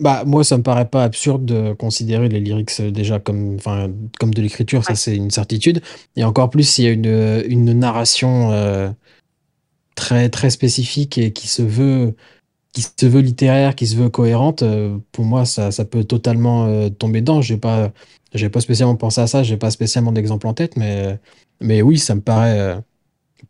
[0.00, 3.88] Bah, moi, ça me paraît pas absurde de considérer les lyrics euh, déjà comme, enfin,
[4.18, 5.82] comme de l'écriture, ça c'est une certitude.
[6.16, 8.90] Et encore plus s'il y a une, une narration euh,
[9.94, 12.16] très, très spécifique et qui se veut,
[12.72, 16.66] qui se veut littéraire, qui se veut cohérente, euh, pour moi, ça, ça peut totalement
[16.66, 17.40] euh, tomber dedans.
[17.40, 17.92] J'ai pas,
[18.34, 21.20] j'ai pas spécialement pensé à ça, j'ai pas spécialement d'exemple en tête, mais,
[21.60, 22.80] mais oui, ça me paraît euh,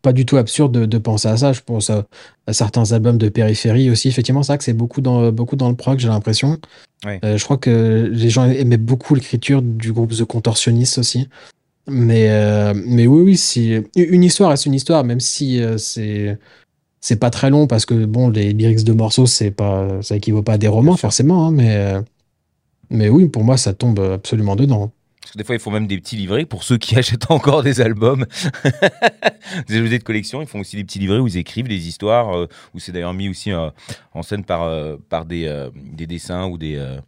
[0.01, 1.53] pas du tout absurde de, de penser à ça.
[1.53, 2.05] Je pense à,
[2.47, 4.07] à certains albums de périphérie aussi.
[4.07, 6.57] Effectivement, c'est vrai que c'est beaucoup dans, beaucoup dans le prog, j'ai l'impression.
[7.05, 11.27] Euh, je crois que les gens aimaient beaucoup l'écriture du groupe The Contortionist aussi.
[11.87, 16.39] Mais, euh, mais oui, oui, si, une histoire reste une histoire, même si euh, c'est
[16.99, 20.41] c'est pas très long parce que bon, les lyrics de morceaux, c'est pas, ça équivaut
[20.41, 22.01] pas à des romans forcément, hein, mais, euh,
[22.89, 24.91] mais oui, pour moi, ça tombe absolument dedans.
[25.25, 27.63] Parce que des fois, ils font même des petits livrets pour ceux qui achètent encore
[27.63, 28.27] des albums.
[29.67, 32.37] des objets de collection, ils font aussi des petits livrets où ils écrivent des histoires,
[32.37, 33.71] euh, où c'est d'ailleurs mis aussi euh,
[34.13, 36.75] en scène par, euh, par des, euh, des dessins ou des.
[36.75, 36.99] euh,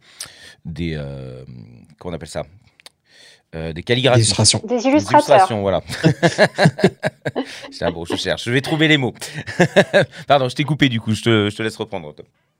[0.64, 1.44] des euh,
[2.00, 2.44] comment on appelle ça?
[3.54, 4.20] Euh, Des calligraphies.
[4.20, 4.26] Des
[4.66, 4.90] Des illustrateurs.
[5.20, 5.80] illustrations, voilà.
[7.70, 8.44] C'est bon, je cherche.
[8.44, 9.14] Je vais trouver les mots.
[10.26, 12.14] Pardon, je t'ai coupé du coup, je te, je te laisse reprendre.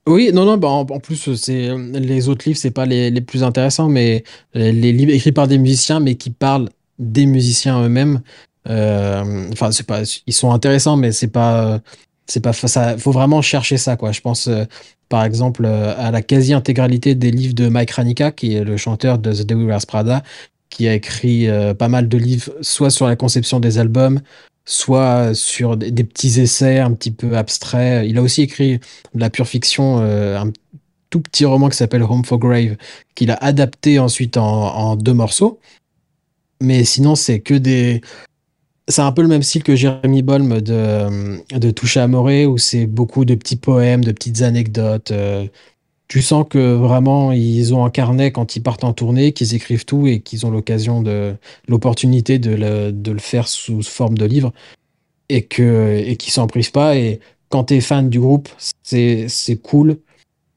[0.07, 3.43] Oui, non, non, bah, en, plus, c'est les autres livres, c'est pas les, les plus
[3.43, 4.23] intéressants, mais
[4.53, 8.21] les, les livres écrits par des musiciens, mais qui parlent des musiciens eux-mêmes.
[8.67, 11.79] euh, Enfin, c'est pas, ils sont intéressants, mais c'est pas,
[12.25, 14.11] c'est pas, ça, faut vraiment chercher ça, quoi.
[14.11, 14.65] Je pense, euh,
[15.09, 19.19] par exemple, euh, à la quasi-intégralité des livres de Mike Ranica, qui est le chanteur
[19.19, 20.23] de The Devil Wears Prada,
[20.71, 24.21] qui a écrit euh, pas mal de livres, soit sur la conception des albums,
[24.69, 28.07] soit sur des, petits essais un petit peu abstraits.
[28.07, 30.51] Il a aussi écrit de la pure fiction, euh, un
[31.09, 32.77] tout petit roman qui s'appelle Home for Grave,
[33.15, 35.59] qu'il a adapté ensuite en, deux morceaux.
[36.61, 38.01] Mais sinon, c'est que des.
[38.87, 42.59] C'est un peu le même style que Jérémy Bolm de, de Touche à Amoré, où
[42.59, 45.11] c'est beaucoup de petits poèmes, de petites anecdotes.
[45.11, 45.47] euh,
[46.09, 49.85] tu sens que vraiment ils ont un carnet quand ils partent en tournée, qu'ils écrivent
[49.85, 51.35] tout et qu'ils ont l'occasion de
[51.67, 54.51] l'opportunité de le, faire sous forme de livre
[55.29, 56.97] et que et qu'ils s'en privent pas.
[56.97, 57.19] Et
[57.49, 58.49] quand tu es fan du groupe,
[58.83, 59.27] c'est
[59.63, 59.99] cool.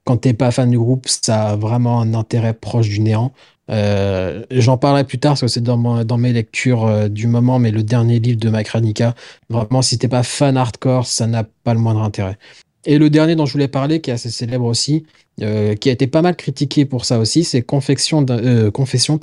[0.05, 3.33] Quand t'es pas fan du groupe, ça a vraiment un intérêt proche du néant.
[3.71, 7.71] Euh, J'en parlerai plus tard parce que c'est dans mes lectures euh, du moment, mais
[7.71, 9.15] le dernier livre de Macranica,
[9.51, 12.39] vraiment, si t'es pas fan hardcore, ça n'a pas le moindre intérêt.
[12.85, 15.05] Et le dernier dont je voulais parler, qui est assez célèbre aussi,
[15.41, 19.19] euh, qui a été pas mal critiqué pour ça aussi, c'est euh, Confession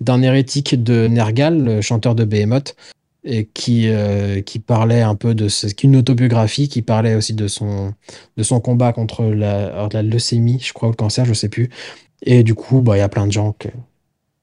[0.00, 2.76] d'un hérétique de Nergal, le chanteur de Behemoth,
[3.24, 7.46] et qui, euh, qui parlait un peu de ce, une autobiographie, qui parlait aussi de
[7.46, 7.94] son,
[8.36, 11.70] de son combat contre la leucémie, je crois, ou le cancer, je sais plus.
[12.22, 13.68] Et du coup, bah, il y a plein de gens que,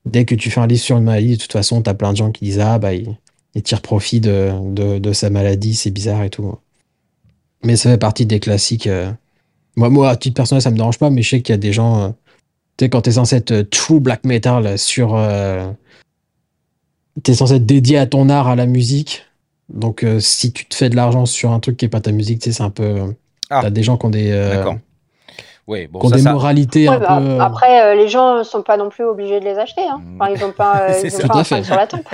[0.06, 2.12] dès que tu fais un livre sur une maladie, de toute façon, tu as plein
[2.12, 3.18] de gens qui disent Ah, bah, il,
[3.56, 6.56] il tire profit de, de, de sa maladie, c'est bizarre et tout.
[7.64, 8.88] Mais ça fait partie des classiques.
[8.88, 9.12] euh.
[9.76, 11.58] Moi, moi, à titre personnel, ça me dérange pas, mais je sais qu'il y a
[11.58, 12.02] des gens.
[12.04, 12.10] euh,
[12.78, 15.16] Tu sais, quand t'es censé être euh, true black metal sur.
[15.16, 15.70] euh,
[17.24, 19.26] T'es censé être dédié à ton art, à la musique.
[19.70, 22.12] Donc, euh, si tu te fais de l'argent sur un truc qui est pas ta
[22.12, 23.14] musique, tu sais, c'est un peu.
[23.50, 23.60] Ah.
[23.64, 24.76] T'as des gens qui ont des, euh, D'accord.
[25.68, 27.40] Oui, bon, qui ont ça, des ça- moralités Ouais, un bah, peu.
[27.40, 29.82] Après, euh, les gens ne sont pas non plus obligés de les acheter.
[29.82, 30.02] Hein.
[30.20, 31.28] Enfin, ils n'ont pas, euh, C'est ils ont ça.
[31.28, 32.08] pas un sur la tempe.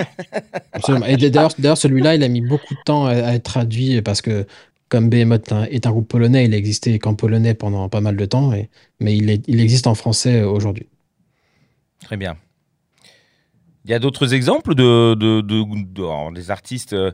[0.72, 1.06] Absolument.
[1.06, 4.20] Et d'ailleurs, d'ailleurs, celui-là, il a mis beaucoup de temps à, à être traduit parce
[4.20, 4.46] que,
[4.88, 8.24] comme Behemoth est un groupe polonais, il a existé qu'en polonais pendant pas mal de
[8.24, 8.52] temps,
[9.00, 10.86] mais il, existe en français euh, aujourd'hui.
[12.04, 12.36] Très bien.
[13.84, 17.12] Il y a d'autres exemples de, des artistes, euh,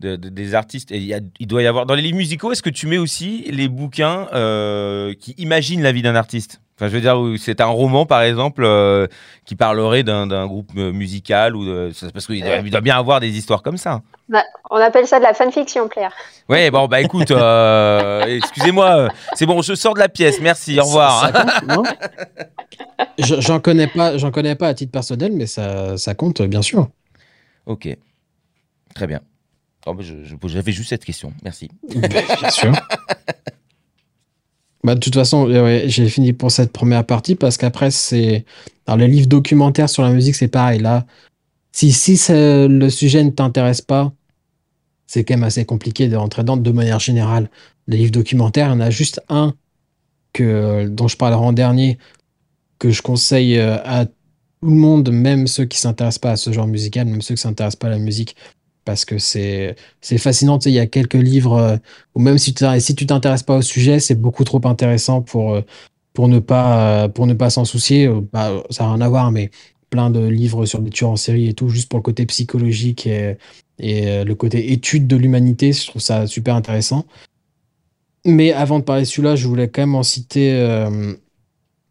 [0.00, 2.52] il doit y avoir dans les livres musicaux.
[2.52, 6.60] Est-ce que tu mets aussi les bouquins euh, qui imaginent la vie d'un artiste?
[6.78, 9.06] Enfin, je veux dire, c'est un roman, par exemple, euh,
[9.46, 13.62] qui parlerait d'un groupe euh, musical ou de- parce qu'il doit, bien avoir des histoires
[13.62, 14.02] comme ça.
[14.70, 16.12] On appelle ça de la fanfiction, Claire.
[16.50, 20.38] Ouais, bon, bah écoute, euh, excusez-moi, c'est bon, je sors de la pièce.
[20.42, 21.32] Merci, au revoir.
[23.18, 26.88] J'en connais pas, j'en connais pas à titre personnel, mais ça, ça compte bien sûr.
[27.64, 27.88] Ok,
[28.94, 29.20] très bien.
[29.86, 30.02] Oh, bah,
[30.44, 31.32] J'avais juste cette question.
[31.42, 31.70] Merci.
[31.88, 32.72] bien sûr.
[34.86, 35.48] Bah, de toute façon,
[35.86, 38.44] j'ai fini pour cette première partie parce qu'après, c'est.
[38.86, 40.78] Alors, les livres documentaires sur la musique, c'est pareil.
[40.78, 41.06] Là,
[41.72, 44.12] si, si le sujet ne t'intéresse pas,
[45.08, 47.50] c'est quand même assez compliqué de rentrer dedans de manière générale.
[47.88, 49.54] Les livres documentaires, il y en a juste un
[50.32, 51.98] que, dont je parlerai en dernier,
[52.78, 54.12] que je conseille euh, à tout
[54.62, 57.80] le monde, même ceux qui s'intéressent pas à ce genre musical, même ceux qui s'intéressent
[57.80, 58.36] pas à la musique,
[58.86, 59.76] parce que c'est
[60.16, 60.58] fascinant.
[60.64, 61.76] Il y a quelques livres, euh,
[62.14, 65.54] ou même si tu si tu t'intéresses pas au sujet, c'est beaucoup trop intéressant pour,
[65.54, 65.62] euh,
[66.14, 68.06] pour ne pas, euh, pour ne pas s'en soucier.
[68.06, 69.50] Euh, bah, ça n'a rien à voir, mais
[69.90, 73.06] plein de livres sur les tueurs en série et tout, juste pour le côté psychologique
[73.06, 73.36] et,
[73.78, 77.04] le côté étude de l'humanité, je trouve ça super intéressant.
[78.24, 80.50] Mais avant de parler de celui-là, je voulais quand même en citer,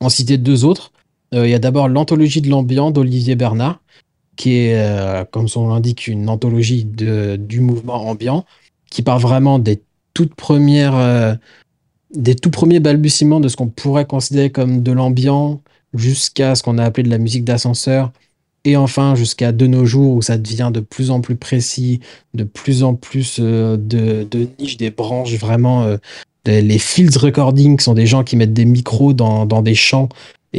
[0.02, 0.92] en citer deux autres.
[1.32, 3.82] Il y a d'abord l'anthologie de l'ambiance d'Olivier Bernard,
[4.36, 8.45] qui est, euh, comme son l'indique, une anthologie du mouvement ambiant,
[8.90, 9.82] qui part vraiment des
[10.14, 11.36] toutes premières, euh,
[12.14, 15.62] des tout premiers balbutiements de ce qu'on pourrait considérer comme de l'ambiant,
[15.94, 18.12] jusqu'à ce qu'on a appelé de la musique d'ascenseur,
[18.64, 21.99] et enfin jusqu'à de nos jours où ça devient de plus en plus précis,
[22.34, 25.98] de plus en plus euh, de, niches, des branches vraiment.
[26.45, 30.10] les fields recording sont des gens qui mettent des micros dans, dans des champs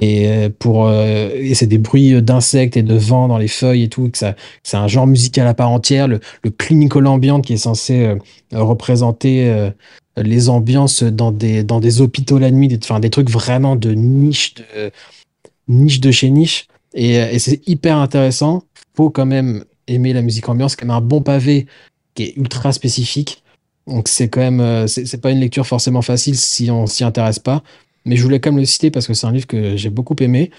[0.01, 3.85] et euh, pour euh, et c'est des bruits d'insectes et de vent dans les feuilles
[3.85, 6.07] et tout que ça c'est un genre musical à part entière.
[6.07, 8.17] Le, le clinical ambient qui est censé euh,
[8.53, 9.71] représenter
[10.17, 13.93] les ambiances dans des dans des hôpitaux la nuit des, enfin des trucs vraiment de
[13.93, 14.91] niche de
[15.69, 16.69] niche de chez niche.
[16.95, 18.63] Et, c'est hyper intéressant.
[18.95, 21.67] Faut quand même aimer la musique ambiance c'est un bon pavé
[22.15, 23.43] qui est ultra spécifique.
[23.87, 27.63] Donc c'est quand même c'est pas une lecture forcément facile si on s'y intéresse pas
[28.07, 30.17] mais je voulais quand même le citer parce que c'est un livre que j'ai beaucoup
[30.21, 30.51] aimé.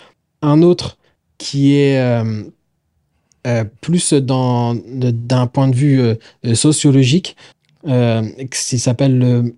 [0.42, 0.98] Un autre
[1.38, 2.44] qui est euh,
[3.48, 6.16] euh, plus d'un point de vue euh,
[6.54, 7.36] sociologique,
[7.84, 9.56] qui s'appelle le.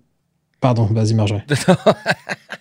[0.60, 1.42] Pardon, vas-y Marjorie.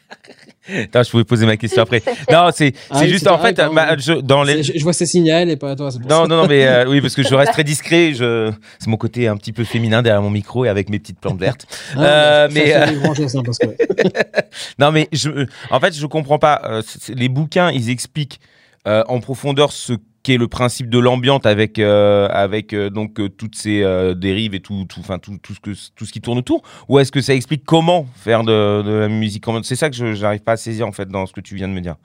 [0.84, 2.02] Attends, je pouvais poser ma question après.
[2.32, 4.64] Non, c'est Ah juste en fait, bah, je- dans les.
[4.64, 5.90] Je, je vois ces signaux et pas à toi.
[6.10, 8.14] Non, non, non, mais euh, oui, parce que je reste très discret.
[8.14, 8.52] Je...
[8.80, 11.40] C'est mon côté un petit peu féminin derrière mon micro et avec mes petites plantes
[11.40, 11.66] vertes.
[11.96, 13.68] Ah, Euh, ça, mais, ça euh, fait grand chose, hein, parce que
[14.80, 15.30] Non, mais je,
[15.72, 16.62] en fait, je comprends pas.
[16.66, 18.40] Euh, les bouquins, ils expliquent
[18.88, 19.94] euh, en profondeur ce
[20.30, 23.84] qui est le principe de l'ambiance avec euh, avec euh, donc euh, toutes ces
[24.16, 26.62] dérives et tout tout enfin tout, tout ce que tout ce qui tourne autour?
[26.88, 30.22] Ou est-ce que ça explique comment faire de, de la musique c'est ça que je
[30.22, 31.96] n'arrive pas à saisir en fait dans ce que tu viens de me dire.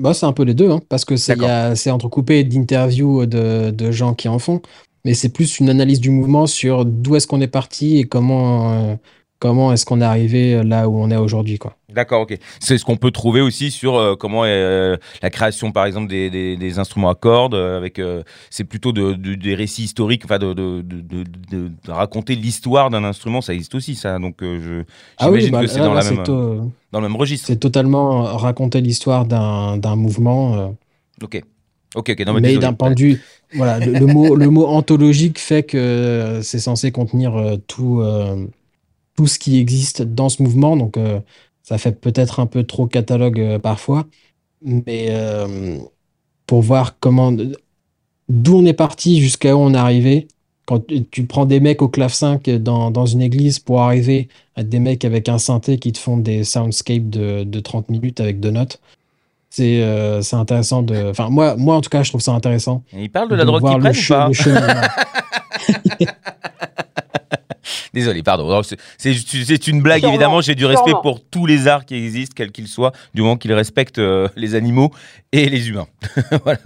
[0.00, 4.14] Bah, c'est un peu les deux, hein, parce que c'est entrecoupé d'interviews de, de gens
[4.14, 4.60] qui en font,
[5.04, 8.98] mais c'est plus une analyse du mouvement sur d'où est-ce qu'on est parti et comment,
[9.42, 11.74] comment est-ce qu'on est arrivé là où on est aujourd'hui, quoi.
[11.92, 12.38] D'accord, ok.
[12.60, 16.30] C'est ce qu'on peut trouver aussi sur euh, comment euh, la création, par exemple, des,
[16.30, 17.54] des, des instruments à cordes.
[17.54, 20.84] euh, avec, euh, c'est plutôt de, de- des récits historiques, enfin de,
[21.88, 23.40] raconter l'histoire d'un instrument.
[23.40, 24.16] Ça existe aussi, ça.
[24.20, 24.84] Donc, euh,
[25.18, 26.22] Ah oui, j'imagine bah, que c'est dans, la même,
[26.92, 27.48] dans le même registre.
[27.48, 30.68] c'est totalement raconter l'histoire d'un d'un mouvement, euh,
[31.22, 31.42] Ok,
[31.96, 32.26] ok, ok.
[32.26, 33.20] Non, mais d'un vue,
[33.54, 38.46] voilà, le, le mot, le mot anthologique fait que c'est censé contenir euh, tout, euh,
[39.16, 41.20] tout ce qui existe dans ce mouvement, donc euh,
[41.62, 44.06] ça fait peut-être un peu trop catalogue euh, parfois,
[44.62, 45.78] mais euh,
[46.46, 47.32] pour voir comment,
[48.28, 50.28] d'où on est parti jusqu'à où on est arrivé.
[50.64, 50.80] Quand
[51.10, 55.04] tu- prends des mecs au clavecin dans, dans une église pour arriver à des mecs
[55.04, 58.80] avec un synthé qui te font des soundscapes de, de 30 minutes avec deux notes,
[59.50, 59.82] c'est
[60.32, 61.10] intéressant de.
[61.10, 62.84] Enfin, moi, moi, en tout cas, je trouve ça intéressant.
[62.96, 64.34] Il parle de la drogue qu'ils prennent ou pas le.
[67.94, 68.48] Désolé, pardon.
[68.48, 70.40] Alors, c'est- C'est c'est une blague, Sûrement, évidemment.
[70.40, 71.02] J'ai du respect sûrement.
[71.02, 74.54] pour tous les arts qui existent, quels qu'ils soient, du moment qu'ils respectent euh, les
[74.54, 74.90] animaux
[75.32, 75.86] et les humains.
[76.44, 76.60] voilà.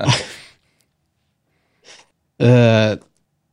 [2.42, 2.96] Euh,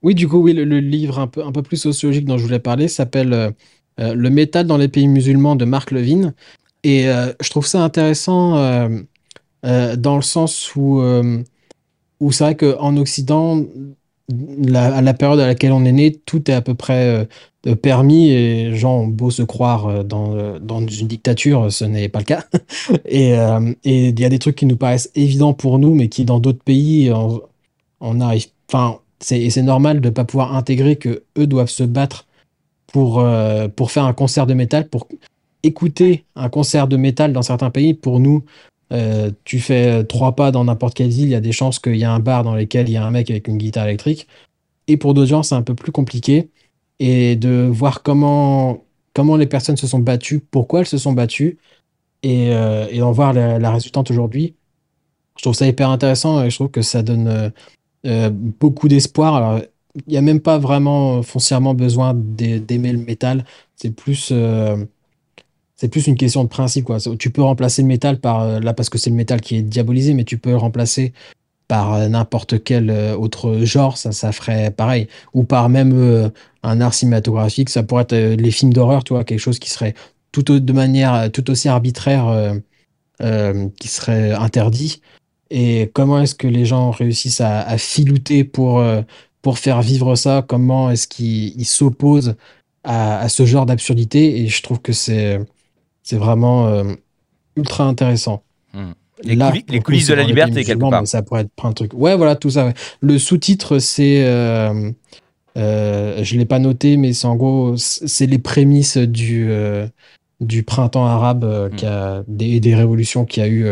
[0.02, 2.44] oui, du coup, oui, le, le livre un peu, un peu plus sociologique dont je
[2.44, 6.34] voulais parler s'appelle euh, Le métal dans les pays musulmans de Marc Levine.
[6.84, 8.90] Et euh, je trouve ça intéressant euh,
[9.65, 11.41] euh, dans le sens où, euh,
[12.20, 13.64] où c'est vrai qu'en Occident,
[14.73, 17.27] à la période à laquelle on est né, tout est à peu près
[17.67, 21.85] euh, permis et gens ont beau se croire euh, dans, euh, dans une dictature, ce
[21.85, 22.45] n'est pas le cas.
[23.05, 26.25] Et euh, il y a des trucs qui nous paraissent évidents pour nous, mais qui
[26.25, 27.11] dans d'autres pays,
[28.01, 28.47] on, arrive.
[28.69, 32.25] Enfin, c'est c'est normal de ne pas pouvoir intégrer que eux doivent se battre
[32.87, 35.07] pour, euh, pour faire un concert de métal, pour
[35.63, 37.93] écouter un concert de métal dans certains pays.
[37.93, 38.43] Pour nous,
[38.91, 41.95] euh, tu fais trois pas dans n'importe quelle ville, il y a des chances qu'il
[41.95, 44.27] y a un bar dans lequel il y a un mec avec une guitare électrique.
[44.88, 46.49] Et pour d'autres gens, c'est un peu plus compliqué.
[46.99, 48.84] Et de voir comment,
[49.14, 51.57] comment les personnes se sont battues, pourquoi elles se sont battues,
[52.23, 54.55] et, euh, et d'en voir la, résultante aujourd'hui.
[55.38, 57.49] Je trouve ça hyper intéressant et je trouve que ça donne euh,
[58.05, 59.61] euh, beaucoup d'espoir.
[60.07, 63.45] Il n'y a même pas vraiment euh, foncièrement besoin d'ai- d'aimer le métal.
[63.76, 64.85] C'est plus, euh,
[65.84, 66.97] c'est plus une question de principe, quoi.
[67.19, 69.61] Tu peux remplacer le métal par, euh, là, parce que c'est le métal qui est
[69.61, 71.11] diabolisé, mais tu peux le remplacer
[71.68, 75.10] par euh, n'importe quel euh, autre genre, ça, ça ferait pareil.
[75.34, 76.31] Ou par même
[76.64, 79.93] un art cinématographique, ça pourrait être les films d'horreur, tu vois, quelque chose qui serait
[80.31, 82.53] tout de manière tout aussi arbitraire,
[83.19, 85.01] qui serait interdit.
[85.51, 88.81] Et comment est-ce que les gens réussissent à, filouter pour,
[89.41, 90.45] pour faire vivre ça?
[90.47, 92.35] Comment est-ce qu'ils ils s'opposent
[92.85, 94.41] à ce genre d'absurdité?
[94.41, 95.39] Et je trouve que c'est
[96.03, 96.84] c'est vraiment euh,
[97.55, 98.43] ultra intéressant.
[98.73, 98.91] Hmm.
[99.23, 99.53] Les Là,
[99.84, 101.07] coulisses de la liberté, quelque part.
[101.07, 101.93] ça pourrait être de trucs.
[101.93, 102.65] Ouais, voilà, tout ça.
[102.65, 102.73] ouais.
[103.01, 104.23] Le sous-titre, c'est.
[104.25, 104.91] euh,
[105.57, 109.49] euh, je ne l'ai pas noté, mais c'est en gros, c'est les prémices du,
[110.41, 113.67] du printemps arabe, qui a, des, des révolutions qu'il y a eu.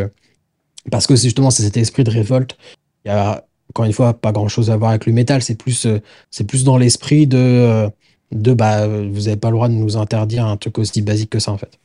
[0.90, 2.58] parce que justement c'est cet esprit de révolte.
[3.04, 5.42] Il y a, encore une fois, pas grand-chose à voir avec le métal.
[5.42, 5.88] C'est plus,
[6.30, 7.90] c'est plus dans l'esprit de,
[8.32, 11.40] de bah, vous n'avez pas le droit de nous interdire un truc aussi basique que
[11.40, 11.80] ça, en fait.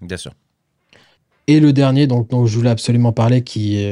[0.00, 0.32] Bien sûr.
[1.46, 3.82] Et le dernier, donc, dont je voulais absolument parler, qui,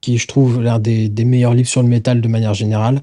[0.00, 3.02] qui je trouve l'un des, meilleurs livres sur le métal de manière générale,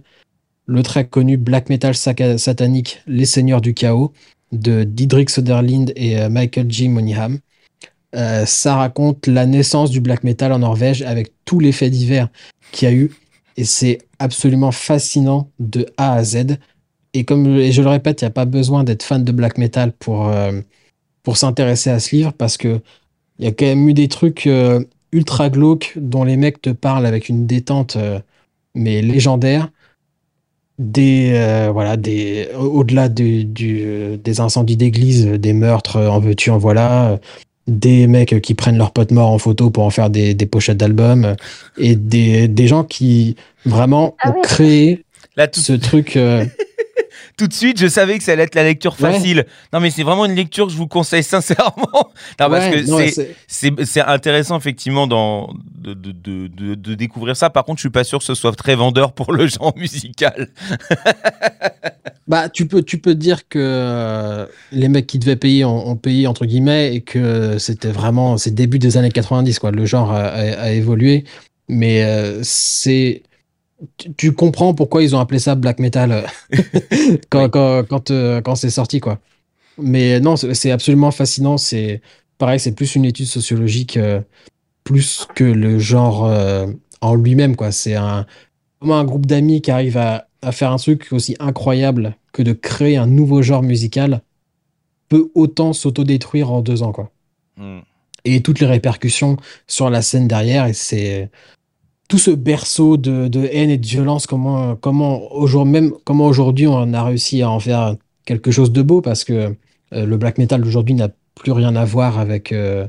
[0.66, 4.14] le très connu Black Metal Satanique, Les Seigneurs du Chaos,
[4.52, 6.88] de Didrik Soderlind et euh, Michael G.
[6.88, 7.40] Moneyham.
[8.16, 12.30] Euh, ça raconte la naissance du black metal en Norvège avec tous les faits divers
[12.72, 13.12] qu'il y a eu.
[13.58, 16.58] Et c'est absolument fascinant de A à Z.
[17.14, 19.58] Et comme et je le répète, il n'y a pas besoin d'être fan de black
[19.58, 20.62] metal pour, euh,
[21.28, 22.80] pour s'intéresser à ce livre parce que
[23.38, 24.82] il y a quand même eu des trucs euh,
[25.12, 28.22] ultra glauques dont les mecs te parlent avec une détente euh,
[28.76, 29.70] mais légendaire.
[30.80, 36.50] Des euh, voilà des au- au-delà du, du- des incendies d'église, des meurtres en veux-tu
[36.50, 37.20] en voilà,
[37.68, 40.78] des mecs qui prennent leurs potes morts en photo pour en faire des, des pochettes
[40.78, 41.36] d'albums
[41.78, 43.36] et des, des gens qui
[43.66, 44.42] vraiment Ah ont oui.
[44.44, 45.04] créé
[45.36, 46.18] Là, tout, ce truc.
[47.38, 49.14] tout de suite, je savais que ça allait être la lecture Ouais.
[49.14, 49.46] facile.
[49.72, 52.10] Non, mais c'est vraiment une lecture que je vous conseille sincèrement.
[52.40, 52.84] Non, parce que
[53.86, 57.50] c'est- intéressant, effectivement, dans, de, de, de, de, de découvrir ça.
[57.50, 60.50] Par contre, je suis pas sûr que ce soit très vendeur pour le genre musical.
[62.28, 65.96] Bah, tu peux, tu peux dire que euh, les mecs qui devaient payer ont, ont
[65.96, 69.72] payé, entre guillemets, et que c'était vraiment, c'est début des années 90, quoi.
[69.72, 71.24] Le genre a, a- a évolué.
[71.70, 73.24] Mais euh, c'est.
[73.98, 76.22] Tu, tu comprends pourquoi ils ont appelé ça black metal euh,
[77.30, 79.20] quand, quand, quand, euh, quand c'est sorti, quoi.
[79.78, 81.58] Mais non, c'est absolument fascinant.
[81.58, 82.02] C'est
[82.40, 84.22] pareil, c'est plus une étude sociologique euh,
[84.84, 86.68] plus que le genre euh,
[87.02, 87.72] en lui-même, quoi.
[87.72, 88.26] C'est un,
[88.80, 92.54] comment un groupe d'amis qui arrive à, à faire un truc aussi incroyable que de
[92.54, 94.22] créer un nouveau genre musical
[95.10, 97.12] peut autant s'autodétruire en deux ans, quoi
[97.58, 97.80] Hmm.
[98.24, 100.68] et toutes les répercussions sur la scène derrière.
[100.68, 101.30] Et c'est
[102.08, 104.78] tout ce berceau de, haine et de violence, comment,
[105.32, 109.56] aujourd'hui, on a réussi à en faire quelque chose de beau parce que
[109.94, 112.86] euh, le black metal d'aujourd'hui n'a plus rien à voir avec, euh,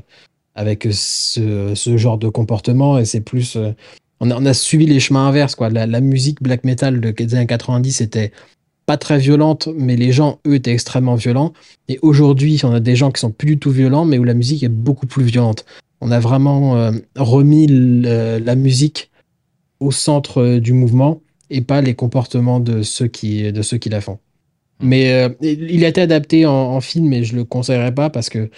[0.53, 3.55] avec ce, genre de comportement et c'est plus.
[3.55, 3.71] euh,
[4.19, 5.55] on, a, suivi les chemins inverses.
[5.59, 8.31] La, musique black metal de- des années 90 était
[8.85, 11.53] pas très violente, mais les gens, eux, étaient extrêmement violents.
[11.87, 14.33] Et aujourd'hui, on a des gens qui sont plus du tout violents, mais où la
[14.33, 15.65] musique est beaucoup plus violente.
[16.01, 19.08] On a vraiment remis la musique
[19.79, 23.89] au centre euh, du mouvement et pas les comportements de ceux qui, de ceux qui
[23.89, 24.19] la font.
[24.81, 28.29] Mais euh, il a été adapté en, en film, mais je le conseillerais pas parce
[28.29, 28.49] que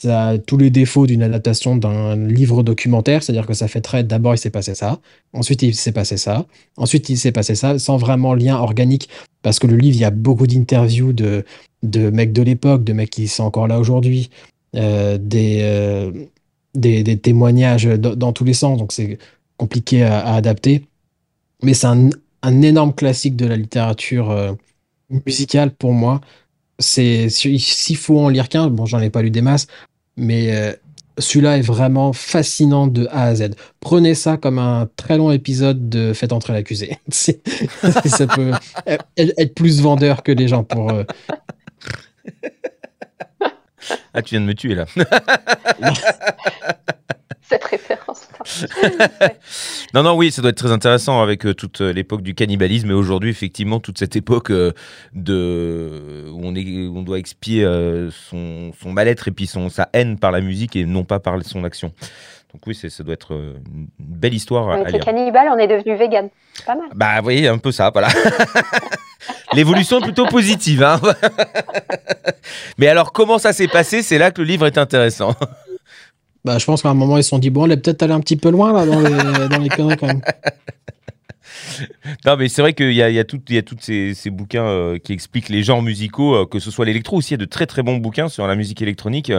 [0.00, 4.02] ça a tous les défauts d'une adaptation d'un livre documentaire, c'est-à-dire que ça fait très
[4.02, 4.98] d'abord il s'est passé ça,
[5.34, 6.46] ensuite il s'est passé ça,
[6.78, 9.10] ensuite il s'est passé ça, sans vraiment lien organique,
[9.42, 11.44] parce que le livre, il y a beaucoup d'interviews de,
[11.82, 14.30] de mecs de l'époque, de mecs qui sont encore là aujourd'hui,
[14.74, 16.10] euh, des, euh,
[16.74, 19.18] des, des témoignages dans, dans tous les sens, donc c'est
[19.60, 20.86] compliqué à, à adapter.
[21.62, 22.08] Mais c'est un,
[22.42, 24.52] un énorme classique de la littérature euh,
[25.26, 26.20] musicale pour moi.
[26.78, 29.66] C'est si- s'il faut en lire qu'un, bon, j'en ai pas lu des masses,
[30.16, 30.72] mais euh,
[31.18, 33.50] celui-là est vraiment fascinant de A à Z.
[33.80, 36.96] Prenez ça comme un très long épisode de Faites entrer l'accusé.
[37.10, 38.52] Ça peut
[39.18, 40.90] être être plus vendeur que les gens pour.
[40.90, 41.04] euh,
[44.14, 44.86] Ah, tu viens de me tuer là.
[47.58, 48.28] Cette référence.
[49.94, 52.90] Non, non, oui, ça doit être très intéressant avec euh, toute euh, l'époque du cannibalisme
[52.90, 54.70] et aujourd'hui, effectivement, toute cette époque euh,
[55.14, 59.68] de où on, est, où on doit expier euh, son, son mal-être et puis son,
[59.68, 61.92] sa haine par la musique et non pas par son action.
[62.52, 65.04] Donc oui, ça doit être une belle histoire à, à Avec les lire.
[65.04, 66.28] cannibales, on est devenu vegan.
[66.66, 66.88] Pas mal.
[66.94, 68.08] Bah, vous voyez, un peu ça, voilà.
[69.52, 70.82] L'évolution est plutôt positive.
[70.84, 71.00] Hein
[72.78, 74.02] Mais alors, comment ça s'est passé?
[74.02, 75.34] C'est là que le livre est intéressant.
[76.44, 78.12] Bah, je pense qu'à un moment, ils se sont dit, bon, on est peut-être allé
[78.12, 80.22] un petit peu loin là, dans les, dans les conneries quand même.
[82.26, 83.40] Non, mais c'est vrai qu'il y a, tous
[83.80, 87.30] ces, bouquins euh, qui expliquent les genres musicaux, euh, que ce soit l'électro aussi.
[87.30, 89.32] Il y a de très très bons bouquins sur la musique électronique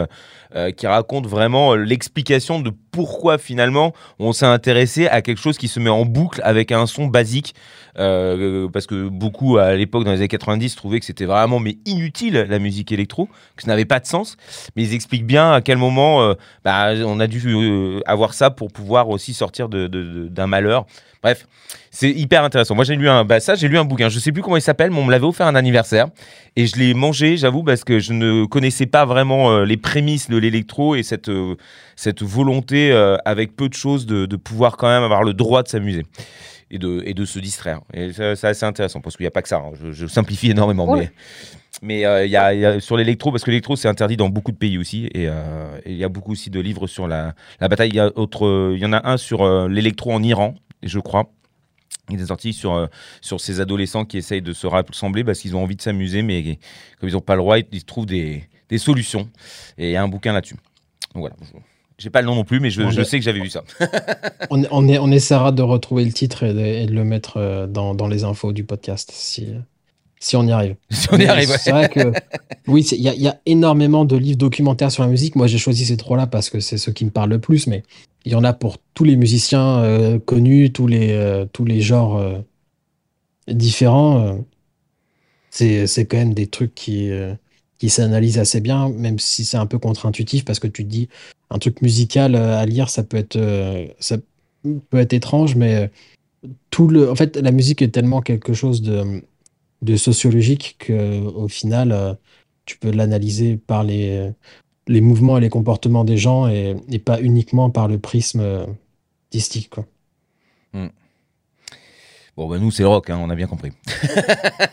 [0.54, 5.68] euh, qui racontent vraiment l'explication de pourquoi finalement on s'est intéressé à quelque chose qui
[5.68, 7.54] se met en boucle avec un son basique.
[7.94, 12.46] Parce que beaucoup à l'époque, dans les années 90, trouvaient que c'était vraiment mais inutile
[12.48, 14.36] la musique électro, que ça n'avait pas de sens.
[14.76, 16.34] Mais ils expliquent bien à quel moment
[16.64, 20.86] bah, on a dû avoir ça pour pouvoir aussi sortir d'un malheur.
[21.22, 21.46] Bref,
[21.92, 22.74] c'est hyper intéressant.
[22.74, 24.08] Moi, j'ai lu un, bah, ça, j'ai lu un bouquin.
[24.08, 26.08] Je sais plus comment il s'appelle, mais on me l'avait offert un anniversaire
[26.56, 30.28] et je l'ai mangé, j'avoue, parce que je ne connaissais pas vraiment euh, les prémices
[30.28, 31.54] de l'électro et cette euh,
[31.94, 35.62] cette volonté euh, avec peu de choses de, de pouvoir quand même avoir le droit
[35.62, 36.04] de s'amuser
[36.72, 37.80] et de et de se distraire.
[37.94, 39.58] Et ça, c'est assez intéressant parce qu'il n'y a pas que ça.
[39.58, 39.70] hein.
[39.80, 40.98] Je, je simplifie énormément, Ouais.
[41.00, 41.10] mais
[41.82, 44.28] mais il y, a, il y a sur l'électro parce que l'électro c'est interdit dans
[44.28, 45.28] beaucoup de pays aussi et
[45.86, 47.88] il y a beaucoup aussi de livres sur la la bataille.
[47.90, 51.30] Il y a autre, il y en a un sur l'électro en Iran, je crois.
[52.10, 52.86] Il est sorti sur, euh,
[53.20, 56.58] sur ces adolescents qui essayent de se rassembler parce qu'ils ont envie de s'amuser, mais
[56.98, 59.28] comme ils n'ont pas le droit, ils, trouvent des, des solutions.
[59.78, 60.56] Et il y a un bouquin là-dessus.
[61.14, 61.36] Donc voilà.
[61.98, 63.62] J'ai pas le nom non plus, mais je, sais que j'avais vu ça.
[64.50, 67.36] On, on, est- on essaiera de retrouver le titre et de, et de le mettre
[67.36, 69.46] euh, dans, dans les infos du podcast si,
[70.18, 70.74] si on y arrive.
[70.90, 71.58] si on y arrive, ouais.
[71.58, 72.12] C'est vrai que
[72.66, 75.36] oui, il y, y a énormément de livres documentaires sur la musique.
[75.36, 77.84] Moi, j'ai choisi ces trois-là parce que c'est ceux qui me parlent le plus, mais
[78.24, 81.80] il y en a pour tous les musiciens euh, connus, tous les, euh, tous les
[81.80, 82.38] genres euh,
[83.48, 84.38] différents.
[85.50, 87.10] c'est quand même des trucs qui,
[87.78, 91.08] qui s'analysent assez bien, même si c'est un peu contre-intuitif parce que tu te dis
[91.50, 93.38] un truc musical à lire, ça peut être,
[93.98, 94.16] ça
[94.90, 95.90] peut être étrange, mais
[96.70, 99.22] tout le, en fait, la musique est tellement quelque chose de,
[99.82, 102.16] de sociologique qu'au final,
[102.64, 104.32] tu peux l'analyser par les,
[104.88, 108.66] les mouvements et les comportements des gens et, et pas uniquement par le prisme euh,
[109.30, 109.70] artistique.
[109.70, 109.86] Quoi.
[112.36, 113.72] Bon, bah, nous, c'est le rock, hein, on a bien compris.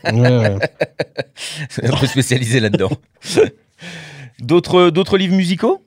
[0.06, 0.56] Ouais, ouais.
[1.70, 2.90] C'est un peu spécialisé là-dedans.
[4.40, 5.84] D'autres d'autres livres musicaux?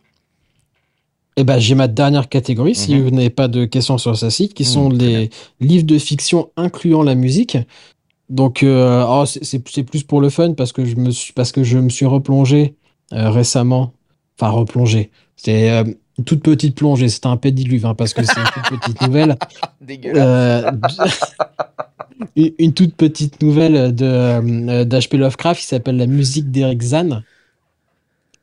[1.39, 3.03] Eh ben, j'ai ma dernière catégorie, si Mhm.
[3.03, 5.31] vous n'avez pas de questions sur ce site, qui Mhm, sont les
[5.61, 7.57] livres de fiction incluant la musique.
[8.29, 11.33] Donc, euh, oh, c'est- c'est c'est plus pour le fun parce que je me suis,
[11.33, 12.75] parce que je me suis replongé
[13.15, 13.95] euh, récemment.
[14.43, 15.11] Enfin, replongé.
[15.37, 15.85] C'est euh,
[16.19, 17.09] une toute petite plongée.
[17.09, 19.37] C'était un pédiluve hein, parce que c'est une toute petite nouvelle.
[20.15, 20.71] Euh,
[22.37, 25.17] une, toute petite nouvelle de euh, d'H.P.
[25.17, 27.25] Lovecraft qui s'appelle La musique d'Eric Zahn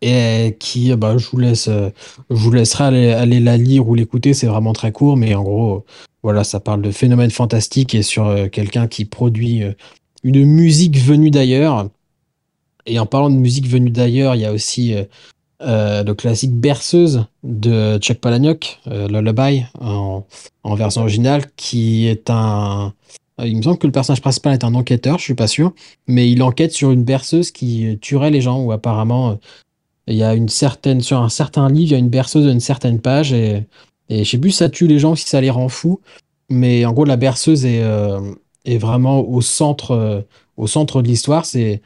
[0.02, 1.92] et qui, bah, je vous laisse, je
[2.30, 4.34] vous laisserai aller, aller la lire ou l'écouter.
[4.34, 5.86] C'est vraiment très court, mais en gros,
[6.24, 9.74] voilà, ça parle de phénomènes fantastiques et sur euh, quelqu'un qui produit euh,
[10.24, 11.90] une musique venue d'ailleurs.
[12.86, 14.96] Et en parlant de musique venue d'ailleurs, il y a aussi
[15.61, 20.23] euh, le classique Berceuse de Chuck Palahniuk, euh, Lullaby, en,
[20.76, 22.94] version originale, qui est un.
[23.44, 25.73] Il me semble que le personnage principal est un enquêteur, je suis pas sûr,
[26.07, 29.36] mais il enquête sur une berceuse qui tuerait les gens, ou apparemment euh,
[30.07, 32.60] il y a une certaine, sur un certain livre, il y a une berceuse d'une
[32.60, 33.65] certaine page, et,
[34.10, 36.02] et je sais plus si ça tue les gens si ça les rend fous,
[36.49, 37.84] mais en gros la berceuse est,
[38.65, 40.26] est vraiment au centre,
[40.57, 41.81] au centre de l'histoire, c'est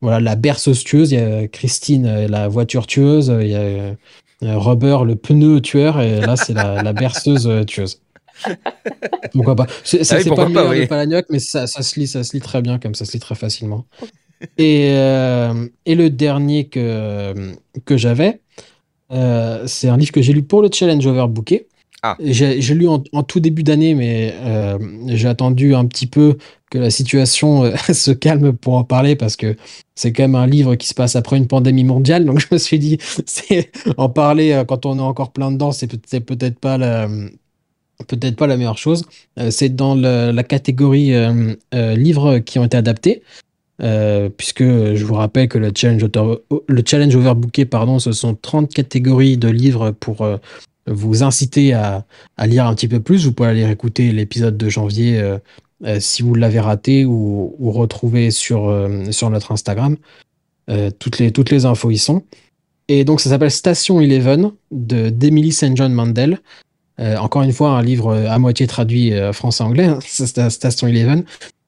[0.00, 3.58] voilà, la berceuse tueuse, il y a Christine, euh, la voiture tueuse, il y a
[3.60, 3.94] euh,
[4.42, 8.00] Robert, le pneu tueur, et là, c'est la, la berceuse euh, tueuse.
[9.32, 9.66] Pourquoi pas?
[9.84, 10.76] C'est c'est- Ah oui, c'est pas le meilleur de
[11.30, 13.34] mais ça, ça se lit, ça se lit très bien, comme ça se lit très
[13.34, 13.86] facilement.
[14.58, 17.52] Et, euh, et le dernier que,
[17.84, 18.40] que j'avais,
[19.12, 21.68] euh, c'est un livre que j'ai lu pour le challenge Overbooké.
[22.02, 22.16] Ah.
[22.20, 24.78] J'ai lu en, tout début d'année, mais euh,
[25.08, 26.38] j'ai attendu un petit peu
[26.70, 29.56] que la situation euh, se calme pour en parler parce que
[29.94, 32.24] c'est quand même un livre qui se passe après une pandémie mondiale.
[32.24, 32.98] Donc je me suis dit,
[33.98, 37.06] en parler euh, quand on est encore plein dedans, c'est peut- c'est peut-être pas la
[38.08, 39.04] peut-être pas la meilleure chose.
[39.50, 41.12] C'est dans la catégorie
[41.70, 43.20] livres qui ont été adaptés.
[44.38, 46.06] Puisque je vous rappelle que le challenge,
[46.86, 50.26] challenge overbooké, pardon, ce sont 30 catégories de livres pour
[50.86, 52.04] vous inciter à,
[52.46, 53.26] lire un petit peu plus.
[53.26, 55.38] Vous pouvez aller écouter l'épisode de janvier euh,
[55.84, 59.96] euh, si vous l'avez raté ou, ou retrouver sur, euh, sur notre Instagram.
[61.00, 62.22] Toutes, les, toutes les infos y sont.
[62.86, 65.76] Et donc ça s'appelle Station Eleven de d'Emily St.
[65.76, 66.38] John Mandel.
[66.96, 71.24] Encore une fois, un livre à moitié traduit français-anglais, hein, Station Eleven.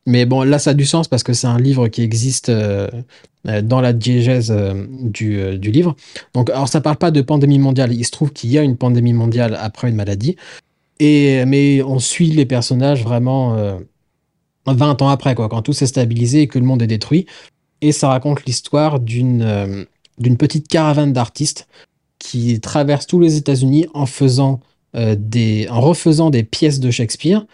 [0.06, 2.88] Mais bon, là, ça a du sens parce que c'est un livre qui existe euh,
[3.48, 5.96] euh, dans la diégèse euh, du, du livre.
[6.32, 7.92] Donc, alors, ça parle pas de pandémie mondiale.
[7.92, 10.36] Il se trouve qu'il y a une pandémie mondiale après une maladie.
[11.00, 13.78] Et, mais on suit les personnages vraiment euh,
[14.66, 17.26] 20 ans après, quoi, quand tout s'est stabilisé et que le monde est détruit.
[17.80, 19.86] Et ça raconte l'histoire d'une
[20.18, 21.66] d'une petite caravane d'artistes
[22.20, 24.60] qui traverse tous les États-Unis en faisant
[24.94, 27.44] en refaisant des pièces de Shakespeare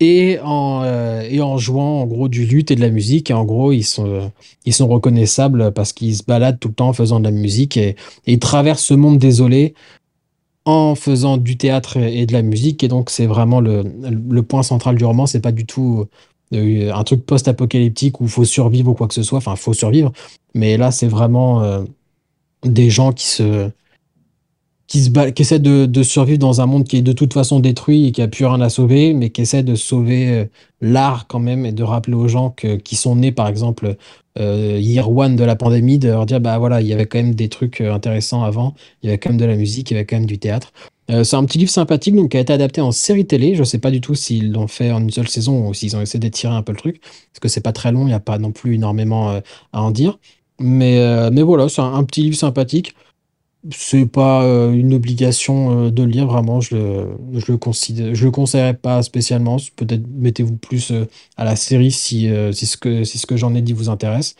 [0.00, 3.30] et en, euh, et en jouant en gros du luth et de la musique.
[3.30, 4.30] Et en gros, ils sont,
[4.64, 7.76] ils sont reconnaissables parce qu'ils se baladent tout le temps en faisant de la musique
[7.76, 7.96] et,
[8.26, 9.74] ils traversent ce monde désolé
[10.64, 12.84] en faisant du théâtre et de la musique.
[12.84, 13.84] Et donc, c'est vraiment le,
[14.30, 15.26] le point central du roman.
[15.26, 16.06] C'est pas du tout
[16.54, 19.38] euh, un truc post-apocalyptique où il faut survivre ou quoi que ce soit.
[19.38, 20.12] Enfin, faut survivre.
[20.54, 21.84] Mais là, c'est vraiment euh,
[22.64, 23.70] des gens qui se
[24.88, 27.60] qui, se qui essaient de, de survivre dans un monde qui est de toute façon
[27.60, 30.44] détruit et qui a plus rien à sauver, mais qui essaie de sauver euh,
[30.80, 33.96] l'art quand même et de rappeler aux gens que, qui sont nés, par exemple,
[34.38, 37.18] euh, year one de la pandémie, de leur dire, bah voilà, il y avait quand
[37.18, 39.94] même des trucs euh, intéressants avant, il y avait quand même de la musique, il
[39.94, 40.72] y avait quand même du théâtre.
[41.10, 43.54] Euh, c'est un petit livre sympathique donc, qui a été adapté en série télé.
[43.54, 46.00] Je sais pas du tout s'ils l'ont fait en une seule saison ou s'ils ont
[46.02, 48.20] essayé d'étirer un peu le truc, parce que c'est pas très long, il n'y a
[48.20, 49.40] pas non plus énormément euh,
[49.72, 50.18] à en dire.
[50.60, 52.94] Mais, euh, mais voilà, c'est un, un petit livre sympathique.
[53.70, 56.60] C'est pas euh, une obligation euh, de le lire, vraiment.
[56.60, 59.56] Je le, je le considère, je le conseillerais pas spécialement.
[59.76, 63.54] Peut-être mettez-vous plus euh, à la série si, si ce que, si ce que j'en
[63.54, 64.36] ai dit vous intéresse.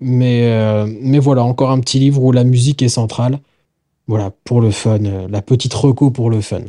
[0.00, 3.38] Mais, mais voilà, encore un petit livre où la musique est centrale.
[4.06, 4.98] Voilà, pour le fun,
[5.28, 6.62] la petite reco pour le fun.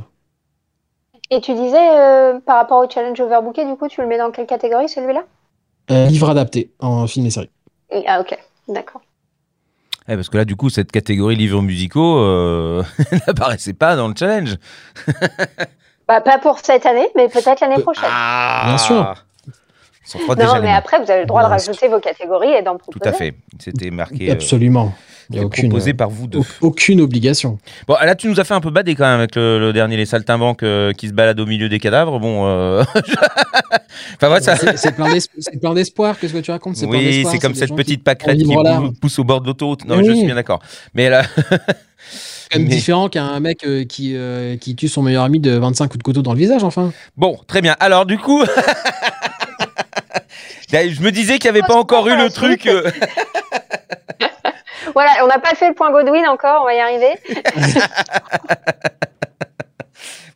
[1.34, 4.32] Et tu disais, euh, par rapport au challenge overbooké, du coup, tu le mets dans
[4.32, 5.24] quelle catégorie celui-là?
[5.90, 7.50] Euh, livre adapté en film et série.
[8.06, 8.38] Ah, ok,
[8.68, 9.02] d'accord.
[10.08, 12.84] Eh, parce que là, du coup, cette catégorie livres musicaux euh,
[13.28, 14.56] n'apparaissait pas dans le challenge.
[16.08, 18.10] Bah, pas pour cette année, mais peut-être l'année prochaine.
[18.12, 19.26] Ah Bien sûr.
[20.20, 22.92] Frotte non, mais après, vous avez le droit de rajouter vos catégories et d'en Tout
[22.92, 23.10] proposer.
[23.10, 23.34] à fait.
[23.60, 24.30] C'était marqué.
[24.30, 24.94] euh, Absolument.
[25.30, 26.42] Il n'y a aucune, proposé par vous deux.
[26.60, 27.58] aucune obligation.
[27.88, 29.96] Bon, là, tu nous as fait un peu bader quand même avec le, le dernier,
[29.96, 32.20] les saltimbanques euh, qui se baladent au milieu des cadavres.
[32.20, 32.84] Bon, euh...
[34.16, 34.56] enfin, ouais, ça.
[34.76, 36.20] C'est plein d'espoir.
[36.20, 36.76] Qu'est-ce que tu racontes?
[36.86, 39.86] Oui, c'est comme cette qui- petite pâquerette qui pou- pousse au bord de l'autoroute.
[39.86, 40.06] Non, Oui.
[40.06, 40.60] je suis bien d'accord.
[40.94, 45.02] Mais là, C'est quand même Mais- différent qu'un mec euh, qui, euh, qui tue son
[45.02, 46.92] meilleur ami de 25 coups de couteau dans le visage, enfin.
[47.16, 47.78] bon, très bien.
[47.80, 48.44] Alors, du coup,
[50.72, 52.68] je me disais qu'il n'y avait pas encore eu le truc.
[52.68, 52.90] euh,
[54.94, 57.14] Voilà, on n'a pas fait le point Godwin encore, on va y arriver.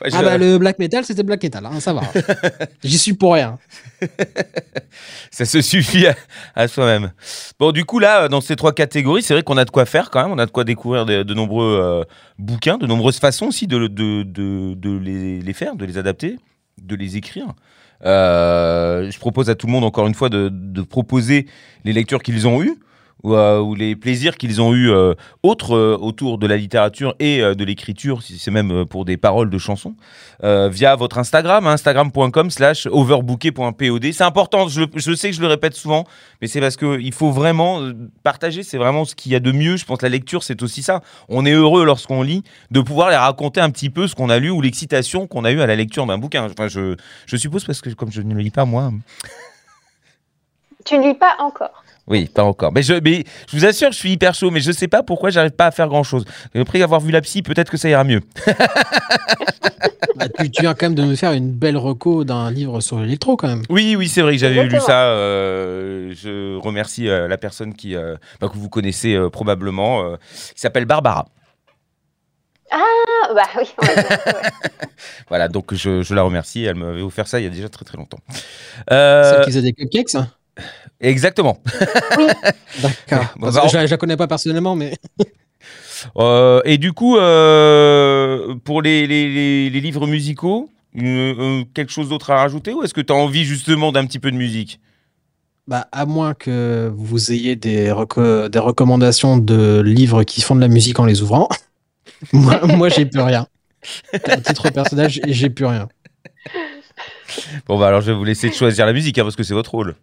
[0.04, 2.02] Ouais, je- Ah bah le black metal, c'était black metal, hein, ça va.
[2.84, 3.58] J'y suis pour rien.
[5.32, 6.16] Ça se suffit à,
[6.54, 7.14] à soi-même.
[7.58, 10.12] Bon, du coup, là, dans ces trois catégories, c'est vrai qu'on a de quoi faire
[10.12, 10.32] quand même.
[10.34, 12.04] On a de quoi découvrir de, de nombreux euh,
[12.38, 16.36] bouquins, de nombreuses façons aussi de, de, de, de les, les faire, de les adapter,
[16.82, 17.48] de les écrire.
[18.06, 21.48] Euh, je propose à tout le monde, encore une fois, de, de proposer
[21.84, 22.78] les lectures qu'ils ont eues
[23.26, 27.16] ou, euh, ou les plaisirs qu'ils ont eus euh, autres euh, autour de la littérature
[27.20, 29.96] et de l'écriture, si c'est même pour des paroles de chansons,
[30.42, 34.06] via votre Instagram, hein, instagram.com slash overbooké.pod.
[34.12, 36.06] C'est important, je, sais que je le répète souvent,
[36.42, 37.82] mais c'est parce qu'il faut vraiment
[38.24, 39.78] partager, c'est vraiment ce qu'il y a de mieux.
[39.78, 41.02] Je pense que la lecture, c'est aussi ça.
[41.30, 44.38] On est heureux lorsqu'on lit de pouvoir les raconter un petit peu ce qu'on a
[44.38, 46.48] lu ou l'excitation qu'on a eue à la lecture d'un bouquin.
[46.52, 48.92] Enfin, je suppose parce que comme je ne le lis pas moi.
[50.86, 51.85] Tu ne lis pas encore.
[52.08, 52.72] Oui, pas encore.
[52.72, 55.32] Mais je, mais je vous assure, je suis hyper chaud, mais je sais pas pourquoi
[55.32, 56.24] j'arrive pas à faire grand chose.
[56.54, 58.22] Après avoir vu la psy, peut-être que ça ira mieux.
[60.18, 63.00] Bah, tu, tu viens quand même de me faire une belle reco d'un livre sur
[63.02, 63.64] l'électro quand même.
[63.70, 65.08] Oui, oui, c'est vrai que j'avais lu ça.
[65.10, 70.16] euh, je remercie euh, la personne qui, euh, bah, que vous connaissez euh, probablement, euh,
[70.54, 71.26] qui s'appelle Barbara.
[72.72, 72.78] Ah,
[73.34, 74.04] bah oui, ouais.
[75.28, 76.64] Voilà, donc je, je la remercie.
[76.64, 78.20] Elle m'avait offert ça il y a déjà très très longtemps.
[78.92, 80.30] Euh, Celle qui faisait des cupcakes hein
[81.00, 81.62] exactement.
[82.82, 83.26] D'accord.
[83.38, 84.94] Bon, bah, on- je, la- je la connais pas personnellement, mais
[86.18, 91.02] Euh, et du coup, euh, pour les, les- les- les livres musicaux, euh,
[91.40, 94.20] euh, quelque chose d'autre à rajouter ou est-ce que tu as envie justement d'un petit
[94.20, 94.80] peu de musique?
[95.68, 100.62] Bah, à moins que vous ayez des, reco- des recommandations de livres qui font de
[100.62, 101.50] la musique en les ouvrant,
[102.34, 103.48] moi, moi j'ai plus rien.
[104.26, 105.88] À titre personnel, j'ai- j'ai plus rien.
[107.68, 109.72] Bon, bah alors je vais vous laisser choisir la musique hein, parce que c'est votre
[109.72, 109.96] rôle.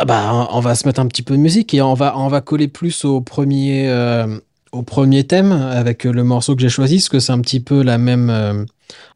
[0.00, 2.68] Ah bah, on- va se mettre un petit peu de musique et on va, coller
[2.68, 4.38] plus au premier, euh,
[4.70, 7.82] au premier thème avec le morceau que j'ai choisi, parce que c'est un petit peu
[7.82, 8.64] la même, euh,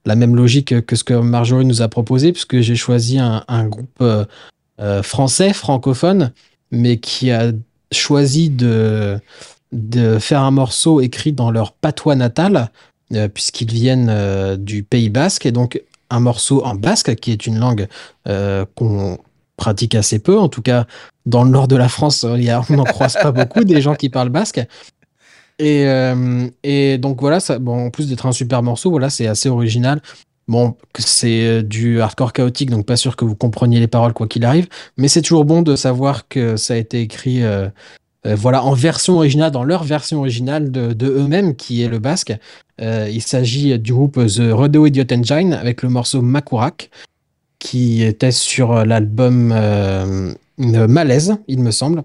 [0.04, 4.02] logique que ce que Marjorie nous a proposé, puisque j'ai choisi un, groupe
[4.80, 6.32] euh, français, francophone,
[6.72, 7.52] mais qui a
[7.92, 9.20] choisi de,
[9.70, 12.72] de faire un morceau écrit dans leur patois natal,
[13.32, 15.80] puisqu'ils viennent du Pays basque, et donc
[16.10, 17.86] un morceau en basque, qui est une langue
[18.74, 19.18] qu'on
[19.56, 20.38] pratique assez peu.
[20.38, 20.86] En tout cas,
[21.26, 23.80] dans le nord de la France, il y a- on n'en croise pas beaucoup des
[23.80, 24.60] gens qui parlent basque.
[25.58, 30.00] Et, euh, donc voilà, ça, en plus d'être un super morceau, voilà, c'est assez original.
[30.48, 34.26] Bon, c'est euh, du hardcore chaotique, donc pas sûr que vous compreniez les paroles quoi
[34.26, 34.66] qu'il arrive,
[34.96, 37.68] mais c'est toujours bon de savoir que ça a été écrit euh,
[38.26, 42.34] euh, voilà, en version originale, dans leur version originale de, eux-mêmes, qui est le basque.
[42.80, 46.90] Euh, il s'agit du groupe The Rodeo Idiot Engine avec le morceau Makurak,
[47.62, 52.02] qui était sur euh, l'album euh, euh, Malaise, il me semble.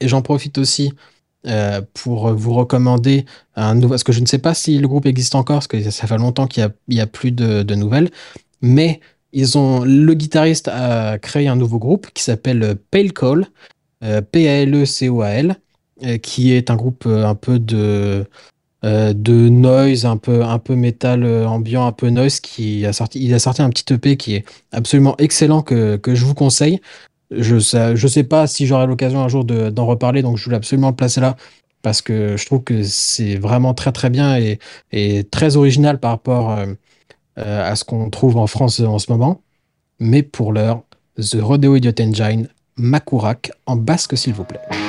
[0.00, 0.92] Et j'en profite aussi
[1.92, 5.34] pour vous recommander un nouveau, parce que je ne sais pas si le groupe existe
[5.34, 8.08] encore, parce que ça fait longtemps qu'il n'y a, plus de, nouvelles,
[8.62, 9.00] mais
[9.34, 13.46] ils ont, le guitariste a créé un nouveau groupe qui s'appelle Pale Call,
[14.02, 15.56] euh, P-A-L-E-C-O-A-L,
[16.04, 18.24] euh, qui est un groupe un peu de
[18.84, 23.24] de noise, un peu, un peu métal euh, ambiant, un peu noise, qui a sorti,
[23.24, 26.80] il a sorti un petit EP qui est absolument excellent que, que je vous conseille.
[27.30, 30.44] Je sais, je sais pas si j'aurai l'occasion un jour de, d'en reparler, donc je
[30.44, 31.36] voulais absolument le placer là
[31.82, 34.58] parce que je trouve que c'est vraiment très très bien et,
[34.92, 36.58] et très original par rapport
[37.38, 39.42] euh, à ce qu'on trouve en France en ce moment.
[39.98, 40.82] Mais pour l'heure,
[41.16, 44.83] The Rodeo Idiot Engine, Makurak, en basque s'il vous plaît.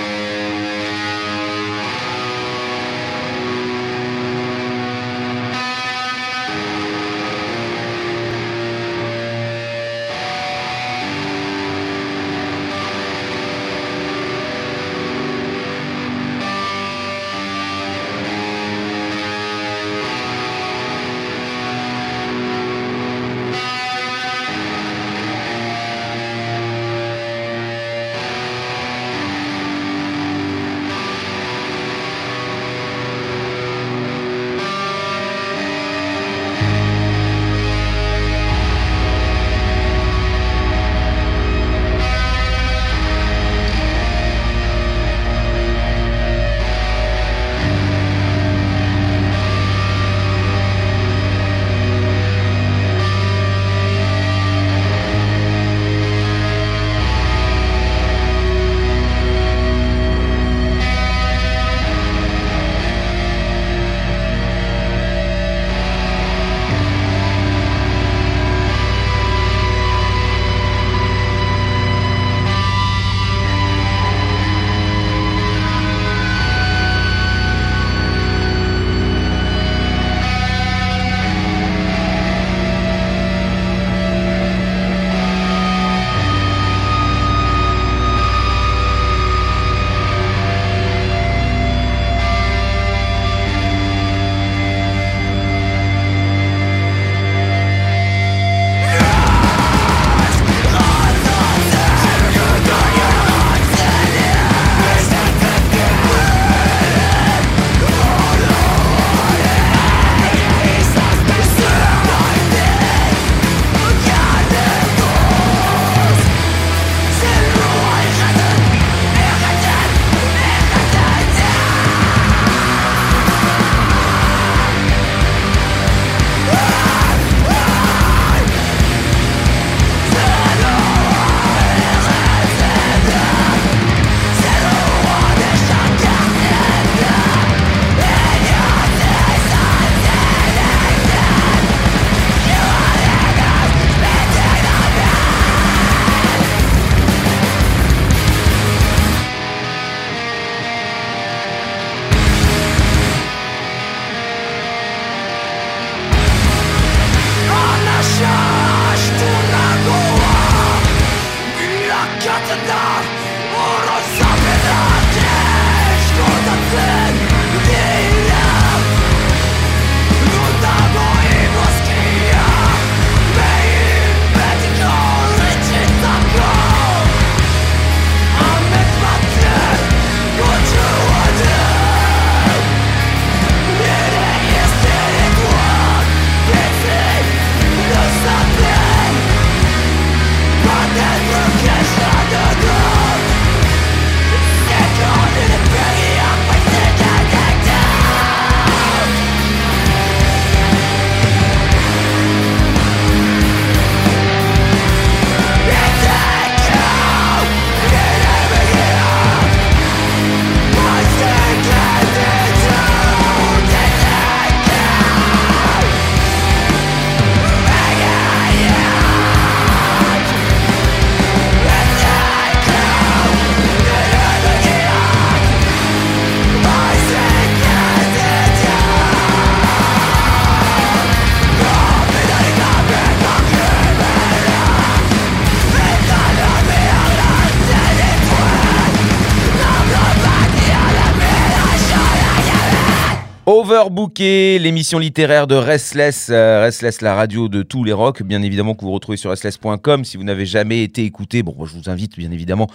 [243.69, 248.75] Overbooké, l'émission littéraire de Restless, euh, Restless, la radio de tous les rocks, bien évidemment
[248.75, 250.05] que vous retrouvez sur restless.com.
[250.05, 252.67] Si vous n'avez jamais été écouté, bon, je vous invite bien évidemment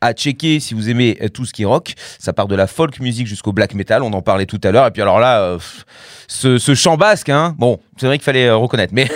[0.00, 1.92] à checker si vous aimez euh, tout ce qui est rock.
[2.18, 4.86] Ça part de la folk music jusqu'au black metal, on en parlait tout à l'heure.
[4.86, 5.58] Et puis alors là, euh,
[6.28, 9.06] ce, chant basque, hein, bon, c'est vrai qu'il fallait reconnaître, mais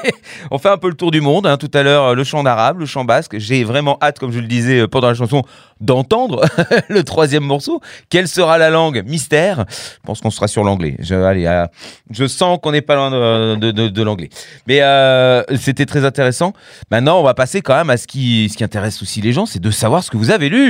[0.50, 1.46] on fait un peu le tour du monde.
[1.46, 1.58] hein.
[1.58, 3.36] Tout à l'heure, le chant arabe, le chant basque.
[3.38, 5.42] J'ai vraiment hâte, comme je le disais pendant la chanson,
[5.82, 6.46] d'entendre
[6.88, 7.82] le troisième morceau.
[8.08, 9.02] Quelle sera la langue?
[9.06, 9.66] Mystère.
[9.68, 10.77] Je pense qu'on sera sur l'anglais.
[11.00, 11.66] Je, allez, euh,
[12.10, 14.28] je sens qu'on n'est pas loin de, de- de- de l'anglais.
[14.66, 16.52] Mais euh, c'était très intéressant.
[16.90, 19.46] Maintenant, on va passer quand même à ce qui, ce qui intéresse aussi les gens,
[19.46, 20.68] c'est de savoir ce que vous avez lu.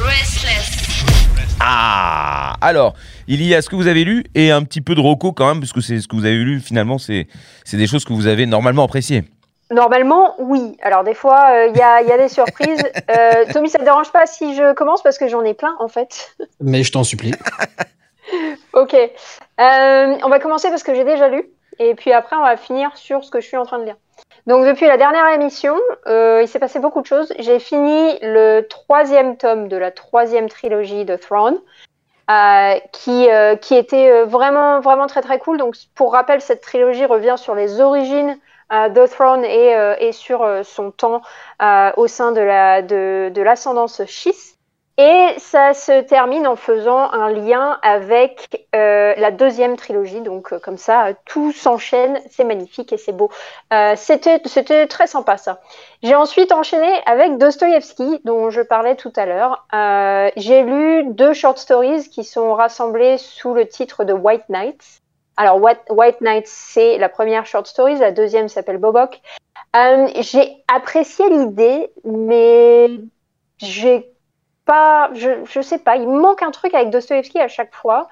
[0.00, 0.74] Restless.
[1.60, 2.94] Ah Alors,
[3.26, 5.48] il y a ce que vous avez lu et un petit peu de roco quand
[5.48, 7.26] même, parce que c'est ce que vous avez lu finalement, c'est
[7.72, 9.24] des choses que vous avez normalement appréciées.
[9.70, 10.76] Normalement, oui.
[10.82, 12.82] Alors des fois, euh, il y, a, il y a des surprises.
[13.10, 15.02] Euh, Tommy, ça te dérange pas si je commence?
[15.02, 16.34] Parce que j'en ai plein en fait.
[16.62, 17.32] Mais je t'en supplie.
[18.72, 18.94] Ok.
[18.94, 21.50] Euh, on va commencer parce que j'ai déjà lu.
[21.78, 23.96] Et puis après, on va finir sur ce que je suis en train de lire.
[24.46, 25.76] Donc depuis la dernière émission,
[26.06, 27.32] euh, il s'est passé beaucoup de choses.
[27.38, 31.58] J'ai fini le troisième tome de la troisième trilogie de Throne,
[32.30, 33.28] euh, qui,
[33.60, 35.58] qui était vraiment, vraiment très très cool.
[35.58, 38.38] Donc pour rappel, cette trilogie revient sur les origines
[38.70, 41.22] de Throne et, et sur son temps
[41.96, 44.02] au sein de la de, de l'ascendance.
[45.00, 50.22] Et ça se termine en faisant un lien avec euh, la deuxième trilogie.
[50.22, 53.30] Donc euh, comme ça, tout s'enchaîne, c'est magnifique et c'est beau.
[53.72, 54.40] Euh, C'était
[54.88, 55.60] très sympa ça.
[56.02, 59.66] J'ai ensuite enchaîné avec Dostoïevski, dont je parlais tout à l'heure.
[60.36, 65.00] J'ai lu deux short stories qui sont rassemblées sous le titre de White Nights.
[65.36, 69.20] Alors White, Nights, c'est la première short story, la deuxième s'appelle Bobok.
[69.74, 72.90] J'ai apprécié l'idée, mais
[73.58, 74.12] j'ai
[75.14, 78.08] je, je sais pas, il manque un truc avec Dostoevsky à chaque fois.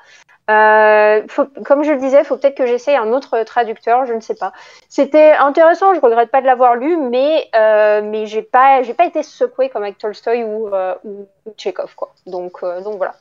[0.49, 1.23] Euh,
[1.65, 4.37] comme je le disais, il faut peut-être que j'essaye un autre traducteur, je ne sais
[4.37, 4.53] pas.
[4.89, 9.23] C'était intéressant, je regrette pas de l'avoir lu, mais euh, mais j'ai pas pas été
[9.25, 11.27] secouée comme avec Tolstoy ou euh, ou,
[11.57, 12.13] Tchekhov quoi.
[12.27, 13.15] Donc euh, donc voilà.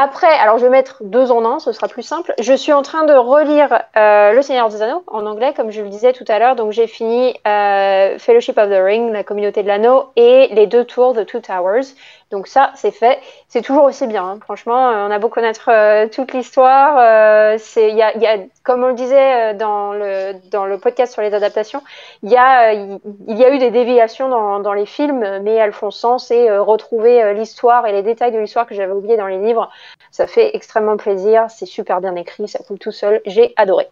[0.00, 2.32] Après, alors je vais mettre deux en un, ce sera plus simple.
[2.38, 5.82] Je suis en train de relire euh, Le Seigneur des Anneaux en anglais, comme je
[5.82, 6.54] le disais tout à l'heure.
[6.54, 11.14] Donc j'ai fini Fellowship of the Ring, la communauté de l'anneau, et les deux tours
[11.14, 11.94] de Two Towers.
[12.30, 13.18] Donc ça, c'est fait.
[13.48, 14.22] C'est toujours aussi bien.
[14.22, 14.38] hein.
[14.42, 16.98] Franchement, euh, on a beau connaître euh, toute l'histoire.
[16.98, 20.76] euh, c'est, y a, il y a, comme on le disait dans le dans le
[20.78, 21.82] podcast sur les adaptations,
[22.22, 25.72] il y a il y a eu des déviations dans, dans les films, mais elles
[25.72, 29.26] font sens et euh, retrouver l'histoire et les détails de l'histoire que j'avais oublié dans
[29.26, 29.70] les livres,
[30.10, 31.46] ça fait extrêmement plaisir.
[31.48, 33.22] C'est super bien écrit, ça coule tout seul.
[33.24, 33.88] J'ai adoré.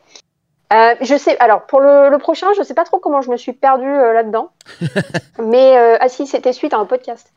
[0.72, 1.38] Euh, je sais.
[1.38, 4.12] Alors pour le, le prochain, je sais pas trop comment je me suis perdue euh,
[4.12, 4.50] là-dedans,
[5.38, 7.32] mais euh, ah si, c'était suite à un podcast.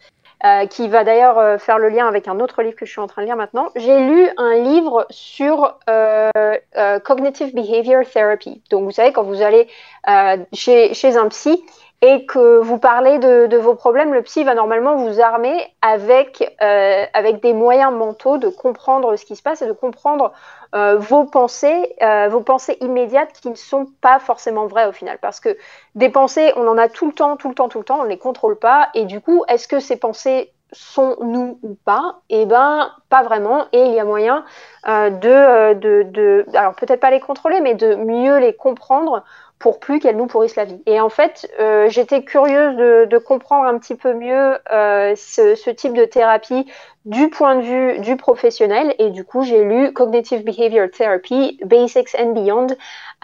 [0.45, 3.02] Euh, qui va d'ailleurs euh, faire le lien avec un autre livre que je suis
[3.02, 3.70] en train de lire maintenant.
[3.76, 6.30] J'ai lu un livre sur euh,
[6.78, 8.61] euh, cognitive behavior therapy.
[8.70, 9.68] Donc vous savez quand vous allez
[10.07, 11.61] euh, chez, chez un psy
[12.01, 17.05] et que vous parlez de, vos problèmes, le psy va normalement vous armer avec euh,
[17.13, 20.31] avec des moyens mentaux de comprendre ce qui se passe et de comprendre
[20.76, 25.17] euh, vos pensées, euh, vos pensées immédiates qui ne sont pas forcément vraies au final.
[25.21, 25.57] Parce que
[25.95, 28.03] des pensées, on en a tout le temps, tout le temps, tout le temps, on
[28.03, 28.89] ne les contrôle pas.
[28.93, 32.19] Et du coup, est-ce que ces pensées sont nous ou pas?
[32.30, 33.65] Eh ben, pas vraiment.
[33.73, 34.45] Et il y a moyen
[34.85, 39.23] de, de, de, alors peut-être pas les contrôler, mais de mieux les comprendre
[39.60, 40.81] pour plus qu'elles nous pourrissent la vie.
[40.86, 45.56] Et en fait, euh, j'étais curieuse de, de comprendre un petit peu mieux euh, ce,
[45.56, 46.65] ce type de thérapie
[47.03, 48.95] du point de vue du professionnel.
[48.99, 52.68] Et du coup, j'ai lu Cognitive Behavior Therapy, Basics and Beyond,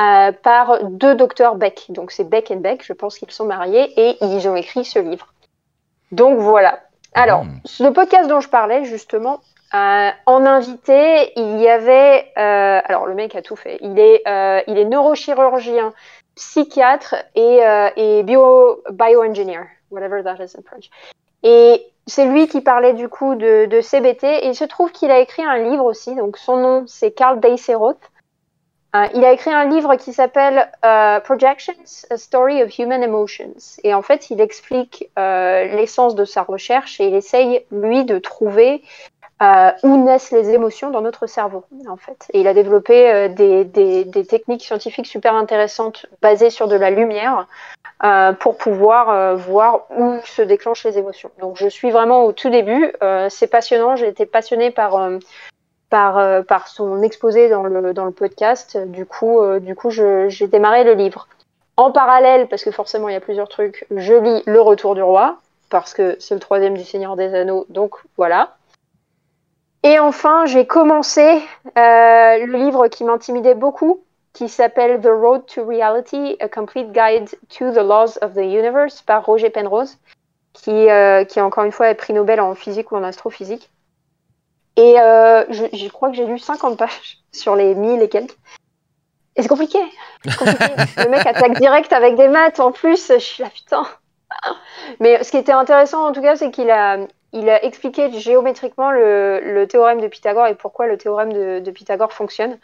[0.02, 1.86] euh, par deux docteurs Beck.
[1.90, 5.00] Donc c'est Beck and Beck, je pense qu'ils sont mariés, et ils ont écrit ce
[5.00, 5.28] livre.
[6.12, 6.82] Donc voilà.
[7.14, 7.46] Alors,
[7.80, 9.40] le podcast dont je parlais, justement,
[9.74, 12.26] euh, en invité, il y avait...
[12.38, 13.78] euh, alors, le mec a tout fait.
[13.80, 15.94] Il est, euh, il est neurochirurgien,
[16.36, 20.90] psychiatre et, euh, et bio, bioengineer, whatever that is in French.
[21.44, 24.24] Et c'est lui qui parlait du coup de, de CBT.
[24.24, 26.16] Et il se trouve qu'il a écrit un livre aussi.
[26.16, 28.00] Donc, son nom, c'est Carl Deiseroth.
[28.96, 31.74] Euh, il a écrit un livre qui s'appelle euh, Projections,
[32.10, 33.80] A Story of Human Emotions.
[33.84, 38.20] Et en fait, il explique euh, l'essence de sa recherche et il essaye, lui, de
[38.20, 38.84] trouver
[39.44, 42.26] euh, où naissent les émotions dans notre cerveau, en fait.
[42.32, 47.46] Et il a développé euh, des, techniques scientifiques super intéressantes basées sur de la lumière
[48.06, 51.32] euh, pour pouvoir voir où se déclenchent les émotions.
[51.42, 52.94] Donc, je suis vraiment au tout début.
[53.28, 53.98] C'est passionnant.
[53.98, 55.10] J'ai été passionnée par
[55.90, 58.78] par, par son exposé dans le, dans le podcast.
[58.78, 61.28] Du coup, du coup j'ai démarré le livre.
[61.76, 65.04] En parallèle, parce que forcément il y a plusieurs trucs, je lis Le Retour du
[65.04, 65.40] Roi,
[65.70, 68.56] parce que c'est le troisième du Seigneur des Anneaux, donc voilà.
[69.86, 74.04] Et enfin, j'ai commencé euh, le livre qui m'intimidait beaucoup,
[74.34, 79.04] qui s'appelle The Road to Reality, A Complete Guide to the Laws of the Universe
[79.04, 80.00] par Roger Penrose,
[80.54, 83.70] qui, euh, qui encore une fois est prix Nobel en physique ou en astrophysique.
[84.76, 88.36] Et euh, je, je crois que j'ai lu 50 pages sur les 1000 et quelques.
[89.36, 89.78] Et c'est compliqué.
[90.40, 90.66] Compliqué.
[90.98, 93.12] le mec attaque direct avec des maths en plus.
[93.14, 93.86] Je suis là, putain.
[95.00, 96.98] Mais ce qui était intéressant en tout cas, c'est qu'il a,
[97.34, 101.72] il a expliqué géométriquement le, le théorème de Pythagore et pourquoi le théorème de, de
[101.72, 102.58] Pythagore fonctionne.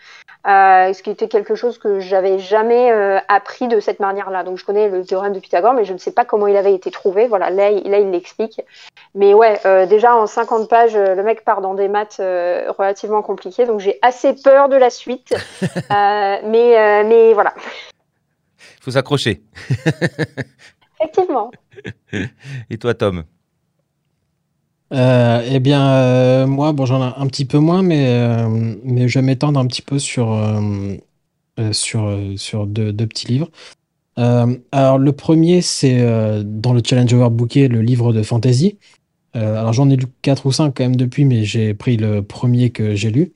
[0.48, 4.44] Euh, ce qui était quelque chose que j'avais jamais euh, appris de cette manière-là.
[4.44, 6.74] Donc je connais le théorème de Pythagore, mais je ne sais pas comment il avait
[6.74, 7.28] été trouvé.
[7.28, 8.62] Voilà, là, il- là il l'explique.
[9.14, 13.22] Mais ouais, euh, déjà en 50 pages, euh, le mec part dans des maths relativement
[13.22, 15.34] compliquées, donc j'ai assez peur de la suite.
[15.92, 17.54] Mais, mais voilà,
[18.82, 19.42] Faut s'accrocher.
[21.00, 21.52] effectivement.
[22.70, 23.24] Et toi, Tom?
[24.94, 29.08] Euh, eh bien, euh, moi, bon, j'en ai un petit peu moins, mais, euh, mais
[29.08, 30.38] je vais m'étendre un petit peu sur,
[31.72, 33.50] sur, sur deux, deux petits livres.
[34.18, 36.00] Alors, le premier, c'est
[36.44, 38.78] dans le Challenge Overbooké, le livre de fantasy.
[39.34, 42.70] Alors, j'en ai lu 4 ou 5 quand même depuis, mais j'ai pris le premier
[42.70, 43.34] que j'ai lu.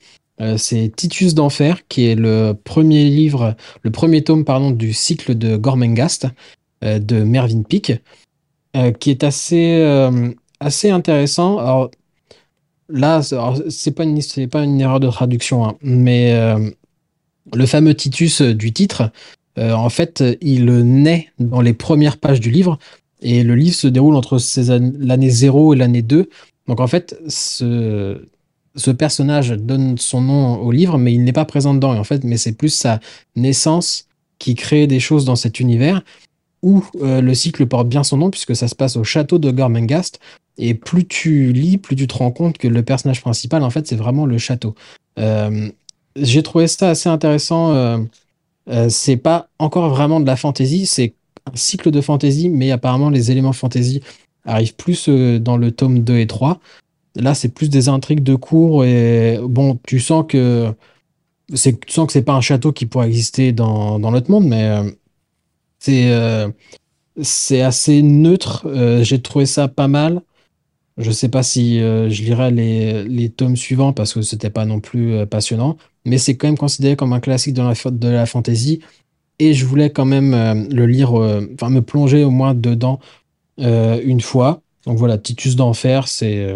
[0.58, 5.56] C'est Titus d'Enfer, qui est le premier livre, le premier tome, pardon, du cycle de
[5.56, 6.28] Gormenghast,
[6.82, 7.94] de Mervyn Peake,
[9.00, 9.82] qui est assez,
[10.60, 11.58] assez intéressant.
[11.58, 11.90] Alors,
[12.88, 16.70] là, c'est pas une, pas une erreur de traduction, hein, mais euh,
[17.54, 19.10] le fameux Titus euh, du titre,
[19.58, 22.78] euh, en fait, il naît dans les premières pages du livre,
[23.22, 24.38] et le livre se déroule entre
[24.98, 26.28] l'année 0 et l'année 2.
[26.68, 28.20] Donc, en fait, ce,
[28.98, 31.96] personnage donne son nom au livre, mais il n'est pas présent dedans.
[31.96, 33.00] En fait, mais c'est plus sa
[33.34, 34.06] naissance
[34.38, 36.02] qui crée des choses dans cet univers
[36.62, 40.18] où le cycle porte bien son nom, puisque ça se passe au château de Gormenghast.
[40.58, 43.86] Et plus tu lis, plus tu te rends compte que le personnage principal, en fait,
[43.86, 44.74] c'est vraiment le château.
[45.18, 45.68] Euh,
[46.16, 47.74] J'ai trouvé ça assez intéressant.
[47.74, 47.98] euh,
[48.68, 51.14] euh, c'est pas encore vraiment de la fantasy, c'est
[51.46, 54.02] un cycle de fantasy, mais apparemment les éléments fantasy
[54.44, 56.58] arrivent plus dans le tome 2 et 3.
[57.16, 60.74] Là, c'est plus des intrigues de cours et bon, tu sens que
[61.54, 64.46] c'est, tu sens que c'est pas un château qui pourrait exister dans, dans notre monde,
[64.46, 64.80] mais
[65.78, 66.10] c'est
[67.22, 68.66] c'est assez neutre.
[69.02, 70.22] J'ai trouvé ça pas mal.
[70.98, 74.80] Je sais pas si euh, je lirai les, tomes suivants parce que c'était pas non
[74.80, 78.80] plus euh, passionnant, mais c'est quand même considéré comme un classique de la, de fantasy.
[79.38, 83.00] Et je voulais quand même euh, le lire, enfin me plonger au moins dedans
[83.58, 84.62] une fois.
[84.86, 86.46] Donc voilà, Titus d'Enfer, c'est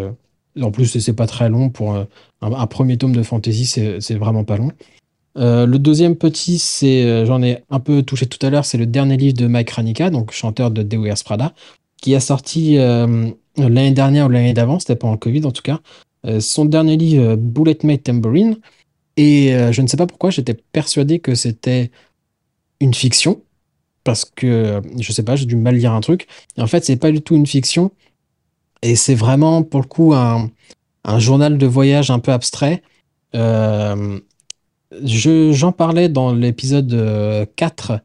[0.59, 1.95] en plus c'est pas très long pour
[2.41, 4.71] un, premier tome de fantasy, c'est vraiment pas long.
[5.35, 9.17] Le deuxième petit, c'est, j'en ai un peu touché tout à l'heure, c'est le dernier
[9.17, 11.53] livre de Mike Ranica, donc chanteur de The Wears Prada,
[12.01, 15.61] qui a sorti euh, l'année dernière ou l'année d'avant, c'était pendant le Covid en tout
[15.61, 15.79] cas,
[16.25, 18.57] euh, son dernier livre, euh, Bullet Made Tambourine.
[19.17, 21.91] Et je ne sais pas pourquoi, j'étais persuadé que c'était
[22.79, 23.43] une fiction,
[24.03, 26.27] parce que, je sais pas, j'ai dû mal lire un truc.
[26.57, 27.91] En fait, c'est pas du tout une fiction,
[28.81, 30.49] et c'est vraiment, pour le coup, un,
[31.17, 32.81] journal de voyage un peu abstrait.
[33.35, 34.19] Euh,
[35.03, 37.99] je, j'en parlais dans l'épisode euh, 4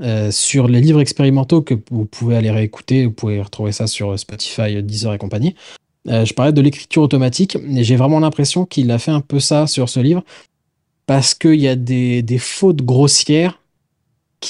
[0.00, 3.06] euh, sur les livres expérimentaux que vous pouvez aller réécouter.
[3.06, 5.54] Vous pouvez retrouver ça sur Spotify, Deezer et compagnie.
[6.08, 9.38] Euh, je parlais de l'écriture automatique et j'ai vraiment l'impression qu'il a fait un peu
[9.38, 10.24] ça sur ce livre
[11.06, 13.60] parce qu'il y a des, fautes grossières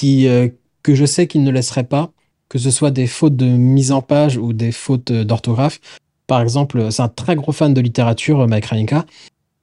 [0.05, 0.49] euh,
[0.83, 2.11] que je sais qu'il ne laisserait pas,
[2.49, 5.81] que ce soit des fautes de mise en page ou des fautes euh, d'orthographe.
[6.27, 9.05] Par exemple, c'est un très gros fan de littérature, Mike Ranica.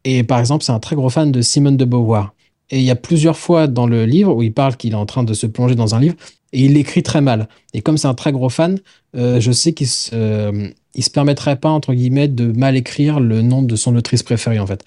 [0.03, 2.33] Et par exemple, c'est un très gros fan de Simone de Beauvoir.
[2.71, 5.05] Et il y a plusieurs fois dans le livre où il parle qu'il est en
[5.05, 6.15] train de se plonger dans un livre
[6.53, 7.47] et il l'écrit très mal.
[7.73, 8.79] Et comme c'est un très gros fan,
[9.15, 13.41] euh, je sais qu'il se, euh, se permettrait pas, entre guillemets, de mal écrire le
[13.41, 14.83] nom de son autrice préférée, en fait.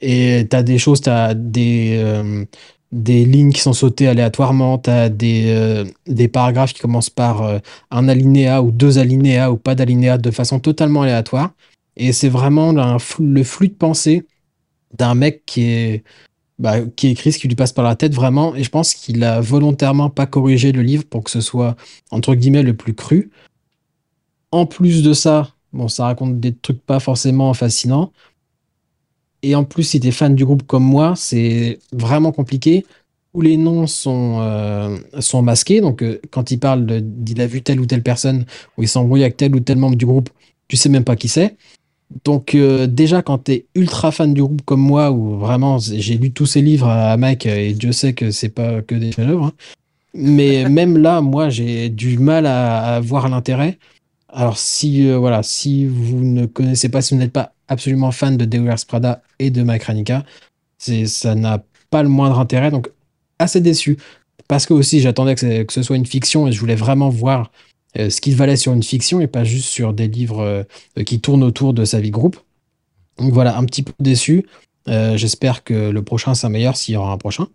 [0.00, 2.44] Et tu as des choses, tu as des, euh,
[2.90, 7.60] des lignes qui sont sautées aléatoirement, tu as des, des paragraphes qui commencent par
[7.90, 11.52] un alinéa ou deux alinéas ou pas d'alinéa de façon totalement aléatoire.
[11.96, 14.26] Et c'est vraiment le flux de pensée
[14.98, 16.04] d'un mec qui est
[16.62, 18.54] bah, qui écrit ce qui lui passe par la tête vraiment.
[18.54, 21.76] Et je pense qu'il a volontairement pas corrigé le livre pour que ce soit
[22.12, 23.30] entre guillemets le plus cru.
[24.52, 28.12] En plus de ça bon ça raconte des trucs pas forcément fascinants.
[29.42, 32.86] Et en plus si t'es fan du groupe comme moi c'est vraiment compliqué.
[33.34, 35.80] Tous les noms sont, euh, sont masqués.
[35.80, 38.46] Donc euh, quand il parle d'il a vu telle ou telle personne
[38.78, 40.30] ou il s'embrouille avec tel ou tel membre du groupe
[40.68, 41.56] tu sais même pas qui c'est
[42.24, 46.32] donc euh, déjà quand t'es ultra fan du groupe comme moi où vraiment j'ai lu
[46.32, 49.52] tous ces livres à Mike et Dieu sait que c'est pas que des chefs-d'œuvre hein.
[50.14, 53.78] mais même là moi j'ai du mal à, à voir l'intérêt
[54.28, 58.36] alors si euh, voilà si vous ne connaissez pas si vous n'êtes pas absolument fan
[58.36, 60.24] de Deus Prada et de Mike Ranica.
[60.78, 62.90] C'est, ça n'a pas le moindre intérêt, donc
[63.38, 63.98] assez déçu.
[64.48, 67.40] Parce que aussi, j'attendais que, que ce soit une fiction et je voulais vraiment voir
[67.40, 71.20] euh, ce qu'il valait sur une fiction et pas juste sur des livres euh, qui
[71.20, 72.38] tournent autour de sa vie groupe.
[73.18, 74.46] Donc voilà, un petit peu déçu.
[74.88, 77.48] Euh, J'espère que le prochain s'améliore s'il y aura un prochain.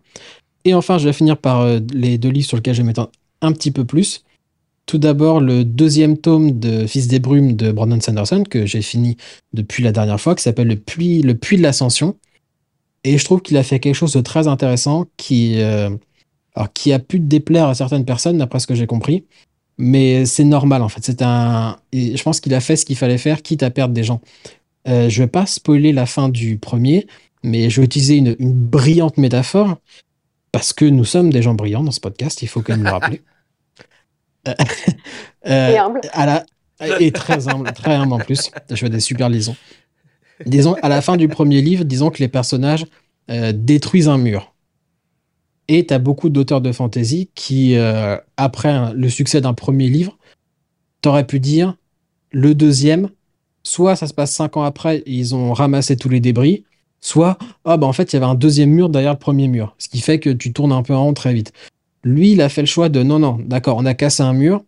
[0.64, 3.10] Et enfin, je vais finir par euh, les deux livres sur lesquels je vais m'étendre
[3.40, 4.24] un petit peu plus.
[4.86, 9.16] Tout d'abord, le deuxième tome de Fils des Brumes de Brandon Sanderson, que j'ai fini
[9.52, 12.16] depuis la dernière fois, qui s'appelle le puits, le puits de l'Ascension.
[13.04, 15.90] Et je trouve qu'il a fait quelque chose de très intéressant qui, euh,
[16.74, 19.24] qui a pu déplaire à certaines personnes, d'après ce que j'ai compris.
[19.78, 21.00] Mais c'est normal, en fait.
[21.04, 21.78] C'est un...
[21.92, 24.20] et je pense qu'il a fait ce qu'il fallait faire, quitte à perdre des gens.
[24.88, 27.06] Euh, je vais pas spoiler la fin du premier,
[27.42, 29.76] mais je vais utiliser une, une brillante métaphore,
[30.52, 32.90] parce que nous sommes des gens brillants dans ce podcast, il faut quand même le
[32.90, 33.22] rappeler.
[34.46, 34.54] Euh,
[35.46, 36.00] euh, Et humble.
[36.12, 36.46] à la...
[37.00, 38.50] Et très humble, très humble en plus.
[38.70, 39.56] Je fais des super liaisons.
[40.46, 42.86] Disons, à la fin du premier livre, disons que les personnages
[43.30, 44.54] euh, détruisent un mur.
[45.68, 50.18] Et tu as beaucoup d'auteurs de fantasy qui, euh, après le succès d'un premier livre,
[51.02, 51.76] t'aurais pu dire
[52.30, 53.10] le deuxième,
[53.62, 56.64] soit ça se passe cinq ans après, ils ont ramassé tous les débris,
[57.00, 59.74] soit ah bah en fait il y avait un deuxième mur derrière le premier mur,
[59.78, 61.52] ce qui fait que tu tournes un peu en rond très vite.
[62.04, 64.64] Lui, il a fait le choix de non, non, d'accord, on a cassé un mur,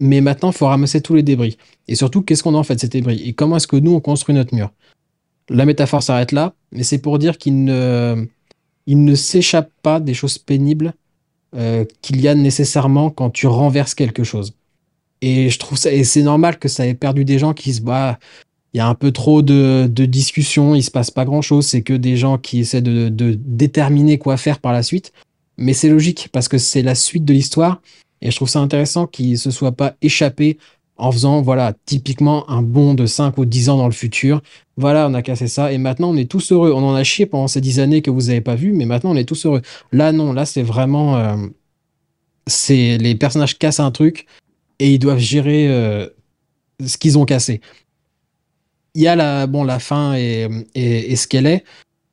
[0.00, 1.56] mais maintenant il faut ramasser tous les débris.
[1.88, 3.22] Et surtout, qu'est-ce qu'on en fait de ces débris?
[3.24, 4.70] Et comment est-ce que nous on construit notre mur?
[5.48, 8.26] La métaphore s'arrête là, mais c'est pour dire qu'il ne,
[8.86, 10.94] il ne s'échappe pas des choses pénibles
[11.56, 14.54] euh, qu'il y a nécessairement quand tu renverses quelque chose.
[15.20, 17.80] Et je trouve ça, et c'est normal que ça ait perdu des gens qui se
[17.80, 18.18] bah,
[18.72, 21.82] il y a un peu trop de, discussions, il se passe pas grand chose, c'est
[21.82, 25.12] que des gens qui essaient de, de déterminer quoi faire par la suite.
[25.56, 27.80] Mais c'est logique parce que c'est la suite de l'histoire
[28.20, 30.58] et je trouve ça intéressant qu'il se soit pas échappé
[30.96, 34.42] en faisant, voilà, typiquement un bond de 5 ou 10 ans dans le futur.
[34.76, 36.72] Voilà, on a cassé ça et maintenant on est tous heureux.
[36.72, 39.12] On en a chié pendant ces 10 années que vous avez pas vu, mais maintenant
[39.12, 39.62] on est tous heureux.
[39.92, 41.16] Là, non, là c'est vraiment.
[41.16, 41.36] euh,
[42.46, 44.26] c'est les personnages cassent un truc
[44.78, 46.08] et ils doivent gérer euh,
[46.84, 47.60] ce qu'ils ont cassé.
[48.94, 51.64] Il y a la, bon, la fin et, et, et ce qu'elle est.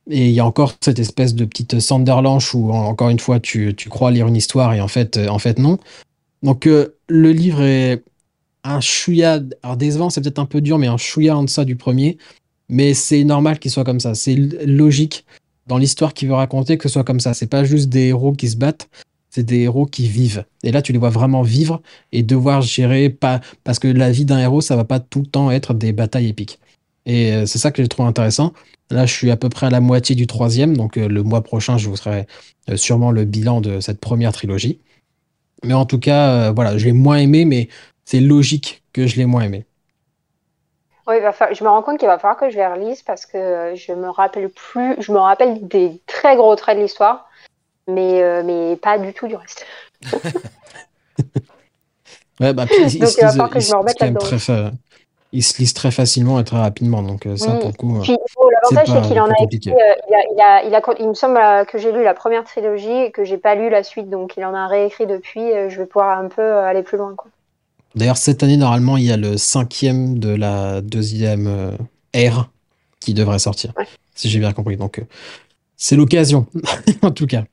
[0.09, 3.39] Et il y a encore cette espèce de petite Sanderlanche où, en- encore une fois,
[3.39, 5.77] tu, tu crois lire une histoire et en fait, euh, en fait non.
[6.41, 8.03] Donc, le livre est
[8.63, 11.75] un chouïa, alors décevant, c'est peut-être un peu dur, mais un chouïa en deçà du
[11.75, 12.17] premier.
[12.71, 14.15] Mais c'est normal qu'il soit comme ça.
[14.15, 15.25] C'est logique
[15.67, 17.33] dans l'histoire qu'il veut raconter que ce soit comme ça.
[17.33, 18.89] C'est pas juste des héros qui se battent,
[19.29, 20.45] c'est des héros qui vivent.
[20.63, 21.81] Et là, tu les vois vraiment vivre
[22.13, 25.25] et devoir gérer, pas, parce que la vie d'un héros, ça va pas tout le
[25.25, 26.59] temps être des batailles épiques.
[27.05, 28.53] Et euh, c'est ça que je trouve intéressant.
[28.89, 31.43] Là, je suis à peu près à la moitié du troisième, donc euh, le mois
[31.43, 32.25] prochain, je vous ferai
[32.69, 34.79] euh, sûrement le bilan de cette première trilogie.
[35.65, 37.69] Mais en tout cas, voilà, je l'ai moins aimé, mais
[38.05, 39.65] c'est logique que je l'ai moins aimé.
[41.11, 43.01] Oui, il va falloir- je me rends compte qu'il va falloir que je les relise
[43.01, 47.29] parce que je me rappelle plus, je me rappelle des très gros traits de l'histoire,
[47.87, 49.65] mais, euh, mais pas du tout du reste.
[52.39, 54.71] Ouais, bah, puis, Donc, il va falloir que je se me remette là-dedans.
[55.31, 57.59] ils se lisent très facilement et très rapidement, donc euh, ça, Oui.
[57.59, 60.23] pour le coup, euh, Puis oh, l'avantage, c'est qu'il en a écrit, euh, il, a,
[60.33, 63.23] il, a, il, a, il me semble que j'ai lu la première trilogie et que
[63.23, 65.51] j'ai pas lu la suite, donc il en a réécrit depuis.
[65.69, 67.13] je vais pouvoir un peu aller plus loin.
[67.15, 67.29] Quoi.
[67.95, 71.71] D'ailleurs, cette année, normalement, il y a le cinquième de la deuxième euh,
[72.13, 72.49] ère
[72.99, 73.85] qui devrait sortir, Ouais.
[74.15, 74.77] si j'ai bien compris.
[74.77, 75.03] Donc, euh,
[75.75, 76.47] c'est l'occasion,
[77.01, 77.45] en tout cas.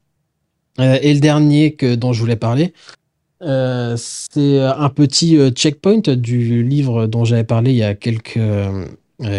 [0.79, 2.73] Euh, et le dernier que, dont je voulais parler,
[3.41, 8.41] c'est un petit checkpoint du livre dont j'avais parlé il y a quelques,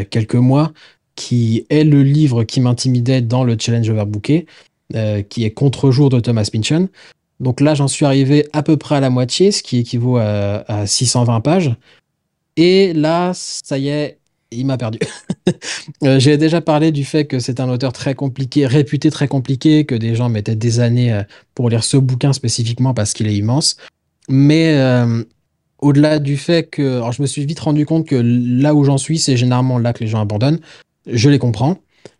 [0.09, 0.71] quelques mois,
[1.15, 4.45] qui est le livre qui m'intimidait dans le Challenge Overbooké,
[5.27, 6.87] qui est Contre-jour de Thomas Pynchon.
[7.39, 10.63] Donc là, j'en suis arrivé à peu près à la moitié, ce qui équivaut à,
[10.67, 11.75] à 620 pages.
[12.57, 14.19] Et là, ça y est,
[14.51, 14.99] il m'a perdu.
[16.03, 19.83] Euh, J'ai déjà parlé du fait que c'est un auteur très compliqué, réputé très compliqué,
[19.83, 21.23] que des gens mettaient des années euh,
[21.55, 23.75] pour lire ce bouquin spécifiquement parce qu'il est immense.
[24.29, 25.23] Mais euh,
[25.79, 26.97] au-delà du fait que...
[26.97, 29.91] Alors, je me suis vite rendu compte que là où j'en suis, c'est généralement là
[29.91, 30.59] que les gens abandonnent.
[31.07, 31.79] Je les comprends.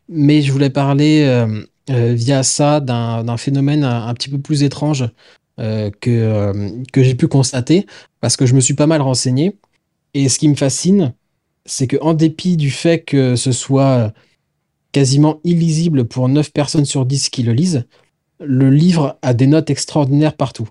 [0.10, 1.46] Mais je voulais parler
[1.90, 5.10] via ça d'un phénomène un, petit peu plus étrange
[5.60, 7.86] euh, que, euh, que j'ai pu constater
[8.22, 9.58] parce que je me suis pas mal renseigné.
[10.14, 11.14] Et ce qui me fascine,
[11.66, 14.14] c'est que en dépit du fait que ce soit
[14.94, 17.86] quasiment illisible pour 9 personnes sur 10 qui le lisent,
[18.40, 20.70] le livre a des notes extraordinaires partout.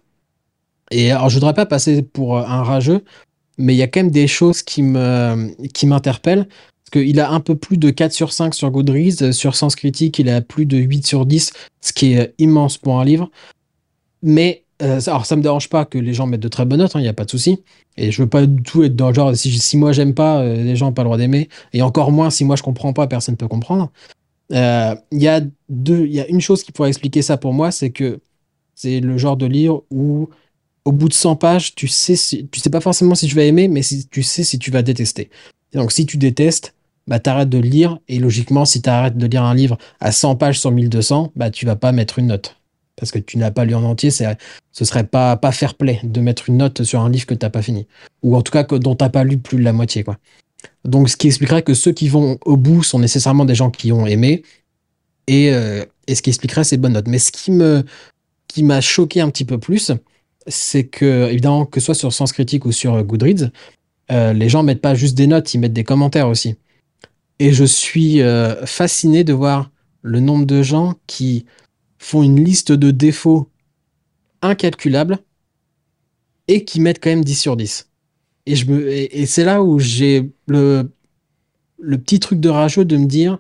[0.91, 3.05] Et alors, je voudrais pas passer pour un rageux,
[3.59, 6.49] mais il y a quand même des choses qui m'interpellent.
[6.91, 9.33] Parce qu'il a un peu plus de 4 sur 5 sur Goodreads.
[9.33, 11.53] Sur Sens Critique, il a plus de 8 sur 10,
[11.83, 13.31] ce qui est immense pour un livre.
[14.23, 16.93] Mais euh, alors ça me dérange pas que les gens mettent de très bonnes notes,
[16.95, 17.63] il n'y a pas de souci.
[17.99, 20.41] Et je veux pas du tout être dans le genre, si, si moi j'aime pas,
[20.41, 21.51] euh, les gens n'ont pas le droit d'aimer.
[21.75, 23.91] Et encore moins, si moi je comprends pas, personne ne peut comprendre.
[24.53, 27.91] Euh, Il y a y a une chose qui pourrait expliquer ça pour moi, c'est
[27.91, 28.21] que
[28.75, 30.31] c'est le genre de livre où
[30.87, 32.15] au bout de 100 pages, tu sais,
[32.51, 35.29] tu sais pas forcément si tu vas aimer, mais tu sais si tu vas détester.
[35.75, 36.75] Donc si tu détestes,
[37.09, 40.37] bah t'arrêtes de lire, et logiquement, si tu arrêtes de lire un livre à 100
[40.37, 42.57] pages sur 1200, bah tu vas pas mettre une note.
[42.97, 44.27] Parce que tu n'as pas lu en entier, c'est,
[44.73, 47.51] ce serait pas, pas fair play de mettre une note sur un livre que t'as
[47.51, 47.87] pas fini.
[48.23, 50.19] Ou en tout cas que, dont t'as pas lu plus de la moitié, quoi.
[50.85, 53.93] Donc, ce qui expliquerait que ceux qui vont au bout sont nécessairement des gens qui
[53.93, 54.43] ont aimé,
[55.29, 57.09] et, euh, et ce qui expliquerait ces bonnes notes.
[57.09, 57.85] Mais ce qui me,
[58.49, 59.93] qui m'a choqué un petit peu plus,
[60.47, 63.51] c'est que, évidemment, que ce soit sur Sens Critique ou sur euh, Goodreads,
[64.11, 66.57] euh, les gens mettent pas juste des notes, ils mettent des commentaires aussi.
[67.39, 69.71] Et je suis euh, fasciné de voir
[70.03, 71.47] le nombre de gens qui
[71.99, 73.51] font une liste de défauts
[74.43, 75.19] incalculables
[76.47, 77.89] et qui mettent quand même 10 sur 10.
[78.47, 80.91] Et, je me, et, c'est là où j'ai le,
[81.79, 83.39] le petit truc de rageux de me dire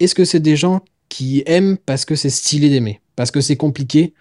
[0.00, 3.56] est-ce que c'est des gens qui aiment parce que c'est stylé d'aimer Parce que c'est
[3.56, 4.12] compliqué?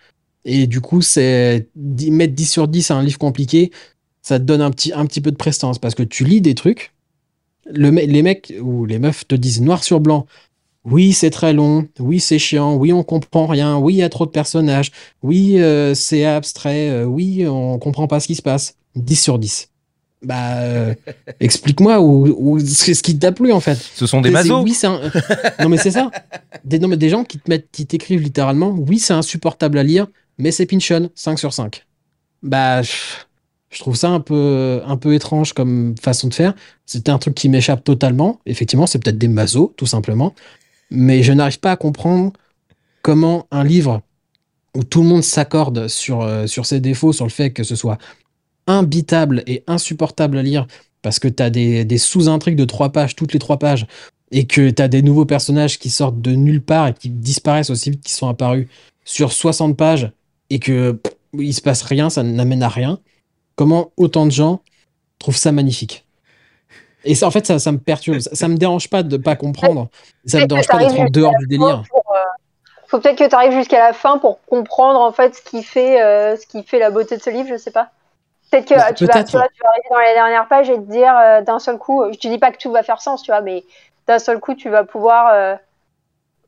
[0.45, 3.71] Et du coup, c'est mettre 10 sur 10 à un livre compliqué,
[4.21, 6.55] ça te donne un petit, un petit peu de prestance parce que tu lis des
[6.55, 6.92] trucs,
[7.65, 10.25] le, me- les mecs ou les meufs te disent noir sur blanc
[10.85, 11.87] oui, c'est très long.
[11.99, 12.75] Oui, c'est chiant.
[12.75, 13.77] Oui, on comprend rien.
[13.77, 14.91] Oui, il y a trop de personnages.
[15.21, 16.89] Oui, euh, c'est abstrait.
[16.89, 18.75] Euh, oui, on comprend pas ce qui se passe.
[18.95, 19.69] 10 sur 10.
[20.23, 20.93] Bah, euh,
[21.39, 23.75] explique-moi où, où c'est ce qui t'a plu en fait.
[23.75, 24.61] Ce sont des mazos.
[24.61, 24.99] Oui, c'est un...
[25.59, 26.11] Non, mais c'est ça.
[26.63, 29.83] Des, non, mais des gens qui te mettent, qui t'écrivent littéralement Oui, c'est insupportable à
[29.83, 30.07] lire,
[30.37, 31.85] mais c'est Pinchon, 5 sur 5.
[32.41, 32.81] Bah,
[33.73, 36.53] je trouve ça un peu, un peu étrange comme façon de faire.
[36.85, 38.39] C'était un truc qui m'échappe totalement.
[38.45, 40.33] Effectivement, c'est peut-être des mazos, tout simplement.
[40.91, 42.33] Mais je n'arrive pas à comprendre
[43.01, 44.01] comment un livre
[44.75, 47.75] où tout le monde s'accorde sur, euh, sur ses défauts, sur le fait que ce
[47.75, 47.97] soit
[48.67, 50.67] imbitable et insupportable à lire,
[51.01, 53.85] parce que tu as des, sous-intrigues de trois pages, toutes les trois pages,
[54.31, 57.69] et que tu as des nouveaux personnages qui sortent de nulle part et qui disparaissent
[57.69, 58.67] aussi vite qu'ils sont apparus
[59.03, 60.11] sur 60 pages,
[60.49, 62.99] et que pff, il se passe rien, ça n'amène à rien.
[63.55, 64.61] Comment autant de gens
[65.19, 66.05] trouvent ça magnifique
[67.03, 68.19] Et ça, en fait, ça, ça me perturbe.
[68.19, 69.89] Ça, ça me dérange pas de pas comprendre.
[70.25, 71.83] Ça me dérange pas d'être en dehors du délire.
[71.89, 72.19] pour, euh,
[72.87, 76.01] faut peut-être que tu arrives jusqu'à la fin pour comprendre en fait ce qui fait
[76.01, 77.89] euh, ce qui fait la beauté de ce livre, je sais pas.
[78.51, 80.91] Peut-être que Bah, tu, vas, tu, tu vas arriver dans les dernières pages et te
[80.91, 83.31] dire euh, d'un seul coup, je te dis pas que tout va faire sens, tu
[83.31, 83.63] vois, mais
[84.07, 85.55] d'un seul coup tu vas pouvoir euh,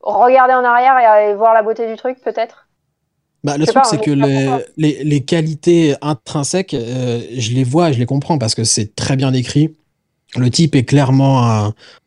[0.02, 2.65] regarder en arrière et, et voir la beauté du truc peut-être.
[3.46, 7.98] Bah, le truc, c'est que les, les, les qualités intrinsèques, euh, je les vois, je
[8.00, 9.76] les comprends parce que c'est très bien écrit.
[10.36, 11.66] Le type est clairement un,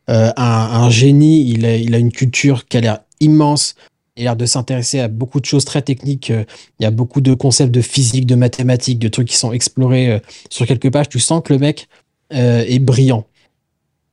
[0.09, 1.49] euh, un, un génie.
[1.49, 3.75] Il a, il a une culture qui a l'air immense.
[4.17, 6.27] Il a l'air de s'intéresser à beaucoup de choses très techniques.
[6.27, 10.11] Il y a beaucoup de concepts de physique, de mathématiques, de trucs qui sont explorés
[10.11, 11.07] euh, sur quelques pages.
[11.07, 11.87] Tu sens que le mec
[12.33, 13.25] euh, est brillant.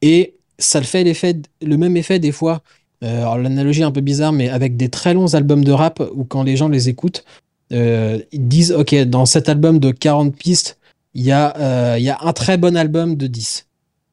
[0.01, 2.63] Et ça le fait l'effet, le même effet des fois.
[3.05, 6.25] Euh, l'analogie est un peu bizarre, mais avec des très longs albums de rap où
[6.25, 7.25] quand les gens les écoutent,
[7.73, 10.79] euh, ils disent ok dans cet album de 40 pistes,
[11.15, 13.67] il y euh, y a un très bon album de 10.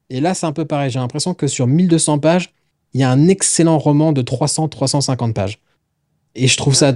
[0.09, 0.89] Et là c'est un peu pareil.
[0.89, 2.53] J'ai l'impression que sur 1200 pages,
[2.93, 5.59] il y a un excellent roman de 300-350 pages.
[6.35, 6.93] Et je trouve ça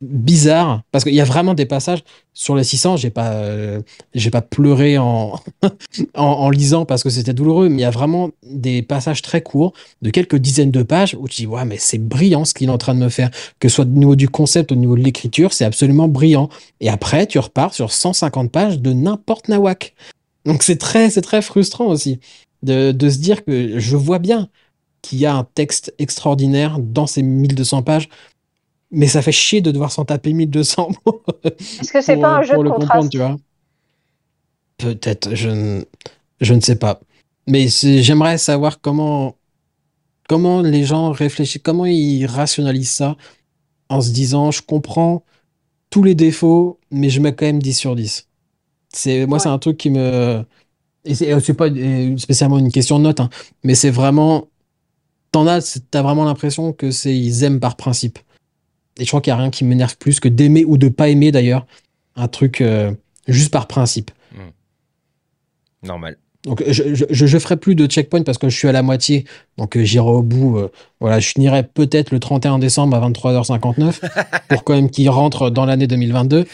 [0.00, 2.02] bizarre parce qu'il y a vraiment des passages
[2.32, 3.82] sur les 600 j'ai pas euh,
[4.14, 5.38] j'ai pas pleuré en,
[6.14, 9.74] en lisant parce que c'était douloureux mais il y a vraiment des passages très courts
[10.00, 12.72] de quelques dizaines de pages où tu dis ouais mais c'est brillant ce qu'il est
[12.72, 15.02] en train de me faire que ce soit au niveau du concept au niveau de
[15.02, 16.48] l'écriture c'est absolument brillant.
[16.80, 19.94] Et après tu repars sur 150 pages de n'importe nawak.
[20.44, 22.20] Donc c'est très c'est très frustrant aussi
[22.62, 24.48] de, de se dire que je vois bien
[25.02, 28.08] qu'il y a un texte extraordinaire dans ces 1200 pages
[28.90, 31.22] mais ça fait chier de devoir s'en taper 1200 pour,
[31.80, 33.36] Est-ce que c'est pas un jeu pour de le contraste comprendre, tu vois.
[34.78, 35.84] Peut-être, je, ne-
[36.40, 37.00] je ne sais pas.
[37.48, 39.36] Mais j'aimerais savoir comment,
[40.28, 43.16] comment les gens réfléchissent, comment ils rationalisent ça
[43.90, 45.24] en se disant, je comprends
[45.90, 48.28] tous les défauts, mais je mets quand même 10 sur 10.
[48.94, 49.40] C'est, moi, Ouais.
[49.40, 50.44] c'est un truc qui me...
[51.04, 51.68] Et c'est pas
[52.18, 53.30] spécialement une question de note, hein,
[53.64, 54.48] mais c'est vraiment...
[55.32, 58.18] T'en as, t'as vraiment l'impression que c'est ils aiment par principe.
[58.98, 61.08] Et je crois qu'il n'y a rien qui m'énerve plus que d'aimer ou de pas
[61.08, 61.66] aimer d'ailleurs
[62.16, 62.92] un truc euh,
[63.28, 64.10] juste par principe.
[65.82, 66.16] Normal.
[66.44, 69.26] Donc je, je, ferai plus de checkpoint parce que je suis à la moitié,
[69.58, 70.56] donc euh, j'irai au bout.
[70.56, 74.00] euh, voilà, je finirai peut-être le 31 décembre à 23h59
[74.48, 76.46] pour quand même qu'il rentre dans l'année 2022.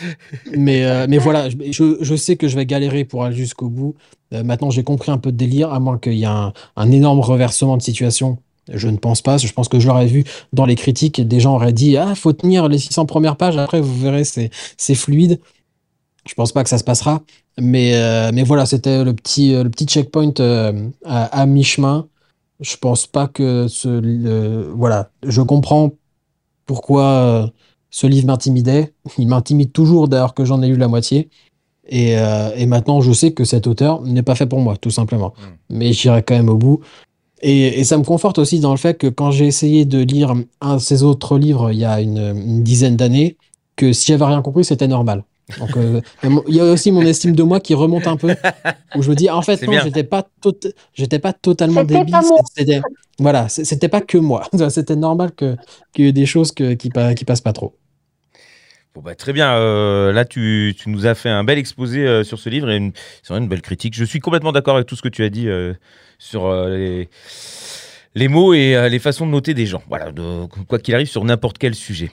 [0.57, 3.69] Mais, euh, mais voilà, je, je, je sais que je vais galérer pour aller jusqu'au
[3.69, 3.95] bout.
[4.33, 6.91] Euh, maintenant, j'ai compris un peu de délire, à moins qu'il y ait un, un
[6.91, 8.39] énorme reversement de situation
[8.73, 9.37] Je ne pense pas.
[9.39, 11.21] Je pense que je l'aurais vu dans les critiques.
[11.21, 13.57] Des gens auraient dit Ah, faut tenir les 600 premières pages.
[13.57, 15.41] Après, vous verrez, c'est fluide.
[16.29, 17.23] Je pense pas que ça se passera.
[17.59, 22.09] Mais, euh, mais voilà, c'était le petit, le petit checkpoint euh, à, à mi-chemin.
[22.61, 24.71] Je pense pas que ce.
[24.75, 25.11] voilà.
[25.23, 25.93] Je comprends
[26.67, 27.47] pourquoi euh,
[27.91, 28.93] ce livre m'intimidait.
[29.19, 31.31] Il m'intimide toujours d'ailleurs que j'en ai lu la moitié.
[31.89, 32.15] Et,
[32.57, 35.35] et maintenant, je sais que cet auteur n'est pas fait pour moi, tout simplement.
[35.71, 36.81] Mais j'irai quand même au bout.
[37.49, 40.35] Et, et ça me conforte aussi dans le fait que quand j'ai essayé de lire
[40.61, 43.37] un de ses autres livres il y a une, une dizaine d'années,
[43.77, 45.23] que si j'avais rien compris, c'était normal.
[45.61, 46.01] Donc, euh,
[46.49, 48.35] il y a aussi mon estime de moi qui remonte un peu,
[48.97, 50.27] où je me dis, en fait, non, j'étais pas,
[50.95, 52.15] j'étais pas totalement débile.
[52.57, 52.81] C'était,
[53.21, 54.43] voilà, c'était pas que moi.
[54.71, 55.57] C'était normal que,
[55.95, 57.75] qu'il y ait des choses que, qui, pa- qui passent pas trop.
[59.03, 62.49] Bah, très bien, euh, là tu, nous as fait un bel exposé euh, sur ce
[62.49, 62.93] livre et une-
[63.31, 63.95] une belle critique.
[63.95, 65.75] Je suis complètement d'accord avec tout ce que tu as dit euh,
[66.19, 66.51] sur
[68.15, 69.83] les, mots et les façons de noter des gens.
[69.89, 70.11] Voilà,
[70.69, 72.11] quoi qu'il arrive sur n'importe quel sujet.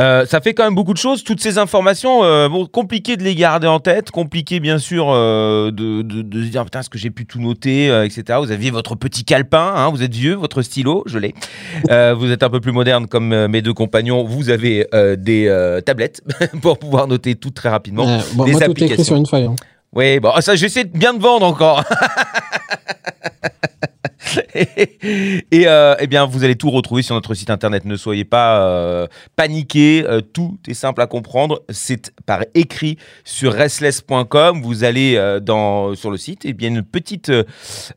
[0.00, 3.24] Euh, ça fait quand même beaucoup de choses, toutes ces informations, euh, bon, compliqué de
[3.24, 6.90] les garder en tête, compliqué bien sûr euh, de, de, de se dire putain est-ce
[6.90, 8.38] que j'ai pu tout noter, euh, etc.
[8.40, 11.34] Vous aviez votre petit calepin, hein, vous êtes vieux, votre stylo, je l'ai.
[12.18, 14.86] Vous êtes un peu plus moderne comme mes deux compagnons, vous avez
[15.18, 16.22] des tablettes
[16.62, 18.04] pour pouvoir noter tout très rapidement.
[18.34, 19.44] Bon, des moi, tout est écrit sur une feuille.
[19.46, 19.56] hein.
[19.92, 21.82] Oui, bon, ça, j'essaie de bien de vendre encore.
[24.54, 27.84] et euh, eh bien, vous allez tout retrouver sur notre site internet.
[27.84, 30.04] Ne soyez pas euh, paniqués.
[30.06, 31.62] euh, tout est simple à comprendre.
[31.70, 34.60] C'est par écrit sur restless.com.
[34.62, 35.14] Vous allez
[35.94, 37.32] sur le site et bien une petite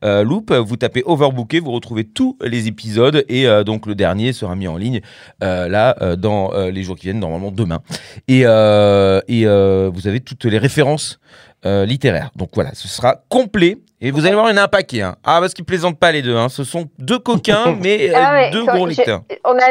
[0.03, 0.53] loupe.
[0.53, 1.59] Vous tapez Overbooké.
[1.59, 5.01] Vous retrouvez tous les épisodes et donc le dernier sera mis en ligne
[5.41, 7.81] là dans les jours qui viennent, normalement demain.
[8.27, 11.19] Et, et vous avez toutes les références
[11.65, 12.31] euh, littéraire.
[12.35, 13.77] Donc voilà, ce sera complet.
[14.01, 15.01] Et vous allez voir, il y en a un paquet.
[15.01, 15.15] hein.
[15.23, 16.35] Ah, parce qu'ils plaisantent pas les deux.
[16.35, 16.49] hein.
[16.49, 19.21] Ce sont deux coquins, mais euh, Ah ouais, deux gros lecteurs.
[19.45, 19.63] On a,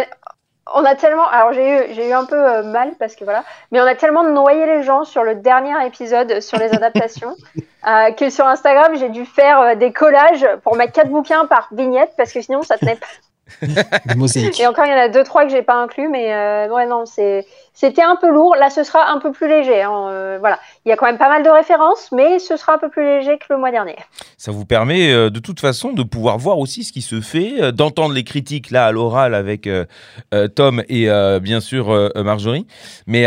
[0.73, 1.27] on a tellement.
[1.29, 3.43] Alors j'ai eu, j'ai eu un peu euh, mal parce que voilà,
[3.73, 7.35] mais on a tellement noyé les gens sur le dernier épisode sur les adaptations
[7.89, 11.69] euh, que sur Instagram j'ai dû faire euh, des collages pour mettre quatre bouquins par
[11.73, 13.07] vignette parce que sinon ça tenait pas.
[14.61, 16.87] Et encore il y en a deux trois que j'ai pas inclus, mais euh, ouais
[16.87, 18.57] non c'est c'était un peu lourd.
[18.57, 19.83] Là ce sera un peu plus léger.
[19.83, 22.75] hein, euh, voilà, il y a quand même pas mal de références, mais ce sera
[22.75, 23.97] un peu plus léger que le mois dernier.
[24.37, 27.61] Ça vous permet euh, de toute façon de pouvoir voir aussi ce qui se fait,
[27.61, 29.69] euh, d'entendre les critiques là à l'oral avec
[30.55, 31.09] Tom et
[31.41, 32.67] bien sûr Marjorie.
[33.07, 33.25] Mais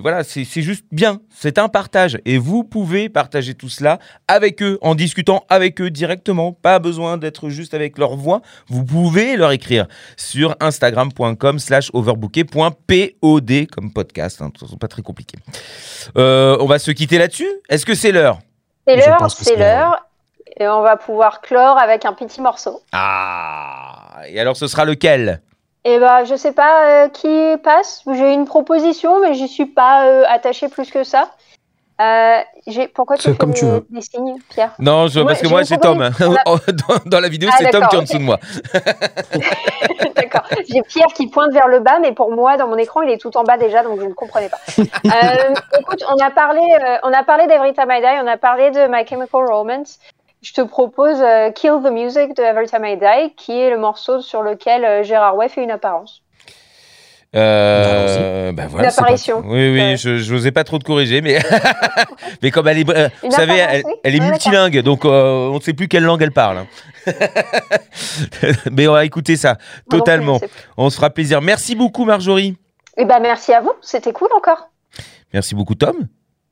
[0.00, 1.20] voilà, c'est c'est juste bien.
[1.30, 2.18] C'est un partage.
[2.24, 3.98] Et vous pouvez partager tout cela
[4.28, 6.52] avec eux, en discutant avec eux directement.
[6.52, 8.42] Pas besoin d'être juste avec leur voix.
[8.68, 9.86] Vous pouvez leur écrire
[10.16, 14.40] sur instagram.com slash overbooké.pod comme podcast.
[14.42, 15.38] Hein, c'est pas très compliqué.
[16.16, 17.48] Euh, on va se quitter là-dessus.
[17.68, 18.38] Est-ce que c'est l'heure?
[18.86, 20.06] C'est l'heure, c'est l'heure.
[20.58, 22.82] Et on va pouvoir clore avec un petit morceau.
[22.92, 25.40] Ah Et alors ce sera lequel?
[25.84, 28.02] Et bah, je sais pas euh, qui passe.
[28.12, 31.30] J'ai une proposition, mais j'y suis pas euh, attachée plus que ça.
[32.00, 33.86] Euh, j'ai- pourquoi tu fais comme des, tu veux.
[33.90, 34.72] des signes, Pierre?
[34.78, 35.98] Non, je- parce que j'ai moi c'est Tom.
[36.10, 36.32] proposition.
[37.04, 38.38] dans, dans la vidéo, Ah, c'est Tom qui est en dessous de moi.
[40.16, 40.42] D'accord.
[40.68, 43.18] J'ai Pierre qui pointe vers le bas, mais pour moi, dans mon écran, il est
[43.20, 44.58] tout en bas déjà, donc je ne comprenais pas.
[45.06, 48.36] Euh, écoute, on a parlé, euh, on a parlé d'Every Time I Die, on a
[48.36, 49.98] parlé de My Chemical Romance.
[50.42, 53.76] Je te propose euh, Kill the Music de Every Time I Die, qui est le
[53.78, 56.22] morceau sur lequel euh, Gérard Way fait une apparence.
[57.36, 59.36] Euh, bah voilà, Une c'est apparition.
[59.36, 59.48] parti.
[59.50, 59.96] Oui, oui, Ouais.
[59.96, 61.38] je n'osais pas trop te corriger, mais,
[62.42, 63.54] mais comme elle est, euh, vous savez,
[64.02, 66.58] elle, est Ouais, multilingue, donc euh, on ne sait plus quelle langue elle parle.
[66.58, 66.66] hein.
[68.72, 69.56] mais on va écouter ça
[69.88, 70.40] totalement.
[70.76, 71.40] On se fera plaisir.
[71.40, 72.56] Merci beaucoup, Marjorie.
[72.96, 74.68] Eh ben, merci à vous, c'était cool encore.
[75.32, 76.08] Merci beaucoup, Tom.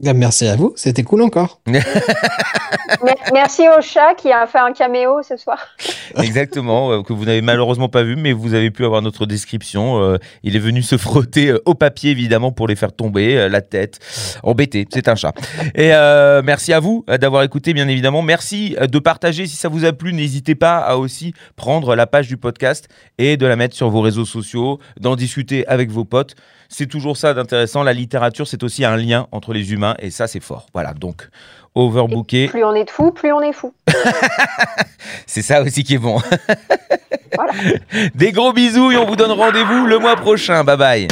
[0.07, 1.61] Ah, Merci à vous, c'était cool encore.
[1.67, 5.59] Mer- merci au chat qui a fait un caméo ce soir.
[6.23, 10.01] Exactement, euh, que vous n'avez malheureusement pas vu, mais vous avez pu avoir notre description.
[10.01, 13.61] Euh, il est venu se frotter euh, au papier, évidemment, pour les faire tomber, la
[13.61, 13.99] tête.
[14.43, 15.33] Embêté, c'est un chat.
[15.75, 18.23] Et euh, merci à vous d'avoir écouté, bien évidemment.
[18.23, 20.13] Merci de partager si ça vous a plu.
[20.13, 22.89] N'hésitez pas à aussi prendre la page du podcast
[23.19, 26.35] et de la mettre sur vos réseaux sociaux, d'en discuter avec vos potes.
[26.71, 27.83] C'est toujours ça d'intéressant.
[27.83, 30.67] La littérature, c'est aussi un lien entre les humains, et ça, c'est fort.
[30.73, 31.29] Voilà, donc,
[31.75, 33.73] overbooké, Plus on est de fous, plus on est fou.
[35.27, 36.21] c'est ça aussi qui est bon.
[37.37, 37.53] Voilà.
[38.15, 40.65] Des gros bisous et on vous donne rendez-vous le mois prochain.
[40.65, 41.09] Bye bye.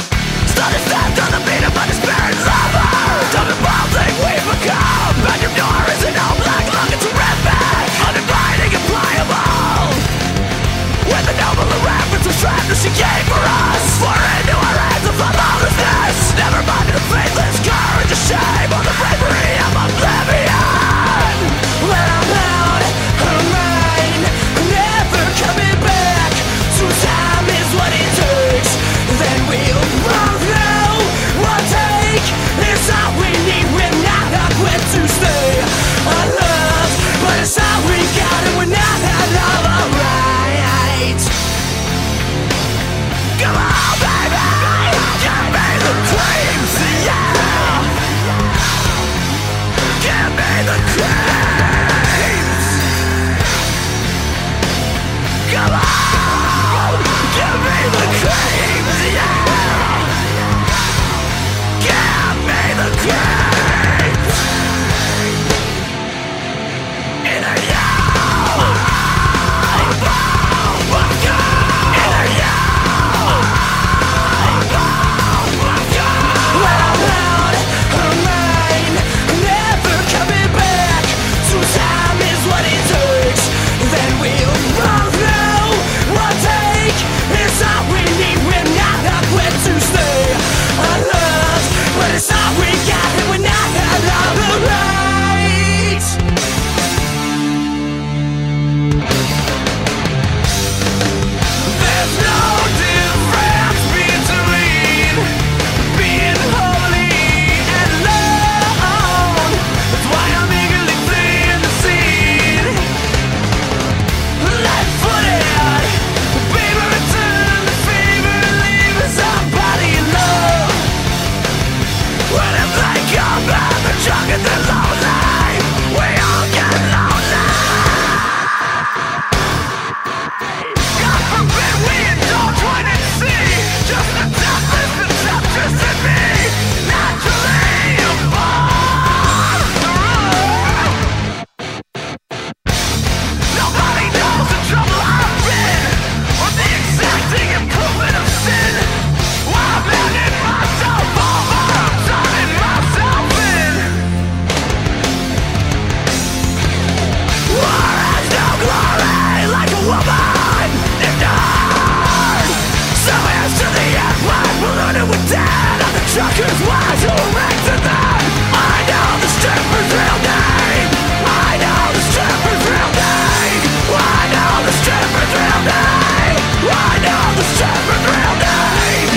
[166.17, 170.89] Shockers wise who in them I know the stripper's real name
[171.29, 173.61] I know the stripper's real name
[173.93, 176.41] I know the stripper's real name
[176.73, 179.13] I know the stripper's real name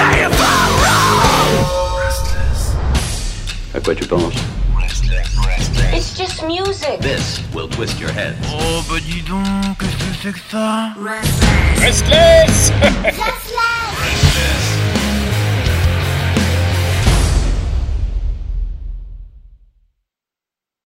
[0.00, 1.52] me if I'm wrong.
[3.84, 4.53] Quoi tu penses It's just
[6.46, 7.00] music.
[7.00, 8.36] This will twist your head.
[8.46, 12.72] Oh but dis donc, qu'est-ce que c'est que ça Restless Restless.